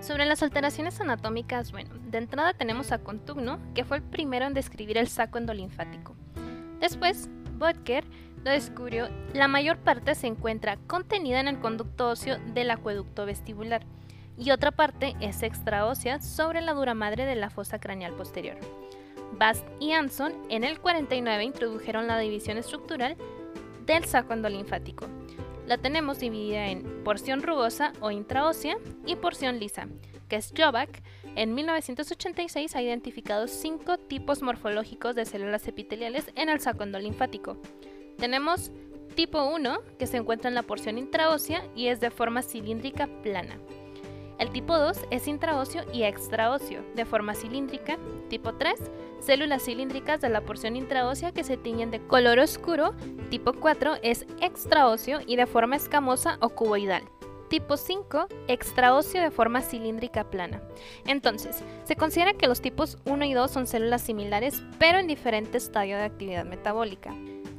Sobre 0.00 0.26
las 0.26 0.42
alteraciones 0.42 1.00
anatómicas, 1.00 1.70
bueno, 1.70 1.90
de 2.10 2.18
entrada 2.18 2.52
tenemos 2.52 2.90
a 2.90 2.98
Contugno, 2.98 3.60
que 3.74 3.84
fue 3.84 3.98
el 3.98 4.02
primero 4.02 4.44
en 4.44 4.54
describir 4.54 4.98
el 4.98 5.06
saco 5.06 5.38
endolinfático. 5.38 6.16
Después, 6.80 7.30
Butker 7.58 8.04
lo 8.44 8.50
descubrió, 8.50 9.08
la 9.32 9.48
mayor 9.48 9.78
parte 9.78 10.14
se 10.14 10.26
encuentra 10.26 10.76
contenida 10.86 11.40
en 11.40 11.48
el 11.48 11.58
conducto 11.58 12.10
óseo 12.10 12.38
del 12.52 12.70
acueducto 12.70 13.24
vestibular 13.24 13.82
y 14.36 14.50
otra 14.50 14.70
parte 14.70 15.14
es 15.20 15.42
extraósea 15.42 16.20
sobre 16.20 16.60
la 16.60 16.74
dura 16.74 16.94
madre 16.94 17.24
de 17.24 17.36
la 17.36 17.50
fosa 17.50 17.78
craneal 17.78 18.12
posterior. 18.12 18.56
Bast 19.38 19.66
y 19.80 19.92
Anson 19.92 20.32
en 20.50 20.62
el 20.62 20.78
49 20.78 21.42
introdujeron 21.42 22.06
la 22.06 22.18
división 22.18 22.58
estructural 22.58 23.16
del 23.86 24.04
saco 24.04 24.34
endolinfático. 24.34 25.06
La 25.66 25.78
tenemos 25.78 26.18
dividida 26.18 26.66
en 26.66 27.02
porción 27.02 27.42
rugosa 27.42 27.92
o 28.00 28.10
intraósea 28.10 28.76
y 29.06 29.16
porción 29.16 29.58
lisa, 29.58 29.88
que 30.28 30.36
es 30.36 30.52
en 31.36 31.54
1986 31.54 32.76
ha 32.76 32.82
identificado 32.82 33.48
cinco 33.48 33.98
tipos 33.98 34.42
morfológicos 34.42 35.16
de 35.16 35.24
células 35.24 35.66
epiteliales 35.66 36.30
en 36.36 36.48
el 36.48 36.60
saco 36.60 36.84
endolinfático. 36.84 37.56
Tenemos 38.18 38.70
tipo 39.14 39.44
1, 39.44 39.78
que 39.98 40.06
se 40.06 40.16
encuentra 40.16 40.48
en 40.48 40.54
la 40.54 40.62
porción 40.62 40.98
intraósea 40.98 41.62
y 41.74 41.88
es 41.88 42.00
de 42.00 42.10
forma 42.10 42.42
cilíndrica 42.42 43.08
plana. 43.22 43.58
El 44.38 44.50
tipo 44.50 44.76
2 44.76 44.98
es 45.10 45.28
intraóseo 45.28 45.84
y 45.92 46.02
extraóseo, 46.02 46.82
de 46.94 47.04
forma 47.04 47.34
cilíndrica. 47.34 47.98
Tipo 48.28 48.54
3, 48.54 48.74
células 49.20 49.64
cilíndricas 49.64 50.20
de 50.20 50.28
la 50.28 50.40
porción 50.40 50.74
intraósea 50.74 51.32
que 51.32 51.44
se 51.44 51.56
tiñen 51.56 51.92
de 51.92 52.00
color 52.00 52.40
oscuro. 52.40 52.94
Tipo 53.30 53.52
4 53.52 53.98
es 54.02 54.26
extraóseo 54.40 55.20
y 55.24 55.36
de 55.36 55.46
forma 55.46 55.76
escamosa 55.76 56.38
o 56.40 56.48
cuboidal. 56.48 57.04
Tipo 57.48 57.76
5, 57.76 58.26
extraóseo 58.48 59.22
de 59.22 59.30
forma 59.30 59.60
cilíndrica 59.60 60.24
plana. 60.24 60.60
Entonces, 61.06 61.62
se 61.84 61.94
considera 61.94 62.32
que 62.32 62.48
los 62.48 62.60
tipos 62.60 62.98
1 63.04 63.24
y 63.26 63.34
2 63.34 63.50
son 63.50 63.66
células 63.68 64.02
similares, 64.02 64.62
pero 64.80 64.98
en 64.98 65.06
diferente 65.06 65.58
estadio 65.58 65.96
de 65.96 66.04
actividad 66.04 66.44
metabólica. 66.44 67.14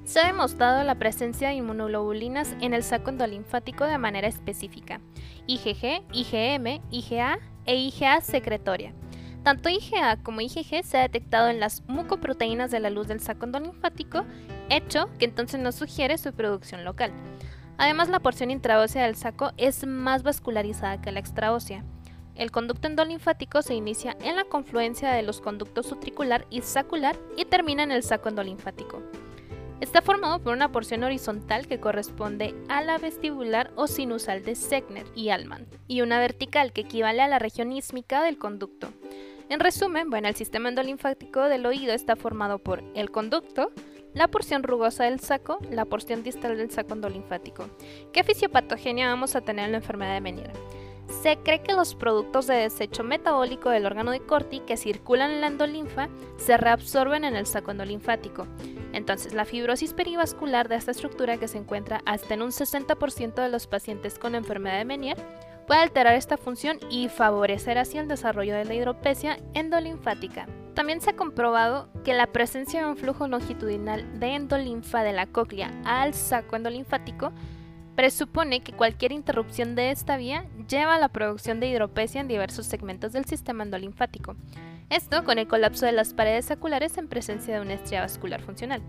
Se 0.05 0.19
ha 0.19 0.27
demostrado 0.27 0.83
la 0.83 0.95
presencia 0.95 1.49
de 1.49 1.55
inmunoglobulinas 1.55 2.55
en 2.61 2.75
el 2.75 2.83
saco 2.83 3.09
endolinfático 3.09 3.85
de 3.85 3.97
manera 3.97 4.27
específica, 4.27 5.01
IgG, 5.47 6.03
IgM, 6.13 6.79
IgA 6.91 7.39
e 7.65 7.75
IgA 7.75 8.21
secretoria. 8.21 8.93
Tanto 9.43 9.67
IgA 9.67 10.17
como 10.21 10.41
IgG 10.41 10.83
se 10.83 10.99
ha 10.99 11.01
detectado 11.01 11.49
en 11.49 11.59
las 11.59 11.83
mucoproteínas 11.87 12.69
de 12.69 12.79
la 12.79 12.91
luz 12.91 13.07
del 13.07 13.19
saco 13.19 13.45
endolinfático, 13.45 14.25
hecho 14.69 15.09
que 15.17 15.25
entonces 15.25 15.59
nos 15.59 15.73
sugiere 15.73 16.19
su 16.19 16.31
producción 16.33 16.85
local. 16.85 17.11
Además, 17.77 18.07
la 18.07 18.19
porción 18.19 18.51
intraósea 18.51 19.05
del 19.05 19.15
saco 19.15 19.53
es 19.57 19.87
más 19.87 20.21
vascularizada 20.21 21.01
que 21.01 21.11
la 21.11 21.19
extraósea. 21.19 21.83
El 22.35 22.51
conducto 22.51 22.87
endolinfático 22.87 23.63
se 23.63 23.73
inicia 23.73 24.15
en 24.21 24.35
la 24.35 24.43
confluencia 24.43 25.11
de 25.11 25.23
los 25.23 25.41
conductos 25.41 25.91
utricular 25.91 26.45
y 26.51 26.61
sacular 26.61 27.17
y 27.37 27.45
termina 27.45 27.81
en 27.81 27.91
el 27.91 28.03
saco 28.03 28.29
endolinfático. 28.29 29.01
Está 29.81 30.01
formado 30.01 30.39
por 30.39 30.53
una 30.53 30.71
porción 30.71 31.03
horizontal 31.03 31.67
que 31.67 31.81
corresponde 31.81 32.55
a 32.69 32.81
la 32.81 32.97
vestibular 32.97 33.71
o 33.75 33.87
sinusal 33.87 34.43
de 34.43 34.55
Segner 34.55 35.05
y 35.15 35.29
Alman, 35.29 35.67
y 35.87 36.01
una 36.01 36.17
vertical 36.17 36.71
que 36.71 36.81
equivale 36.81 37.21
a 37.21 37.27
la 37.27 37.39
región 37.39 37.73
ísmica 37.73 38.23
del 38.23 38.37
conducto. 38.37 38.87
En 39.49 39.59
resumen, 39.59 40.09
bueno, 40.09 40.29
el 40.29 40.35
sistema 40.35 40.69
endolinfático 40.69 41.43
del 41.43 41.65
oído 41.65 41.93
está 41.93 42.15
formado 42.15 42.57
por 42.59 42.83
el 42.95 43.11
conducto, 43.11 43.71
la 44.13 44.29
porción 44.29 44.63
rugosa 44.63 45.03
del 45.03 45.19
saco, 45.19 45.59
la 45.69 45.83
porción 45.83 46.23
distal 46.23 46.57
del 46.57 46.71
saco 46.71 46.93
endolinfático. 46.93 47.69
¿Qué 48.13 48.23
fisiopatogenia 48.23 49.09
vamos 49.09 49.35
a 49.35 49.41
tener 49.41 49.65
en 49.65 49.73
la 49.73 49.77
enfermedad 49.79 50.13
de 50.13 50.21
Meniere? 50.21 50.53
Se 51.07 51.37
cree 51.37 51.61
que 51.61 51.73
los 51.73 51.95
productos 51.95 52.47
de 52.47 52.55
desecho 52.55 53.03
metabólico 53.03 53.69
del 53.69 53.85
órgano 53.85 54.11
de 54.11 54.19
Corti 54.19 54.59
que 54.59 54.77
circulan 54.77 55.31
en 55.31 55.41
la 55.41 55.47
endolinfa 55.47 56.09
se 56.37 56.57
reabsorben 56.57 57.23
en 57.23 57.35
el 57.35 57.45
saco 57.45 57.71
endolinfático. 57.71 58.47
Entonces, 58.93 59.33
la 59.33 59.45
fibrosis 59.45 59.93
perivascular 59.93 60.67
de 60.67 60.75
esta 60.75 60.91
estructura 60.91 61.37
que 61.37 61.47
se 61.47 61.57
encuentra 61.57 62.01
hasta 62.05 62.33
en 62.33 62.41
un 62.41 62.51
60% 62.51 63.35
de 63.35 63.49
los 63.49 63.67
pacientes 63.67 64.17
con 64.19 64.35
enfermedad 64.35 64.77
de 64.77 64.85
Meniere 64.85 65.21
puede 65.67 65.81
alterar 65.81 66.15
esta 66.15 66.37
función 66.37 66.79
y 66.89 67.09
favorecer 67.09 67.77
así 67.77 67.97
el 67.97 68.07
desarrollo 68.07 68.55
de 68.55 68.65
la 68.65 68.73
hidropesia 68.73 69.39
endolinfática. 69.53 70.47
También 70.75 71.01
se 71.01 71.11
ha 71.11 71.15
comprobado 71.15 71.89
que 72.03 72.13
la 72.13 72.27
presencia 72.27 72.81
de 72.81 72.87
un 72.87 72.97
flujo 72.97 73.27
longitudinal 73.27 74.19
de 74.19 74.35
endolinfa 74.35 75.03
de 75.03 75.13
la 75.13 75.25
cóclea 75.25 75.71
al 75.85 76.13
saco 76.13 76.55
endolinfático 76.55 77.31
presupone 77.95 78.61
que 78.61 78.73
cualquier 78.73 79.11
interrupción 79.11 79.75
de 79.75 79.91
esta 79.91 80.17
vía 80.17 80.45
lleva 80.69 80.95
a 80.95 80.99
la 80.99 81.09
producción 81.09 81.59
de 81.59 81.67
hidropesia 81.67 82.21
en 82.21 82.27
diversos 82.27 82.65
segmentos 82.65 83.13
del 83.13 83.25
sistema 83.25 83.63
endolinfático. 83.63 84.35
Esto 84.89 85.23
con 85.23 85.39
el 85.39 85.47
colapso 85.47 85.85
de 85.85 85.93
las 85.93 86.13
paredes 86.13 86.45
saculares 86.45 86.97
en 86.97 87.07
presencia 87.07 87.55
de 87.55 87.61
una 87.61 87.73
estría 87.73 88.01
vascular 88.01 88.41
funcional. 88.41 88.81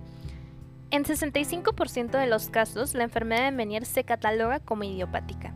En 0.90 1.04
65% 1.04 2.10
de 2.18 2.26
los 2.26 2.48
casos, 2.48 2.94
la 2.94 3.04
enfermedad 3.04 3.44
de 3.44 3.50
Menier 3.50 3.84
se 3.86 4.04
cataloga 4.04 4.60
como 4.60 4.84
idiopática. 4.84 5.52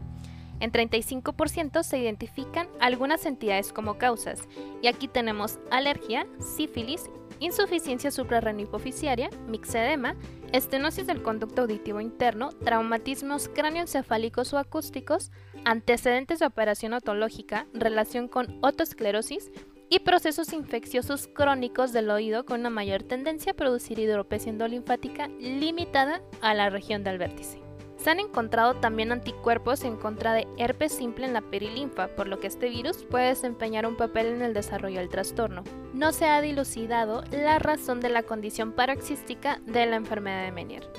En 0.59 0.72
35% 0.72 1.82
se 1.82 1.98
identifican 1.98 2.68
algunas 2.80 3.24
entidades 3.26 3.72
como 3.72 3.96
causas, 3.96 4.40
y 4.82 4.88
aquí 4.88 5.09
tenemos 5.09 5.59
alergia, 5.70 6.26
sífilis, 6.38 7.11
insuficiencia 7.38 8.11
suprarrenal-hipoficiaria, 8.11 9.30
mixedema, 9.46 10.16
estenosis 10.53 11.07
del 11.07 11.22
conducto 11.22 11.62
auditivo 11.62 12.01
interno, 12.01 12.51
traumatismos 12.51 13.48
cráneoencefálicos 13.48 14.53
o 14.53 14.59
acústicos, 14.59 15.30
antecedentes 15.64 16.38
de 16.38 16.46
operación 16.46 16.92
otológica, 16.92 17.66
relación 17.72 18.28
con 18.28 18.59
otosclerosis 18.61 19.51
y 19.88 20.01
procesos 20.01 20.53
infecciosos 20.53 21.28
crónicos 21.28 21.92
del 21.92 22.11
oído 22.11 22.44
con 22.44 22.61
una 22.61 22.70
mayor 22.70 23.03
tendencia 23.03 23.53
a 23.53 23.57
producir 23.57 23.98
hidropesia 23.98 24.51
endolinfática 24.51 25.28
limitada 25.40 26.22
a 26.40 26.55
la 26.55 26.70
región 26.70 27.03
del 27.03 27.18
vértice. 27.18 27.69
Se 28.03 28.09
han 28.09 28.18
encontrado 28.18 28.74
también 28.74 29.12
anticuerpos 29.12 29.84
en 29.84 29.98
contra 29.98 30.32
de 30.32 30.48
herpes 30.57 30.92
simple 30.92 31.26
en 31.26 31.34
la 31.34 31.42
perilinfa, 31.42 32.09
por 32.09 32.28
lo 32.28 32.40
que 32.40 32.46
este 32.46 32.70
virus 32.70 33.05
puede 33.05 33.28
desempeñar 33.28 33.86
un 33.86 33.98
papel 33.98 34.26
en 34.26 34.40
el 34.40 34.55
desarrollo 34.55 35.01
del 35.01 35.11
trastorno. 35.11 35.64
No 35.92 36.12
se 36.12 36.24
ha 36.24 36.40
dilucidado 36.40 37.22
la 37.30 37.59
razón 37.59 38.01
de 38.01 38.09
la 38.09 38.22
condición 38.22 38.72
paroxística 38.72 39.61
de 39.66 39.84
la 39.84 39.96
enfermedad 39.96 40.44
de 40.44 40.53
Menier. 40.53 40.90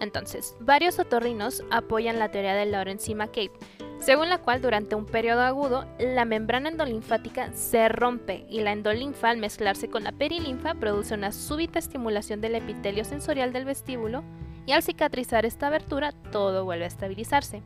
Entonces, 0.00 0.56
varios 0.58 0.98
otorrinos 0.98 1.62
apoyan 1.70 2.18
la 2.18 2.32
teoría 2.32 2.54
de 2.54 2.66
Lorenzima 2.66 3.28
Cape, 3.28 3.52
según 4.00 4.28
la 4.28 4.38
cual 4.38 4.60
durante 4.60 4.96
un 4.96 5.06
periodo 5.06 5.42
agudo 5.42 5.86
la 6.00 6.24
membrana 6.24 6.70
endolinfática 6.70 7.52
se 7.52 7.88
rompe 7.88 8.44
y 8.50 8.62
la 8.62 8.72
endolinfa 8.72 9.30
al 9.30 9.38
mezclarse 9.38 9.88
con 9.88 10.02
la 10.02 10.12
perilinfa 10.12 10.74
produce 10.74 11.14
una 11.14 11.30
súbita 11.30 11.78
estimulación 11.78 12.40
del 12.40 12.56
epitelio 12.56 13.04
sensorial 13.04 13.52
del 13.52 13.64
vestíbulo 13.64 14.24
y 14.66 14.72
al 14.72 14.82
cicatrizar 14.82 15.46
esta 15.46 15.68
abertura 15.68 16.12
todo 16.32 16.64
vuelve 16.64 16.84
a 16.84 16.88
estabilizarse. 16.88 17.62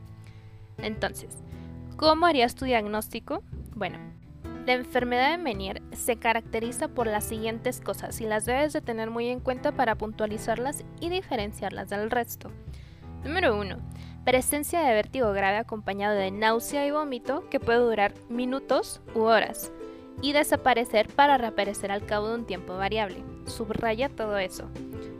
Entonces, 0.77 1.35
¿cómo 1.97 2.25
harías 2.25 2.55
tu 2.55 2.65
diagnóstico? 2.65 3.43
Bueno, 3.75 3.97
La 4.65 4.73
enfermedad 4.73 5.31
de 5.31 5.37
Menier 5.39 5.81
se 5.91 6.17
caracteriza 6.17 6.87
por 6.87 7.07
las 7.07 7.23
siguientes 7.23 7.81
cosas 7.81 8.21
y 8.21 8.25
las 8.25 8.45
debes 8.45 8.73
de 8.73 8.81
tener 8.81 9.09
muy 9.09 9.27
en 9.27 9.39
cuenta 9.39 9.71
para 9.71 9.95
puntualizarlas 9.95 10.83
y 10.99 11.09
diferenciarlas 11.09 11.89
del 11.89 12.11
resto. 12.11 12.51
Número 13.23 13.59
1. 13.59 13.77
Presencia 14.23 14.81
de 14.81 14.93
vértigo 14.93 15.31
grave 15.31 15.57
acompañado 15.57 16.15
de 16.15 16.29
náusea 16.29 16.85
y 16.85 16.91
vómito 16.91 17.49
que 17.49 17.59
puede 17.59 17.79
durar 17.79 18.13
minutos 18.29 19.01
u 19.15 19.21
horas 19.21 19.71
y 20.21 20.33
desaparecer 20.33 21.07
para 21.07 21.39
reaparecer 21.39 21.91
al 21.91 22.05
cabo 22.05 22.27
de 22.27 22.35
un 22.35 22.45
tiempo 22.45 22.77
variable. 22.77 23.23
Subraya 23.47 24.09
todo 24.09 24.37
eso, 24.37 24.69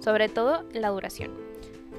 sobre 0.01 0.29
todo 0.29 0.63
la 0.71 0.89
duración. 0.89 1.50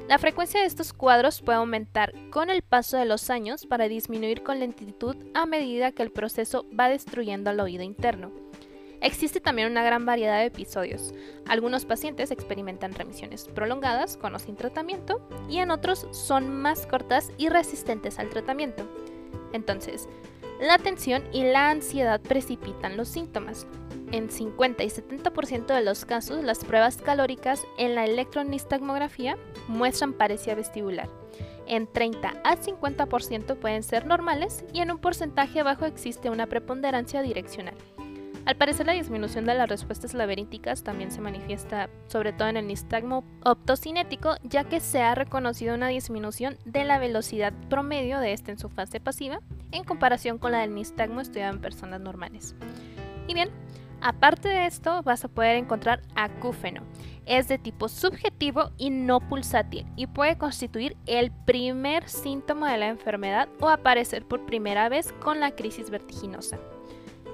La 0.08 0.18
frecuencia 0.18 0.60
de 0.60 0.66
estos 0.66 0.92
cuadros 0.92 1.40
puede 1.40 1.58
aumentar 1.58 2.12
con 2.30 2.50
el 2.50 2.62
paso 2.62 2.96
de 2.96 3.04
los 3.04 3.30
años 3.30 3.66
para 3.66 3.88
disminuir 3.88 4.42
con 4.42 4.58
lentitud 4.60 5.16
a 5.32 5.46
medida 5.46 5.92
que 5.92 6.02
el 6.02 6.10
proceso 6.10 6.66
va 6.78 6.88
destruyendo 6.88 7.50
el 7.50 7.60
oído 7.60 7.82
interno. 7.82 8.32
Existe 9.00 9.40
también 9.40 9.70
una 9.70 9.82
gran 9.82 10.06
variedad 10.06 10.38
de 10.38 10.46
episodios. 10.46 11.12
Algunos 11.48 11.84
pacientes 11.84 12.30
experimentan 12.30 12.94
remisiones 12.94 13.48
prolongadas 13.48 14.16
con 14.16 14.34
o 14.34 14.38
sin 14.38 14.54
tratamiento 14.54 15.26
y 15.48 15.58
en 15.58 15.70
otros 15.70 16.06
son 16.12 16.54
más 16.54 16.86
cortas 16.86 17.32
y 17.36 17.48
resistentes 17.48 18.18
al 18.18 18.28
tratamiento. 18.28 18.88
Entonces, 19.52 20.08
la 20.60 20.78
tensión 20.78 21.24
y 21.32 21.42
la 21.42 21.70
ansiedad 21.70 22.20
precipitan 22.20 22.96
los 22.96 23.08
síntomas. 23.08 23.66
En 24.12 24.30
50 24.30 24.84
y 24.84 24.88
70% 24.88 25.66
de 25.74 25.82
los 25.82 26.04
casos, 26.04 26.44
las 26.44 26.64
pruebas 26.64 26.98
calóricas 26.98 27.62
en 27.78 27.94
la 27.94 28.04
electronistagmografía 28.04 29.38
muestran 29.68 30.12
paresia 30.12 30.54
vestibular. 30.54 31.08
En 31.66 31.86
30 31.86 32.34
a 32.44 32.56
50% 32.56 33.56
pueden 33.56 33.82
ser 33.82 34.06
normales 34.06 34.64
y 34.74 34.80
en 34.80 34.90
un 34.90 34.98
porcentaje 34.98 35.62
bajo 35.62 35.86
existe 35.86 36.28
una 36.28 36.46
preponderancia 36.46 37.22
direccional. 37.22 37.74
Al 38.44 38.56
parecer 38.56 38.86
la 38.86 38.92
disminución 38.92 39.46
de 39.46 39.54
las 39.54 39.68
respuestas 39.68 40.12
laberínticas 40.12 40.82
también 40.82 41.10
se 41.10 41.20
manifiesta 41.20 41.88
sobre 42.08 42.34
todo 42.34 42.48
en 42.48 42.56
el 42.58 42.66
nistagmo 42.66 43.24
optocinético, 43.44 44.34
ya 44.42 44.64
que 44.64 44.80
se 44.80 45.00
ha 45.00 45.14
reconocido 45.14 45.74
una 45.74 45.88
disminución 45.88 46.58
de 46.66 46.84
la 46.84 46.98
velocidad 46.98 47.54
promedio 47.70 48.18
de 48.18 48.32
este 48.32 48.50
en 48.50 48.58
su 48.58 48.68
fase 48.68 49.00
pasiva 49.00 49.40
en 49.70 49.84
comparación 49.84 50.38
con 50.38 50.52
la 50.52 50.58
del 50.58 50.74
nistagmo 50.74 51.20
estudiado 51.20 51.54
en 51.54 51.62
personas 51.62 52.00
normales. 52.00 52.56
Y 53.28 53.34
bien, 53.34 53.50
aparte 54.02 54.48
de 54.48 54.66
esto 54.66 55.02
vas 55.02 55.24
a 55.24 55.28
poder 55.28 55.56
encontrar 55.56 56.02
acúfeno. 56.14 56.82
Es 57.24 57.48
de 57.48 57.58
tipo 57.58 57.88
subjetivo 57.88 58.70
y 58.76 58.90
no 58.90 59.20
pulsátil 59.20 59.86
y 59.96 60.08
puede 60.08 60.36
constituir 60.36 60.96
el 61.06 61.30
primer 61.30 62.08
síntoma 62.08 62.72
de 62.72 62.78
la 62.78 62.88
enfermedad 62.88 63.48
o 63.60 63.68
aparecer 63.68 64.26
por 64.26 64.44
primera 64.44 64.88
vez 64.88 65.12
con 65.12 65.40
la 65.40 65.52
crisis 65.52 65.88
vertiginosa. 65.90 66.58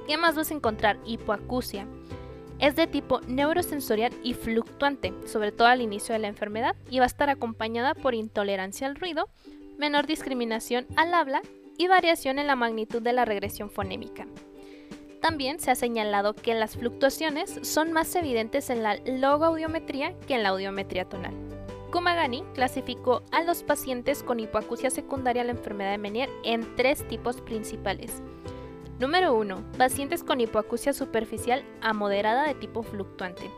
¿Qué 0.06 0.16
más 0.16 0.36
vas 0.36 0.50
a 0.50 0.54
encontrar? 0.54 0.98
Hipoacusia. 1.04 1.86
Es 2.58 2.74
de 2.76 2.86
tipo 2.86 3.20
neurosensorial 3.22 4.12
y 4.22 4.34
fluctuante, 4.34 5.14
sobre 5.26 5.52
todo 5.52 5.68
al 5.68 5.80
inicio 5.80 6.12
de 6.12 6.18
la 6.18 6.28
enfermedad, 6.28 6.74
y 6.90 6.98
va 6.98 7.04
a 7.04 7.06
estar 7.06 7.30
acompañada 7.30 7.94
por 7.94 8.14
intolerancia 8.14 8.86
al 8.88 8.96
ruido, 8.96 9.28
menor 9.78 10.06
discriminación 10.06 10.86
al 10.96 11.14
habla 11.14 11.40
y 11.78 11.86
variación 11.86 12.38
en 12.38 12.48
la 12.48 12.56
magnitud 12.56 13.00
de 13.00 13.12
la 13.12 13.24
regresión 13.24 13.70
fonémica. 13.70 14.26
También 15.20 15.58
se 15.58 15.70
ha 15.70 15.74
señalado 15.74 16.34
que 16.34 16.54
las 16.54 16.76
fluctuaciones 16.76 17.58
son 17.62 17.92
más 17.92 18.14
evidentes 18.14 18.70
en 18.70 18.82
la 18.82 18.96
logoaudiometría 19.04 20.18
que 20.20 20.34
en 20.34 20.42
la 20.42 20.50
audiometría 20.50 21.08
tonal. 21.08 21.34
Kumagani 21.90 22.44
clasificó 22.54 23.22
a 23.32 23.42
los 23.42 23.62
pacientes 23.62 24.22
con 24.22 24.40
hipoacusia 24.40 24.90
secundaria 24.90 25.42
a 25.42 25.44
la 25.46 25.52
enfermedad 25.52 25.90
de 25.90 25.98
Menier 25.98 26.28
en 26.44 26.76
tres 26.76 27.06
tipos 27.08 27.40
principales. 27.40 28.22
Número 28.98 29.34
1. 29.34 29.72
Pacientes 29.78 30.22
con 30.22 30.40
hipoacusia 30.40 30.92
superficial 30.92 31.64
a 31.80 31.92
moderada 31.92 32.46
de 32.46 32.54
tipo 32.54 32.82
fluctuante. 32.82 33.50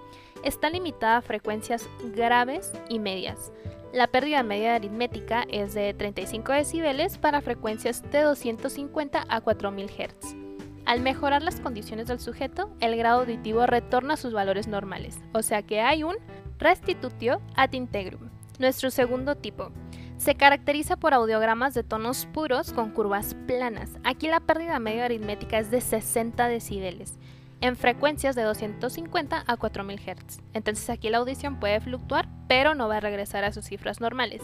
Está 0.44 0.70
limitada 0.70 1.18
a 1.18 1.22
frecuencias 1.22 1.88
graves 2.14 2.72
y 2.88 2.98
medias. 2.98 3.52
La 3.92 4.06
pérdida 4.06 4.42
media 4.42 4.76
aritmética 4.76 5.44
es 5.50 5.74
de 5.74 5.92
35 5.92 6.52
decibeles 6.52 7.18
para 7.18 7.40
frecuencias 7.40 8.02
de 8.10 8.22
250 8.22 9.24
a 9.28 9.40
4000 9.40 9.90
Hz. 9.90 10.49
Al 10.90 11.02
mejorar 11.02 11.44
las 11.44 11.60
condiciones 11.60 12.08
del 12.08 12.18
sujeto, 12.18 12.68
el 12.80 12.96
grado 12.96 13.20
auditivo 13.20 13.64
retorna 13.64 14.14
a 14.14 14.16
sus 14.16 14.32
valores 14.32 14.66
normales, 14.66 15.20
o 15.32 15.40
sea 15.40 15.62
que 15.62 15.80
hay 15.80 16.02
un 16.02 16.16
restitutio 16.58 17.40
ad 17.54 17.74
integrum. 17.74 18.28
Nuestro 18.58 18.90
segundo 18.90 19.36
tipo 19.36 19.70
se 20.16 20.34
caracteriza 20.34 20.96
por 20.96 21.14
audiogramas 21.14 21.74
de 21.74 21.84
tonos 21.84 22.26
puros 22.26 22.72
con 22.72 22.90
curvas 22.90 23.36
planas. 23.46 24.00
Aquí 24.02 24.26
la 24.26 24.40
pérdida 24.40 24.80
media 24.80 25.04
aritmética 25.04 25.60
es 25.60 25.70
de 25.70 25.80
60 25.80 26.48
decibeles 26.48 27.20
en 27.60 27.76
frecuencias 27.76 28.34
de 28.34 28.42
250 28.42 29.44
a 29.46 29.56
4000 29.56 30.00
Hz. 30.00 30.40
Entonces 30.54 30.90
aquí 30.90 31.08
la 31.08 31.18
audición 31.18 31.60
puede 31.60 31.80
fluctuar, 31.80 32.28
pero 32.48 32.74
no 32.74 32.88
va 32.88 32.96
a 32.96 33.00
regresar 33.00 33.44
a 33.44 33.52
sus 33.52 33.66
cifras 33.66 34.00
normales. 34.00 34.42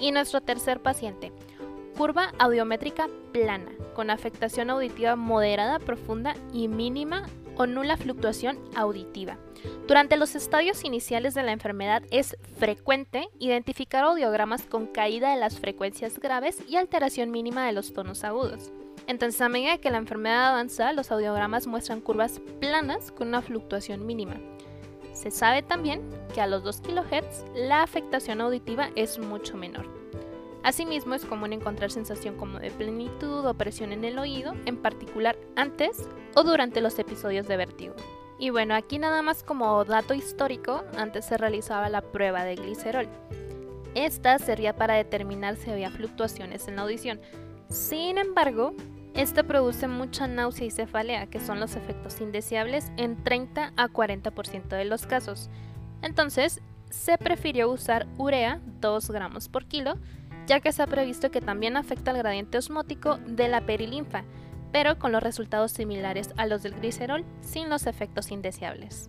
Y 0.00 0.10
nuestro 0.12 0.40
tercer 0.40 0.80
paciente, 0.80 1.32
curva 1.96 2.32
audiométrica 2.38 3.08
plana, 3.32 3.72
con 3.94 4.10
afectación 4.10 4.70
auditiva 4.70 5.16
moderada, 5.16 5.78
profunda 5.78 6.34
y 6.52 6.68
mínima 6.68 7.26
o 7.56 7.66
nula 7.66 7.96
fluctuación 7.96 8.58
auditiva. 8.74 9.38
Durante 9.86 10.16
los 10.16 10.34
estadios 10.34 10.84
iniciales 10.84 11.34
de 11.34 11.42
la 11.42 11.52
enfermedad 11.52 12.02
es 12.10 12.36
frecuente 12.58 13.28
identificar 13.38 14.04
audiogramas 14.04 14.62
con 14.62 14.86
caída 14.86 15.30
de 15.32 15.40
las 15.40 15.58
frecuencias 15.58 16.18
graves 16.18 16.58
y 16.68 16.76
alteración 16.76 17.30
mínima 17.30 17.66
de 17.66 17.72
los 17.72 17.92
tonos 17.92 18.24
agudos. 18.24 18.72
Entonces, 19.06 19.40
a 19.40 19.48
medida 19.48 19.78
que 19.78 19.90
la 19.90 19.98
enfermedad 19.98 20.50
avanza, 20.50 20.92
los 20.92 21.10
audiogramas 21.10 21.66
muestran 21.66 22.00
curvas 22.00 22.40
planas 22.60 23.10
con 23.10 23.28
una 23.28 23.42
fluctuación 23.42 24.06
mínima. 24.06 24.36
Se 25.12 25.30
sabe 25.30 25.62
también 25.62 26.02
que 26.34 26.40
a 26.40 26.46
los 26.46 26.62
2 26.62 26.80
kHz 26.80 27.44
la 27.54 27.82
afectación 27.82 28.40
auditiva 28.40 28.90
es 28.96 29.18
mucho 29.18 29.56
menor. 29.56 30.01
Asimismo, 30.62 31.14
es 31.14 31.24
común 31.24 31.52
encontrar 31.52 31.90
sensación 31.90 32.36
como 32.36 32.58
de 32.58 32.70
plenitud 32.70 33.44
o 33.44 33.54
presión 33.54 33.92
en 33.92 34.04
el 34.04 34.18
oído, 34.18 34.54
en 34.64 34.76
particular 34.76 35.36
antes 35.56 36.08
o 36.34 36.44
durante 36.44 36.80
los 36.80 36.98
episodios 36.98 37.48
de 37.48 37.56
vértigo. 37.56 37.94
Y 38.38 38.50
bueno, 38.50 38.74
aquí 38.74 38.98
nada 38.98 39.22
más 39.22 39.42
como 39.42 39.84
dato 39.84 40.14
histórico, 40.14 40.84
antes 40.96 41.24
se 41.26 41.36
realizaba 41.36 41.88
la 41.88 42.00
prueba 42.00 42.44
de 42.44 42.56
glicerol. 42.56 43.08
Esta 43.94 44.38
servía 44.38 44.74
para 44.74 44.94
determinar 44.94 45.56
si 45.56 45.70
había 45.70 45.90
fluctuaciones 45.90 46.66
en 46.66 46.76
la 46.76 46.82
audición. 46.82 47.20
Sin 47.68 48.18
embargo, 48.18 48.74
esta 49.14 49.42
produce 49.42 49.88
mucha 49.88 50.26
náusea 50.26 50.66
y 50.66 50.70
cefalea, 50.70 51.26
que 51.26 51.40
son 51.40 51.60
los 51.60 51.76
efectos 51.76 52.20
indeseables 52.20 52.90
en 52.96 53.22
30 53.22 53.72
a 53.76 53.88
40% 53.88 54.68
de 54.68 54.84
los 54.86 55.06
casos. 55.06 55.50
Entonces, 56.00 56.60
se 56.88 57.18
prefirió 57.18 57.70
usar 57.70 58.06
urea 58.16 58.60
2 58.80 59.10
gramos 59.10 59.48
por 59.48 59.66
kilo, 59.66 59.98
ya 60.52 60.60
que 60.60 60.70
se 60.70 60.82
ha 60.82 60.86
previsto 60.86 61.30
que 61.30 61.40
también 61.40 61.78
afecta 61.78 62.10
al 62.10 62.18
gradiente 62.18 62.58
osmótico 62.58 63.16
de 63.26 63.48
la 63.48 63.62
perilinfa, 63.62 64.22
pero 64.70 64.98
con 64.98 65.10
los 65.10 65.22
resultados 65.22 65.72
similares 65.72 66.34
a 66.36 66.44
los 66.44 66.62
del 66.62 66.74
glicerol, 66.74 67.24
sin 67.40 67.70
los 67.70 67.86
efectos 67.86 68.30
indeseables. 68.30 69.08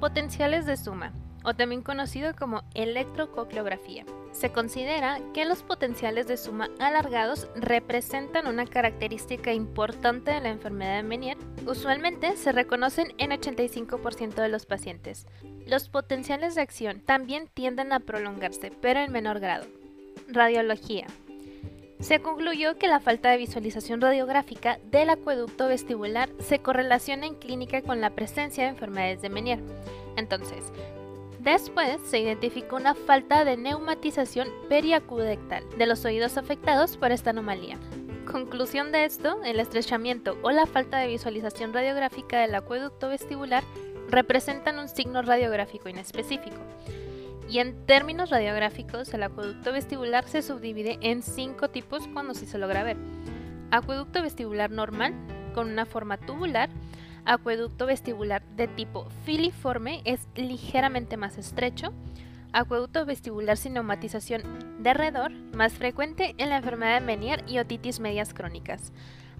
Potenciales 0.00 0.66
de 0.66 0.76
suma 0.76 1.14
o 1.44 1.54
también 1.54 1.80
conocido 1.80 2.36
como 2.36 2.62
electrococleografía. 2.74 4.04
Se 4.32 4.52
considera 4.52 5.18
que 5.32 5.46
los 5.46 5.62
potenciales 5.62 6.26
de 6.26 6.36
suma 6.36 6.68
alargados 6.78 7.48
representan 7.56 8.46
una 8.46 8.66
característica 8.66 9.54
importante 9.54 10.30
de 10.30 10.42
la 10.42 10.50
enfermedad 10.50 10.96
de 10.96 11.04
Menier. 11.04 11.38
Usualmente 11.66 12.36
se 12.36 12.52
reconocen 12.52 13.14
en 13.16 13.30
85% 13.30 14.34
de 14.34 14.48
los 14.50 14.66
pacientes. 14.66 15.26
Los 15.66 15.88
potenciales 15.88 16.54
de 16.54 16.60
acción 16.60 17.00
también 17.00 17.48
tienden 17.54 17.94
a 17.94 18.00
prolongarse, 18.00 18.70
pero 18.82 19.00
en 19.00 19.10
menor 19.10 19.40
grado. 19.40 19.64
Radiología. 20.32 21.06
Se 22.00 22.20
concluyó 22.20 22.76
que 22.78 22.88
la 22.88 23.00
falta 23.00 23.30
de 23.30 23.36
visualización 23.36 24.00
radiográfica 24.00 24.78
del 24.90 25.10
acueducto 25.10 25.68
vestibular 25.68 26.30
se 26.40 26.58
correlaciona 26.58 27.26
en 27.26 27.36
clínica 27.36 27.82
con 27.82 28.00
la 28.00 28.10
presencia 28.10 28.64
de 28.64 28.70
enfermedades 28.70 29.22
de 29.22 29.28
Menier. 29.28 29.60
Entonces, 30.16 30.72
Después 31.42 32.00
se 32.04 32.20
identificó 32.20 32.76
una 32.76 32.94
falta 32.94 33.44
de 33.44 33.56
neumatización 33.56 34.48
periacudectal 34.68 35.64
de 35.76 35.86
los 35.86 36.04
oídos 36.04 36.36
afectados 36.36 36.96
por 36.96 37.10
esta 37.10 37.30
anomalía. 37.30 37.78
Conclusión 38.30 38.92
de 38.92 39.04
esto, 39.04 39.42
el 39.44 39.58
estrechamiento 39.58 40.38
o 40.42 40.52
la 40.52 40.66
falta 40.66 40.98
de 40.98 41.08
visualización 41.08 41.72
radiográfica 41.72 42.40
del 42.40 42.54
acueducto 42.54 43.08
vestibular 43.08 43.64
representan 44.08 44.78
un 44.78 44.88
signo 44.88 45.20
radiográfico 45.22 45.88
inespecífico. 45.88 46.58
Y 47.52 47.58
en 47.58 47.84
términos 47.84 48.30
radiográficos, 48.30 49.12
el 49.12 49.24
acueducto 49.24 49.74
vestibular 49.74 50.26
se 50.26 50.40
subdivide 50.40 50.96
en 51.02 51.22
cinco 51.22 51.68
tipos 51.68 52.08
cuando 52.08 52.32
se 52.32 52.56
logra 52.56 52.82
ver. 52.82 52.96
Acueducto 53.70 54.22
vestibular 54.22 54.70
normal, 54.70 55.12
con 55.52 55.68
una 55.68 55.84
forma 55.84 56.16
tubular, 56.16 56.70
Acueducto 57.26 57.84
vestibular 57.84 58.42
de 58.56 58.68
tipo 58.68 59.06
filiforme 59.26 60.00
es 60.06 60.28
ligeramente 60.34 61.18
más 61.18 61.36
estrecho. 61.36 61.92
Acueducto 62.54 63.04
vestibular 63.04 63.58
sin 63.58 63.74
neumatización 63.74 64.42
de 64.82 64.94
redor, 64.94 65.30
más 65.54 65.74
frecuente 65.74 66.34
en 66.38 66.48
la 66.48 66.56
enfermedad 66.56 67.00
de 67.00 67.06
Menier 67.06 67.44
y 67.46 67.58
otitis 67.58 68.00
medias 68.00 68.32
crónicas. 68.32 68.94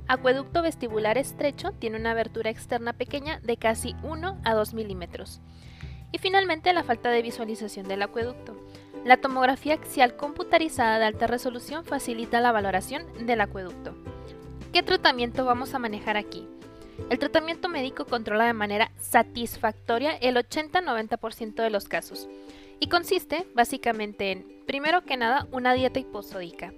Acueducto 0.07 0.61
vestibular 0.61 1.17
estrecho 1.17 1.73
tiene 1.79 1.99
una 1.99 2.11
abertura 2.11 2.51
externa 2.51 2.93
pequeña 2.93 3.41
de 3.41 3.57
casi 3.57 3.97
1 4.03 4.43
a 4.45 4.53
2 4.55 4.75
milímetros. 4.75 5.41
Y 6.13 6.19
finalmente 6.19 6.73
la 6.73 6.85
falta 6.85 7.11
de 7.11 7.23
visualización 7.23 7.89
del 7.89 8.03
acueducto. 8.03 8.55
La 9.05 9.17
tomografía 9.17 9.75
axial 9.75 10.15
computarizada 10.17 10.99
de 10.99 11.07
alta 11.07 11.27
resolución 11.27 11.85
facilita 11.85 12.41
la 12.41 12.53
valoración 12.53 13.05
del 13.27 13.41
acueducto. 13.41 13.95
¿Qué 14.73 14.83
tratamiento 14.83 15.45
vamos 15.45 15.75
a 15.75 15.79
manejar 15.79 16.17
aquí? 16.17 16.47
El 17.11 17.19
tratamiento 17.19 17.69
médico 17.69 18.05
controla 18.05 18.47
de 18.47 18.53
manera 18.53 18.93
satisfactoria 19.01 20.13
el 20.17 20.37
80-90% 20.37 21.55
de 21.55 21.71
los 21.71 21.89
casos 21.89 22.29
y 22.79 22.89
consiste 22.89 23.47
básicamente 23.55 24.31
en, 24.31 24.47
primero 24.67 25.05
que 25.05 25.17
nada, 25.17 25.47
una 25.53 25.75
dieta 25.75 25.99
hiposódica. 25.99 26.73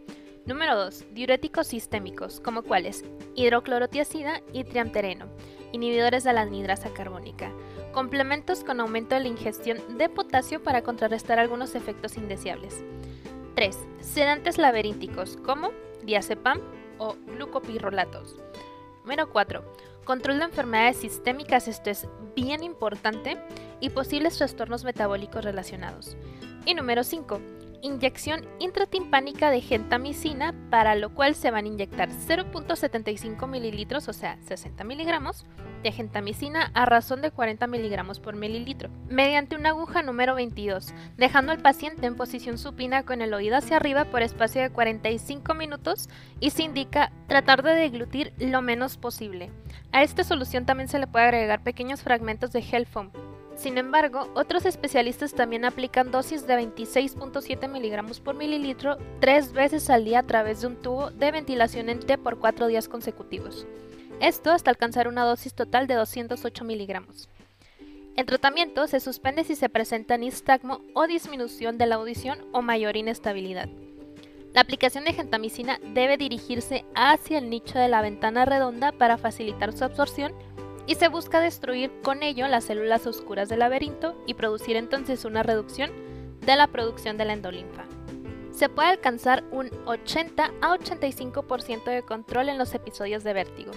Número 0.47 0.77
2. 0.77 1.07
Diuréticos 1.13 1.69
sistémicos, 1.69 2.41
como 2.41 2.63
cuáles 2.63 3.05
hidroclorotiazida 3.35 4.43
y 4.53 4.65
triamtereno, 4.65 5.27
inhibidores 5.73 6.25
de 6.25 6.33
la 6.33 6.43
anhidrasa 6.43 6.93
carbónica. 6.93 7.51
Complementos 7.95 8.65
con 8.65 8.81
aumento 8.81 9.15
de 9.15 9.21
la 9.21 9.29
ingestión 9.29 9.79
de 9.97 10.09
potasio 10.09 10.61
para 10.61 10.83
contrarrestar 10.83 11.39
algunos 11.39 11.77
efectos 11.77 12.17
indeseables. 12.17 12.83
3. 13.55 13.79
Sedantes 14.01 14.59
laberínticos, 14.59 15.37
como 15.37 15.71
diazepam 16.03 16.61
o 16.99 17.15
glucopirrolatos. 17.27 18.37
Número 19.03 19.31
4. 19.31 19.63
Control 20.05 20.39
de 20.39 20.45
enfermedades 20.45 20.97
sistémicas, 20.97 21.69
esto 21.69 21.89
es 21.91 22.09
bien 22.35 22.65
importante, 22.65 23.39
y 23.79 23.91
posibles 23.91 24.39
trastornos 24.39 24.83
metabólicos 24.83 25.45
relacionados. 25.45 26.17
Y 26.67 26.75
número 26.75 27.05
5 27.05 27.41
inyección 27.85 28.49
intratimpánica 28.61 29.51
de 29.51 29.61
gentamicina, 29.61 30.55
para 30.71 30.95
lo 30.95 31.15
cual 31.15 31.35
se 31.35 31.51
van 31.51 31.67
a 31.67 31.69
inyectar 31.69 32.09
0.75 32.09 33.47
mililitros, 33.47 34.09
o 34.09 34.15
sea, 34.15 34.39
60 34.41 34.85
miligramos, 34.85 35.45
de 35.83 35.93
gentamicina 35.93 36.71
a 36.73 36.87
razón 36.87 37.21
de 37.21 37.31
40 37.31 37.67
miligramos 37.67 38.21
por 38.21 38.37
mililitro, 38.37 38.89
mediante 39.09 39.55
una 39.55 39.69
aguja 39.69 40.03
número 40.03 40.35
22, 40.35 40.95
dejando 41.19 41.53
al 41.53 41.59
paciente 41.59 42.07
en 42.07 42.17
posición 42.17 42.57
supina 42.57 43.05
con 43.05 43.21
el 43.21 43.35
oído 43.35 43.59
hacia 43.59 43.77
arriba 43.77 44.07
por 44.07 44.23
espacio 44.23 44.63
de 44.63 44.71
45 44.71 45.53
minutos 45.53 46.09
y 46.41 46.51
se 46.51 46.63
indica 46.63 47.13
tratar 47.29 47.63
de 47.63 47.75
deglutir 47.75 48.33
lo 48.39 48.63
menos 48.63 48.97
posible. 48.97 49.51
A 49.93 50.03
esta 50.03 50.25
solución 50.25 50.65
también 50.65 50.89
se 50.89 50.99
le 50.99 51.07
puede 51.07 51.27
agregar 51.27 51.63
pequeños 51.63 52.03
fragmentos 52.03 52.51
de 52.53 52.63
gel 52.63 52.87
foam 52.87 53.11
sin 53.57 53.79
embargo, 53.79 54.29
otros 54.35 54.67
especialistas 54.67 55.33
también 55.33 55.65
aplican 55.65 56.11
dosis 56.11 56.47
de 56.47 56.55
26.7 56.59 57.69
miligramos 57.69 58.21
por 58.21 58.35
mililitro 58.35 58.99
tres 59.21 59.53
veces 59.53 59.89
al 59.91 60.05
día 60.05 60.21
a 60.21 60.23
través 60.25 60.61
de 60.61 60.67
un 60.67 60.77
tubo 60.77 61.11
de 61.11 61.31
ventilación 61.31 61.89
en 61.89 62.01
T 62.01 62.19
por 62.19 62.39
cuatro 62.39 62.67
días 62.67 62.89
consecutivos. 62.89 63.67
Esto 64.21 64.51
hasta 64.51 64.71
alcanzar 64.71 65.09
una 65.09 65.25
dosis 65.25 65.55
total 65.55 65.87
de 65.87 65.95
208 65.95 66.65
miligramos. 66.65 67.29
El 68.17 68.27
tratamiento 68.27 68.87
se 68.87 69.01
suspende 69.01 69.45
si 69.45 69.57
se 69.57 69.69
presenta 69.69 70.17
nistagmo 70.17 70.81
o 70.95 71.07
disminución 71.07 71.79
de 71.79 71.87
la 71.87 71.97
audición 71.97 72.39
o 72.53 72.63
mayor 72.63 72.97
inestabilidad. 72.97 73.69
La 74.53 74.61
aplicación 74.61 75.05
de 75.05 75.13
gentamicina 75.13 75.81
debe 75.95 76.17
dirigirse 76.17 76.85
hacia 76.95 77.39
el 77.39 77.51
nicho 77.51 77.77
de 77.77 77.89
la 77.89 78.03
ventana 78.03 78.45
redonda 78.45 78.93
para 78.93 79.19
facilitar 79.19 79.77
su 79.77 79.83
absorción 79.83 80.33
y 80.87 80.97
se 80.97 81.09
busca 81.09 81.41
destruir 81.41 81.91
con 82.03 82.23
ello 82.23 82.47
las 82.49 82.65
células 82.65 83.07
oscuras 83.07 83.49
del 83.49 83.61
laberinto 83.61 84.15
y 84.27 84.35
producir 84.35 84.77
entonces 84.77 85.25
una 85.25 85.43
reducción 85.43 85.91
de 86.45 86.57
la 86.57 86.67
producción 86.67 87.17
de 87.17 87.25
la 87.25 87.33
endolinfa. 87.33 87.85
Se 88.51 88.69
puede 88.69 88.89
alcanzar 88.89 89.43
un 89.51 89.71
80 89.87 90.53
a 90.61 90.77
85% 90.77 91.85
de 91.85 92.03
control 92.03 92.49
en 92.49 92.59
los 92.59 92.75
episodios 92.75 93.25
de 93.25 93.33
vértigo. 93.33 93.73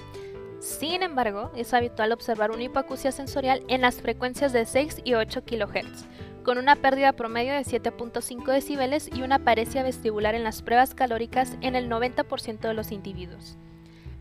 Sin 0.59 1.01
embargo, 1.01 1.51
es 1.55 1.73
habitual 1.73 2.11
observar 2.11 2.51
una 2.51 2.63
hipoacusia 2.63 3.11
sensorial 3.11 3.63
en 3.67 3.81
las 3.81 4.01
frecuencias 4.01 4.53
de 4.53 4.65
6 4.65 5.01
y 5.03 5.13
8 5.13 5.43
kHz, 5.45 6.05
con 6.43 6.57
una 6.57 6.75
pérdida 6.75 7.13
promedio 7.13 7.53
de 7.53 7.61
7.5 7.61 8.51
decibeles 8.51 9.09
y 9.13 9.21
una 9.21 9.39
parecia 9.39 9.83
vestibular 9.83 10.35
en 10.35 10.43
las 10.43 10.61
pruebas 10.61 10.93
calóricas 10.93 11.57
en 11.61 11.75
el 11.75 11.89
90% 11.89 12.59
de 12.59 12.73
los 12.73 12.91
individuos. 12.91 13.57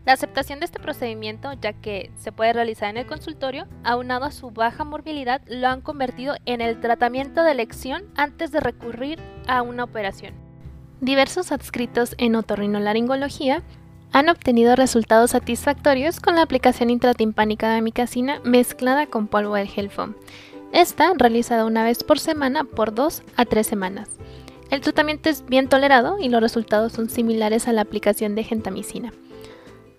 La 0.07 0.13
aceptación 0.13 0.59
de 0.59 0.65
este 0.65 0.79
procedimiento, 0.79 1.51
ya 1.61 1.73
que 1.73 2.11
se 2.17 2.31
puede 2.31 2.53
realizar 2.53 2.89
en 2.89 2.95
el 2.95 3.05
consultorio, 3.05 3.67
aunado 3.83 4.23
a 4.23 4.31
su 4.31 4.51
baja 4.51 4.85
morbilidad, 4.85 5.41
lo 5.47 5.67
han 5.67 5.81
convertido 5.81 6.37
en 6.45 6.61
el 6.61 6.79
tratamiento 6.79 7.43
de 7.43 7.51
elección 7.51 8.05
antes 8.15 8.53
de 8.53 8.61
recurrir 8.61 9.19
a 9.47 9.61
una 9.63 9.83
operación. 9.83 10.33
Diversos 11.01 11.51
adscritos 11.51 12.15
en 12.19 12.37
otorrinolaringología 12.37 13.63
han 14.13 14.29
obtenido 14.29 14.77
resultados 14.77 15.31
satisfactorios 15.31 16.21
con 16.21 16.35
la 16.35 16.43
aplicación 16.43 16.89
intratimpánica 16.89 17.69
de 17.69 17.79
amicacina 17.79 18.39
mezclada 18.45 19.07
con 19.07 19.27
polvo 19.27 19.55
de 19.55 19.67
gel 19.67 19.89
foam. 19.89 20.15
Esta 20.71 21.11
realizada 21.17 21.65
una 21.65 21.83
vez 21.83 22.05
por 22.05 22.19
semana 22.19 22.63
por 22.63 22.95
dos 22.95 23.23
a 23.35 23.43
tres 23.43 23.67
semanas. 23.67 24.07
El 24.71 24.79
tratamiento 24.79 25.27
es 25.27 25.45
bien 25.45 25.67
tolerado 25.67 26.17
y 26.17 26.29
los 26.29 26.39
resultados 26.39 26.93
son 26.93 27.09
similares 27.09 27.67
a 27.67 27.73
la 27.73 27.81
aplicación 27.81 28.35
de 28.35 28.45
gentamicina. 28.45 29.11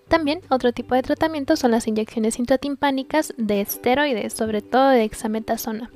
También 0.09 0.41
otro 0.49 0.73
tipo 0.73 0.95
de 0.95 1.03
tratamiento 1.03 1.55
son 1.55 1.69
las 1.69 1.87
inyecciones 1.87 2.39
intratimpánicas 2.39 3.31
de 3.37 3.61
esteroides, 3.61 4.33
sobre 4.33 4.63
todo 4.63 4.89
de 4.89 5.03
hexametasona. 5.03 5.91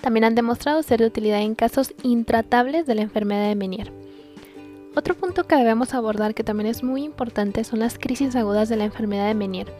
También 0.00 0.24
han 0.24 0.34
demostrado 0.34 0.82
ser 0.82 1.00
de 1.00 1.06
utilidad 1.06 1.42
en 1.42 1.54
casos 1.54 1.94
intratables 2.02 2.86
de 2.86 2.94
la 2.94 3.02
enfermedad 3.02 3.48
de 3.48 3.54
Menier. 3.54 3.92
Otro 4.96 5.14
punto 5.14 5.44
que 5.44 5.56
debemos 5.56 5.92
abordar 5.92 6.34
que 6.34 6.42
también 6.42 6.68
es 6.68 6.82
muy 6.82 7.04
importante 7.04 7.62
son 7.62 7.80
las 7.80 7.98
crisis 7.98 8.34
agudas 8.34 8.70
de 8.70 8.76
la 8.76 8.84
enfermedad 8.84 9.28
de 9.28 9.34
Menier. 9.34 9.72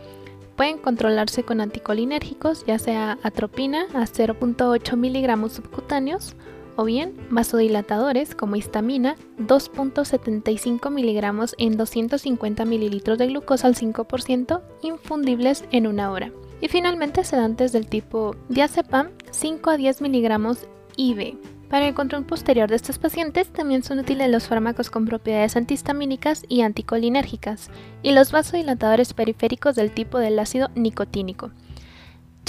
Pueden 0.57 0.77
controlarse 0.77 1.43
con 1.43 1.63
anticolinérgicos, 1.63 2.67
ya 2.67 2.79
sea 2.79 3.19
atropina 3.23 3.87
a 3.95 4.03
0.8 4.03 4.97
miligramos 4.97 5.53
subcutáneos 5.53 6.37
o 6.81 6.85
bien 6.87 7.15
vasodilatadores 7.29 8.35
como 8.35 8.57
histamina 8.57 9.15
2.75 9.39 10.91
miligramos 10.91 11.55
en 11.59 11.77
250 11.77 12.65
mililitros 12.65 13.19
de 13.19 13.27
glucosa 13.27 13.67
al 13.67 13.75
5% 13.75 14.63
infundibles 14.81 15.67
en 15.73 15.87
una 15.87 16.11
hora. 16.11 16.33
Y 16.63 16.69
finalmente 16.69 17.23
sedantes 17.23 17.73
del 17.73 17.87
tipo 17.87 18.35
diazepam 18.49 19.11
5 19.31 19.69
a 19.69 19.77
10 19.77 20.01
miligramos 20.01 20.69
IV. 20.97 21.37
Para 21.69 21.87
el 21.87 21.93
control 21.93 22.25
posterior 22.25 22.71
de 22.71 22.77
estos 22.77 22.99
pacientes 22.99 23.49
también 23.49 23.83
son 23.83 23.99
útiles 23.99 24.31
los 24.31 24.49
fármacos 24.49 24.89
con 24.89 25.05
propiedades 25.05 25.57
antihistamínicas 25.57 26.45
y 26.49 26.63
anticolinérgicas 26.63 27.69
y 28.03 28.13
los 28.13 28.33
vasodilatadores 28.33 29.13
periféricos 29.13 29.77
del 29.77 29.91
tipo 29.91 30.19
del 30.19 30.39
ácido 30.39 30.71
nicotínico. 30.75 31.51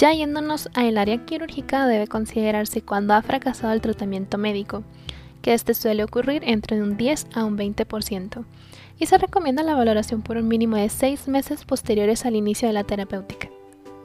Ya 0.02 0.12
yéndonos 0.12 0.68
al 0.74 0.98
área 0.98 1.24
quirúrgica 1.24 1.86
debe 1.86 2.08
considerarse 2.08 2.82
cuando 2.82 3.14
ha 3.14 3.22
fracasado 3.22 3.72
el 3.72 3.80
tratamiento 3.80 4.36
médico, 4.36 4.82
que 5.42 5.54
este 5.54 5.74
suele 5.74 6.02
ocurrir 6.02 6.42
entre 6.44 6.82
un 6.82 6.96
10 6.96 7.28
a 7.36 7.44
un 7.44 7.56
20%, 7.56 8.44
y 8.98 9.06
se 9.06 9.16
recomienda 9.16 9.62
la 9.62 9.76
valoración 9.76 10.22
por 10.22 10.38
un 10.38 10.48
mínimo 10.48 10.74
de 10.74 10.88
6 10.88 11.28
meses 11.28 11.64
posteriores 11.64 12.26
al 12.26 12.34
inicio 12.34 12.66
de 12.66 12.74
la 12.74 12.82
terapéutica. 12.82 13.48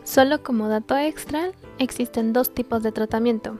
Solo 0.03 0.43
como 0.43 0.67
dato 0.67 0.95
extra, 0.95 1.49
existen 1.79 2.31
dos 2.31 2.53
tipos 2.53 2.83
de 2.83 2.91
tratamiento, 2.91 3.57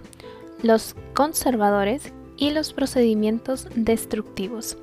los 0.61 0.95
conservadores 1.15 2.13
y 2.37 2.51
los 2.51 2.71
procedimientos 2.71 3.67
destructivos. 3.73 4.77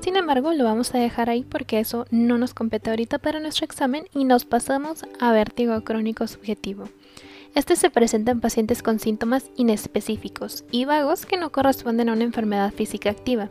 Sin 0.00 0.16
embargo, 0.16 0.52
lo 0.52 0.64
vamos 0.64 0.94
a 0.94 0.98
dejar 0.98 1.30
ahí 1.30 1.44
porque 1.44 1.78
eso 1.78 2.06
no 2.10 2.38
nos 2.38 2.54
compete 2.54 2.90
ahorita 2.90 3.18
para 3.18 3.40
nuestro 3.40 3.64
examen 3.64 4.06
y 4.14 4.24
nos 4.24 4.44
pasamos 4.44 5.04
a 5.20 5.32
vértigo 5.32 5.80
crónico 5.82 6.26
subjetivo. 6.26 6.88
Este 7.54 7.76
se 7.76 7.90
presenta 7.90 8.32
en 8.32 8.40
pacientes 8.40 8.82
con 8.82 8.98
síntomas 8.98 9.50
inespecíficos 9.56 10.64
y 10.70 10.86
vagos 10.86 11.26
que 11.26 11.36
no 11.36 11.52
corresponden 11.52 12.08
a 12.08 12.14
una 12.14 12.24
enfermedad 12.24 12.72
física 12.72 13.10
activa. 13.10 13.50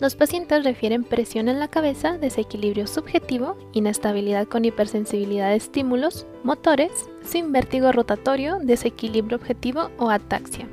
Los 0.00 0.14
pacientes 0.14 0.64
refieren 0.64 1.02
presión 1.02 1.48
en 1.48 1.58
la 1.58 1.68
cabeza, 1.68 2.18
desequilibrio 2.18 2.86
subjetivo, 2.86 3.58
inestabilidad 3.72 4.46
con 4.46 4.64
hipersensibilidad 4.64 5.50
de 5.50 5.56
estímulos, 5.56 6.26
motores, 6.44 6.92
sin 7.24 7.50
vértigo 7.50 7.90
rotatorio, 7.90 8.58
desequilibrio 8.62 9.36
objetivo 9.36 9.90
o 9.98 10.08
ataxia. 10.08 10.68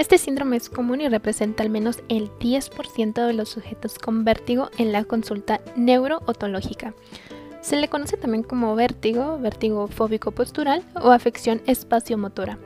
Este 0.00 0.16
síndrome 0.16 0.56
es 0.56 0.70
común 0.70 1.02
y 1.02 1.08
representa 1.10 1.62
al 1.62 1.68
menos 1.68 1.98
el 2.08 2.30
10% 2.38 3.26
de 3.26 3.34
los 3.34 3.50
sujetos 3.50 3.98
con 3.98 4.24
vértigo 4.24 4.70
en 4.78 4.92
la 4.92 5.04
consulta 5.04 5.60
neurootológica. 5.76 6.94
Se 7.60 7.76
le 7.76 7.88
conoce 7.88 8.16
también 8.16 8.42
como 8.42 8.74
vértigo, 8.74 9.38
vértigo 9.38 9.88
fóbico 9.88 10.30
postural 10.30 10.82
o 10.94 11.10
afección 11.10 11.60
espaciomotora. 11.66 12.58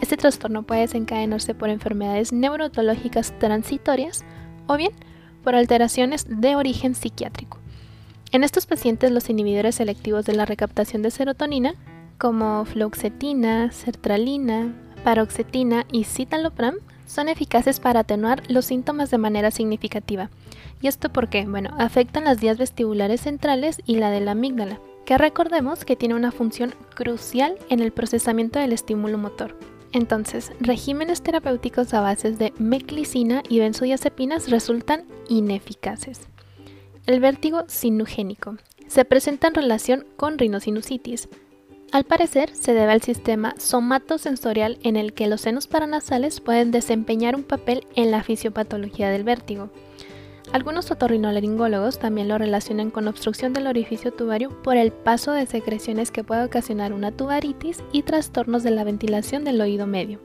Este 0.00 0.16
trastorno 0.16 0.64
puede 0.64 0.80
desencadenarse 0.80 1.54
por 1.54 1.68
enfermedades 1.68 2.32
neurootológicas 2.32 3.38
transitorias 3.38 4.24
o 4.66 4.76
bien 4.76 4.90
por 5.44 5.54
alteraciones 5.54 6.26
de 6.28 6.56
origen 6.56 6.96
psiquiátrico. 6.96 7.60
En 8.32 8.42
estos 8.42 8.66
pacientes 8.66 9.12
los 9.12 9.30
inhibidores 9.30 9.76
selectivos 9.76 10.24
de 10.24 10.34
la 10.34 10.46
recaptación 10.46 11.02
de 11.02 11.12
serotonina, 11.12 11.76
como 12.18 12.64
fluoxetina, 12.64 13.70
sertralina, 13.70 14.74
paroxetina 15.02 15.86
y 15.92 16.04
citalopram 16.04 16.76
son 17.06 17.28
eficaces 17.28 17.80
para 17.80 18.00
atenuar 18.00 18.42
los 18.48 18.64
síntomas 18.64 19.10
de 19.10 19.18
manera 19.18 19.50
significativa. 19.50 20.30
¿Y 20.80 20.86
esto 20.86 21.12
por 21.12 21.28
qué? 21.28 21.44
Bueno, 21.46 21.70
afectan 21.78 22.24
las 22.24 22.40
vías 22.40 22.58
vestibulares 22.58 23.20
centrales 23.20 23.80
y 23.86 23.96
la 23.96 24.10
de 24.10 24.20
la 24.20 24.32
amígdala, 24.32 24.80
que 25.04 25.18
recordemos 25.18 25.84
que 25.84 25.96
tiene 25.96 26.14
una 26.14 26.32
función 26.32 26.74
crucial 26.94 27.58
en 27.68 27.80
el 27.80 27.92
procesamiento 27.92 28.58
del 28.58 28.72
estímulo 28.72 29.18
motor. 29.18 29.56
Entonces, 29.92 30.52
regímenes 30.60 31.22
terapéuticos 31.22 31.92
a 31.92 32.00
base 32.00 32.32
de 32.32 32.54
meclicina 32.58 33.42
y 33.48 33.58
benzodiazepinas 33.58 34.50
resultan 34.50 35.04
ineficaces. 35.28 36.20
El 37.06 37.20
vértigo 37.20 37.64
sinugénico 37.66 38.56
se 38.86 39.04
presenta 39.04 39.48
en 39.48 39.54
relación 39.54 40.06
con 40.16 40.38
rinosinusitis. 40.38 41.28
Al 41.92 42.04
parecer, 42.04 42.50
se 42.54 42.72
debe 42.72 42.90
al 42.90 43.02
sistema 43.02 43.54
somatosensorial 43.58 44.78
en 44.82 44.96
el 44.96 45.12
que 45.12 45.26
los 45.26 45.42
senos 45.42 45.66
paranasales 45.66 46.40
pueden 46.40 46.70
desempeñar 46.70 47.36
un 47.36 47.42
papel 47.42 47.86
en 47.94 48.10
la 48.10 48.22
fisiopatología 48.22 49.10
del 49.10 49.24
vértigo. 49.24 49.68
Algunos 50.52 50.90
otorrinolaringólogos 50.90 51.98
también 51.98 52.28
lo 52.28 52.38
relacionan 52.38 52.90
con 52.90 53.08
obstrucción 53.08 53.52
del 53.52 53.66
orificio 53.66 54.10
tubario 54.10 54.48
por 54.62 54.78
el 54.78 54.90
paso 54.90 55.32
de 55.32 55.44
secreciones 55.44 56.10
que 56.10 56.24
puede 56.24 56.44
ocasionar 56.44 56.94
una 56.94 57.12
tubaritis 57.12 57.82
y 57.92 58.02
trastornos 58.02 58.62
de 58.62 58.70
la 58.70 58.84
ventilación 58.84 59.44
del 59.44 59.60
oído 59.60 59.86
medio, 59.86 60.18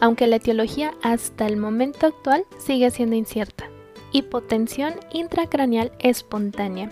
aunque 0.00 0.26
la 0.26 0.36
etiología 0.36 0.92
hasta 1.02 1.46
el 1.46 1.56
momento 1.56 2.06
actual 2.06 2.44
sigue 2.58 2.90
siendo 2.90 3.16
incierta. 3.16 3.70
Hipotensión 4.12 4.94
intracraneal 5.12 5.92
espontánea. 5.98 6.90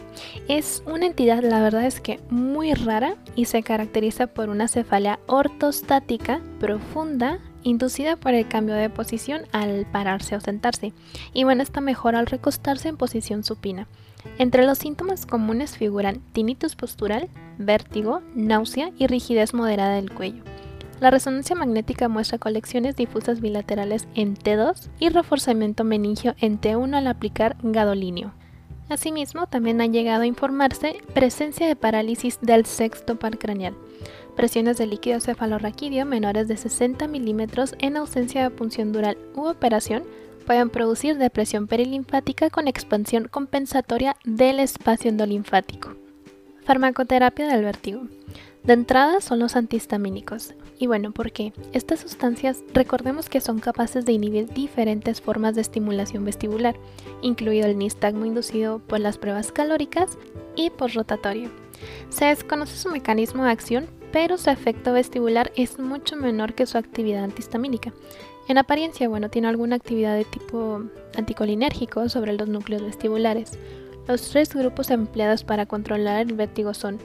Es 0.48 0.82
una 0.86 1.06
entidad, 1.06 1.42
la 1.42 1.62
verdad 1.62 1.84
es 1.84 2.00
que 2.00 2.20
muy 2.30 2.74
rara 2.74 3.16
y 3.34 3.46
se 3.46 3.62
caracteriza 3.62 4.26
por 4.26 4.48
una 4.48 4.68
cefalea 4.68 5.20
ortostática 5.26 6.40
profunda 6.60 7.40
inducida 7.64 8.16
por 8.16 8.34
el 8.34 8.46
cambio 8.46 8.74
de 8.74 8.90
posición 8.90 9.42
al 9.52 9.86
pararse 9.90 10.36
o 10.36 10.40
sentarse, 10.40 10.92
y 11.32 11.44
bueno, 11.44 11.62
esta 11.62 11.80
mejora 11.80 12.18
al 12.18 12.26
recostarse 12.26 12.88
en 12.88 12.96
posición 12.96 13.42
supina. 13.42 13.88
Entre 14.38 14.64
los 14.64 14.78
síntomas 14.78 15.26
comunes 15.26 15.76
figuran 15.76 16.20
tinnitus 16.32 16.76
postural, 16.76 17.28
vértigo, 17.58 18.22
náusea 18.34 18.90
y 18.98 19.06
rigidez 19.06 19.54
moderada 19.54 19.96
del 19.96 20.12
cuello. 20.12 20.44
La 21.00 21.10
resonancia 21.10 21.56
magnética 21.56 22.08
muestra 22.08 22.38
colecciones 22.38 22.96
difusas 22.96 23.40
bilaterales 23.40 24.06
en 24.14 24.36
T2 24.36 24.88
y 24.98 25.08
reforzamiento 25.08 25.84
meningio 25.84 26.34
en 26.38 26.60
T1 26.60 26.96
al 26.96 27.06
aplicar 27.06 27.56
gadolinio. 27.62 28.32
Asimismo, 28.88 29.46
también 29.46 29.80
ha 29.80 29.86
llegado 29.86 30.22
a 30.22 30.26
informarse 30.26 30.98
presencia 31.14 31.66
de 31.66 31.76
parálisis 31.76 32.38
del 32.40 32.66
sexto 32.66 33.18
par 33.18 33.38
craneal 33.38 33.74
presiones 34.34 34.78
de 34.78 34.86
líquido 34.86 35.20
cefalorraquídeo 35.20 36.04
menores 36.04 36.48
de 36.48 36.56
60 36.56 37.08
milímetros 37.08 37.74
en 37.78 37.96
ausencia 37.96 38.42
de 38.42 38.50
punción 38.50 38.92
dural 38.92 39.16
u 39.34 39.46
operación 39.46 40.04
pueden 40.46 40.70
producir 40.70 41.16
depresión 41.16 41.66
perilinfática 41.66 42.50
con 42.50 42.68
expansión 42.68 43.28
compensatoria 43.28 44.16
del 44.24 44.60
espacio 44.60 45.08
endolinfático. 45.08 45.94
Farmacoterapia 46.64 47.48
del 47.48 47.64
vértigo. 47.64 48.02
De 48.64 48.72
entrada 48.72 49.20
son 49.20 49.40
los 49.40 49.56
antihistamínicos. 49.56 50.54
Y 50.78 50.86
bueno, 50.86 51.12
¿por 51.12 51.32
qué? 51.32 51.52
Estas 51.72 52.00
sustancias 52.00 52.62
recordemos 52.72 53.28
que 53.28 53.42
son 53.42 53.58
capaces 53.58 54.06
de 54.06 54.12
inhibir 54.12 54.48
diferentes 54.48 55.20
formas 55.20 55.54
de 55.54 55.60
estimulación 55.60 56.24
vestibular, 56.24 56.74
incluido 57.20 57.66
el 57.66 57.76
nistagmo 57.76 58.24
inducido 58.24 58.78
por 58.78 59.00
las 59.00 59.18
pruebas 59.18 59.52
calóricas 59.52 60.16
y 60.56 60.70
rotatorio. 60.70 61.50
Se 62.08 62.24
desconoce 62.24 62.78
su 62.78 62.88
mecanismo 62.88 63.44
de 63.44 63.50
acción, 63.50 63.86
pero 64.12 64.38
su 64.38 64.48
efecto 64.48 64.94
vestibular 64.94 65.52
es 65.56 65.78
mucho 65.78 66.16
menor 66.16 66.54
que 66.54 66.64
su 66.64 66.78
actividad 66.78 67.24
antihistamínica. 67.24 67.92
En 68.48 68.56
apariencia, 68.56 69.08
bueno, 69.08 69.28
tiene 69.28 69.48
alguna 69.48 69.76
actividad 69.76 70.16
de 70.16 70.24
tipo 70.24 70.84
anticolinérgico 71.16 72.08
sobre 72.08 72.32
los 72.32 72.48
núcleos 72.48 72.82
vestibulares. 72.82 73.58
Los 74.06 74.30
tres 74.30 74.54
grupos 74.54 74.90
empleados 74.90 75.44
para 75.44 75.66
controlar 75.66 76.26
el 76.26 76.34
vértigo 76.34 76.74
son 76.74 76.98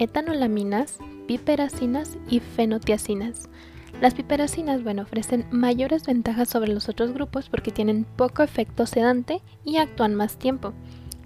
etanolaminas, 0.00 0.98
piperacinas 1.28 2.18
y 2.28 2.40
fenotiacinas. 2.40 3.48
Las 4.00 4.14
piperacinas, 4.14 4.82
bueno, 4.82 5.02
ofrecen 5.02 5.46
mayores 5.50 6.04
ventajas 6.06 6.48
sobre 6.48 6.72
los 6.72 6.88
otros 6.88 7.12
grupos 7.12 7.48
porque 7.48 7.70
tienen 7.70 8.04
poco 8.04 8.42
efecto 8.42 8.86
sedante 8.86 9.42
y 9.64 9.76
actúan 9.76 10.14
más 10.14 10.38
tiempo. 10.38 10.72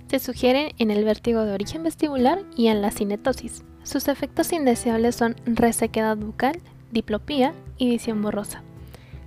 Se 0.09 0.19
sugieren 0.19 0.73
en 0.79 0.91
el 0.91 1.05
vértigo 1.05 1.45
de 1.45 1.55
origen 1.55 1.85
vestibular 1.85 2.43
y 2.57 2.67
en 2.67 2.83
la 2.83 2.91
cinetosis. 2.91 3.65
Sus 3.85 4.09
efectos 4.09 4.53
indeseables 4.53 5.15
son 5.15 5.37
resequedad 5.47 6.17
bucal, 6.17 6.59
diplopía 6.91 7.55
y 7.79 7.91
visión 7.91 8.21
borrosa. 8.23 8.63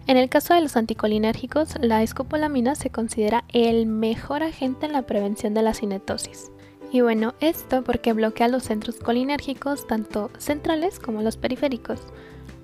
En 0.07 0.17
el 0.17 0.29
caso 0.29 0.53
de 0.53 0.61
los 0.61 0.77
anticolinérgicos, 0.77 1.75
la 1.81 2.01
escopolamina 2.01 2.75
se 2.75 2.89
considera 2.89 3.43
el 3.53 3.85
mejor 3.85 4.43
agente 4.43 4.85
en 4.85 4.93
la 4.93 5.01
prevención 5.03 5.53
de 5.53 5.61
la 5.61 5.73
cinetosis. 5.73 6.51
Y 6.91 7.01
bueno, 7.01 7.33
esto 7.41 7.83
porque 7.83 8.13
bloquea 8.13 8.47
los 8.47 8.63
centros 8.63 8.95
colinérgicos 8.97 9.87
tanto 9.87 10.31
centrales 10.37 10.99
como 10.99 11.21
los 11.21 11.35
periféricos. 11.35 11.99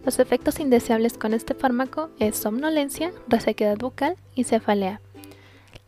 Los 0.05 0.19
efectos 0.19 0.59
indeseables 0.59 1.17
con 1.17 1.33
este 1.33 1.53
fármaco 1.53 2.09
es 2.19 2.37
somnolencia, 2.37 3.11
resequedad 3.27 3.77
bucal 3.77 4.15
y 4.35 4.45
cefalea. 4.45 5.01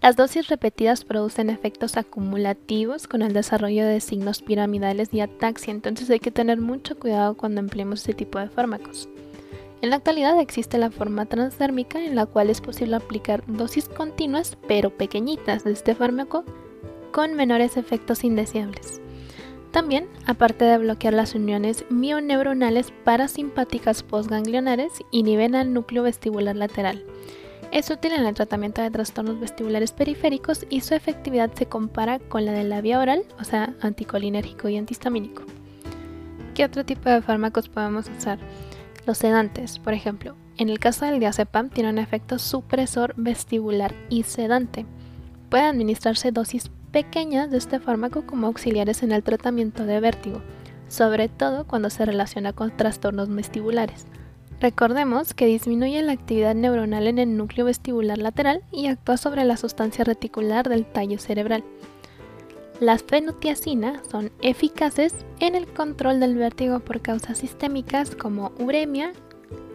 Las 0.01 0.15
dosis 0.15 0.49
repetidas 0.49 1.03
producen 1.03 1.49
efectos 1.49 1.97
acumulativos 1.97 3.07
con 3.07 3.21
el 3.21 3.33
desarrollo 3.33 3.85
de 3.85 4.01
signos 4.01 4.41
piramidales 4.41 5.13
y 5.13 5.21
ataxia, 5.21 5.71
entonces 5.71 6.09
hay 6.09 6.19
que 6.19 6.31
tener 6.31 6.59
mucho 6.59 6.99
cuidado 6.99 7.35
cuando 7.35 7.59
empleemos 7.59 8.01
este 8.01 8.13
tipo 8.13 8.37
de 8.37 8.49
fármacos. 8.49 9.09
En 9.81 9.89
la 9.89 9.97
actualidad 9.97 10.39
existe 10.39 10.77
la 10.77 10.91
forma 10.91 11.25
transdérmica 11.25 12.03
en 12.03 12.15
la 12.15 12.25
cual 12.25 12.49
es 12.49 12.61
posible 12.61 12.95
aplicar 12.95 13.43
dosis 13.47 13.89
continuas 13.89 14.57
pero 14.67 14.89
pequeñitas 14.89 15.63
de 15.63 15.71
este 15.71 15.95
fármaco 15.95 16.45
con 17.15 17.33
menores 17.33 17.77
efectos 17.77 18.25
indeseables. 18.25 18.99
También, 19.71 20.09
aparte 20.25 20.65
de 20.65 20.77
bloquear 20.77 21.13
las 21.13 21.33
uniones 21.33 21.85
mioneuronales 21.89 22.91
parasimpáticas 23.05 24.03
postganglionares, 24.03 24.91
inhiben 25.11 25.55
al 25.55 25.71
núcleo 25.71 26.03
vestibular 26.03 26.57
lateral. 26.57 27.05
Es 27.71 27.89
útil 27.89 28.11
en 28.11 28.25
el 28.25 28.33
tratamiento 28.33 28.81
de 28.81 28.91
trastornos 28.91 29.39
vestibulares 29.39 29.93
periféricos 29.93 30.65
y 30.69 30.81
su 30.81 30.93
efectividad 30.93 31.53
se 31.53 31.67
compara 31.67 32.19
con 32.19 32.43
la 32.43 32.51
de 32.51 32.65
la 32.65 32.81
vía 32.81 32.99
oral, 32.99 33.23
o 33.39 33.45
sea, 33.45 33.73
anticolinérgico 33.79 34.67
y 34.67 34.75
antihistamínico. 34.75 35.43
¿Qué 36.53 36.65
otro 36.65 36.83
tipo 36.83 37.09
de 37.09 37.21
fármacos 37.21 37.69
podemos 37.69 38.09
usar? 38.09 38.39
Los 39.05 39.19
sedantes, 39.19 39.79
por 39.79 39.93
ejemplo. 39.93 40.35
En 40.57 40.67
el 40.67 40.79
caso 40.79 41.05
del 41.05 41.21
diazepam 41.21 41.69
tiene 41.69 41.91
un 41.91 41.97
efecto 41.97 42.39
supresor 42.39 43.13
vestibular 43.15 43.95
y 44.09 44.23
sedante. 44.23 44.85
Puede 45.49 45.63
administrarse 45.63 46.33
dosis 46.33 46.69
pequeñas 46.95 47.51
de 47.51 47.57
este 47.57 47.81
fármaco 47.81 48.25
como 48.25 48.47
auxiliares 48.47 49.03
en 49.03 49.11
el 49.11 49.21
tratamiento 49.21 49.85
de 49.85 49.99
vértigo, 49.99 50.41
sobre 50.87 51.27
todo 51.27 51.67
cuando 51.67 51.89
se 51.89 52.05
relaciona 52.05 52.53
con 52.53 52.71
trastornos 52.71 53.27
vestibulares. 53.27 54.05
Recordemos 54.61 55.33
que 55.33 55.45
disminuye 55.45 56.01
la 56.03 56.13
actividad 56.13 56.55
neuronal 56.55 57.07
en 57.07 57.19
el 57.19 57.35
núcleo 57.35 57.65
vestibular 57.65 58.17
lateral 58.17 58.63
y 58.71 58.87
actúa 58.87 59.17
sobre 59.17 59.43
la 59.43 59.57
sustancia 59.57 60.05
reticular 60.05 60.69
del 60.69 60.85
tallo 60.85 61.19
cerebral. 61.19 61.65
Las 62.79 63.03
fenotiacinas 63.03 63.99
son 64.09 64.31
eficaces 64.41 65.13
en 65.41 65.55
el 65.55 65.67
control 65.67 66.21
del 66.21 66.35
vértigo 66.37 66.79
por 66.79 67.01
causas 67.01 67.39
sistémicas 67.39 68.15
como 68.15 68.53
uremia, 68.57 69.11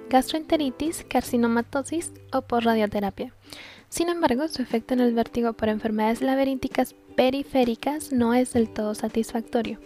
gastroenteritis, 0.09 1.05
carcinomatosis 1.07 2.13
o 2.33 2.41
por 2.41 2.65
radioterapia. 2.65 3.35
Sin 3.91 4.09
embargo, 4.09 4.47
su 4.47 4.63
efecto 4.63 4.95
en 4.95 5.01
el 5.01 5.13
vértigo 5.13 5.53
por 5.53 5.69
enfermedades 5.69 6.23
laberínticas 6.23 6.95
periféricas 7.21 8.13
no 8.13 8.33
es 8.33 8.55
del 8.55 8.71
todo 8.71 8.95
satisfactorio. 8.95 9.79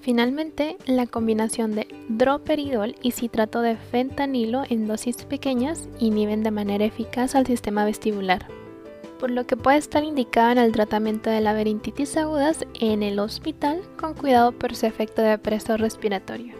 Finalmente, 0.00 0.76
la 0.86 1.06
combinación 1.06 1.76
de 1.76 1.86
droperidol 2.08 2.96
y 3.00 3.12
citrato 3.12 3.60
de 3.60 3.76
fentanilo 3.76 4.64
en 4.68 4.88
dosis 4.88 5.24
pequeñas 5.24 5.88
inhiben 6.00 6.42
de 6.42 6.50
manera 6.50 6.84
eficaz 6.84 7.36
al 7.36 7.46
sistema 7.46 7.84
vestibular, 7.84 8.44
por 9.20 9.30
lo 9.30 9.46
que 9.46 9.56
puede 9.56 9.78
estar 9.78 10.02
indicado 10.02 10.50
en 10.50 10.58
el 10.58 10.72
tratamiento 10.72 11.30
de 11.30 11.40
laberintitis 11.40 12.16
agudas 12.16 12.66
en 12.80 13.04
el 13.04 13.20
hospital 13.20 13.82
con 13.96 14.14
cuidado 14.14 14.50
por 14.50 14.74
su 14.74 14.86
efecto 14.86 15.22
de 15.22 15.28
depresor 15.28 15.78
respiratorio. 15.78 16.59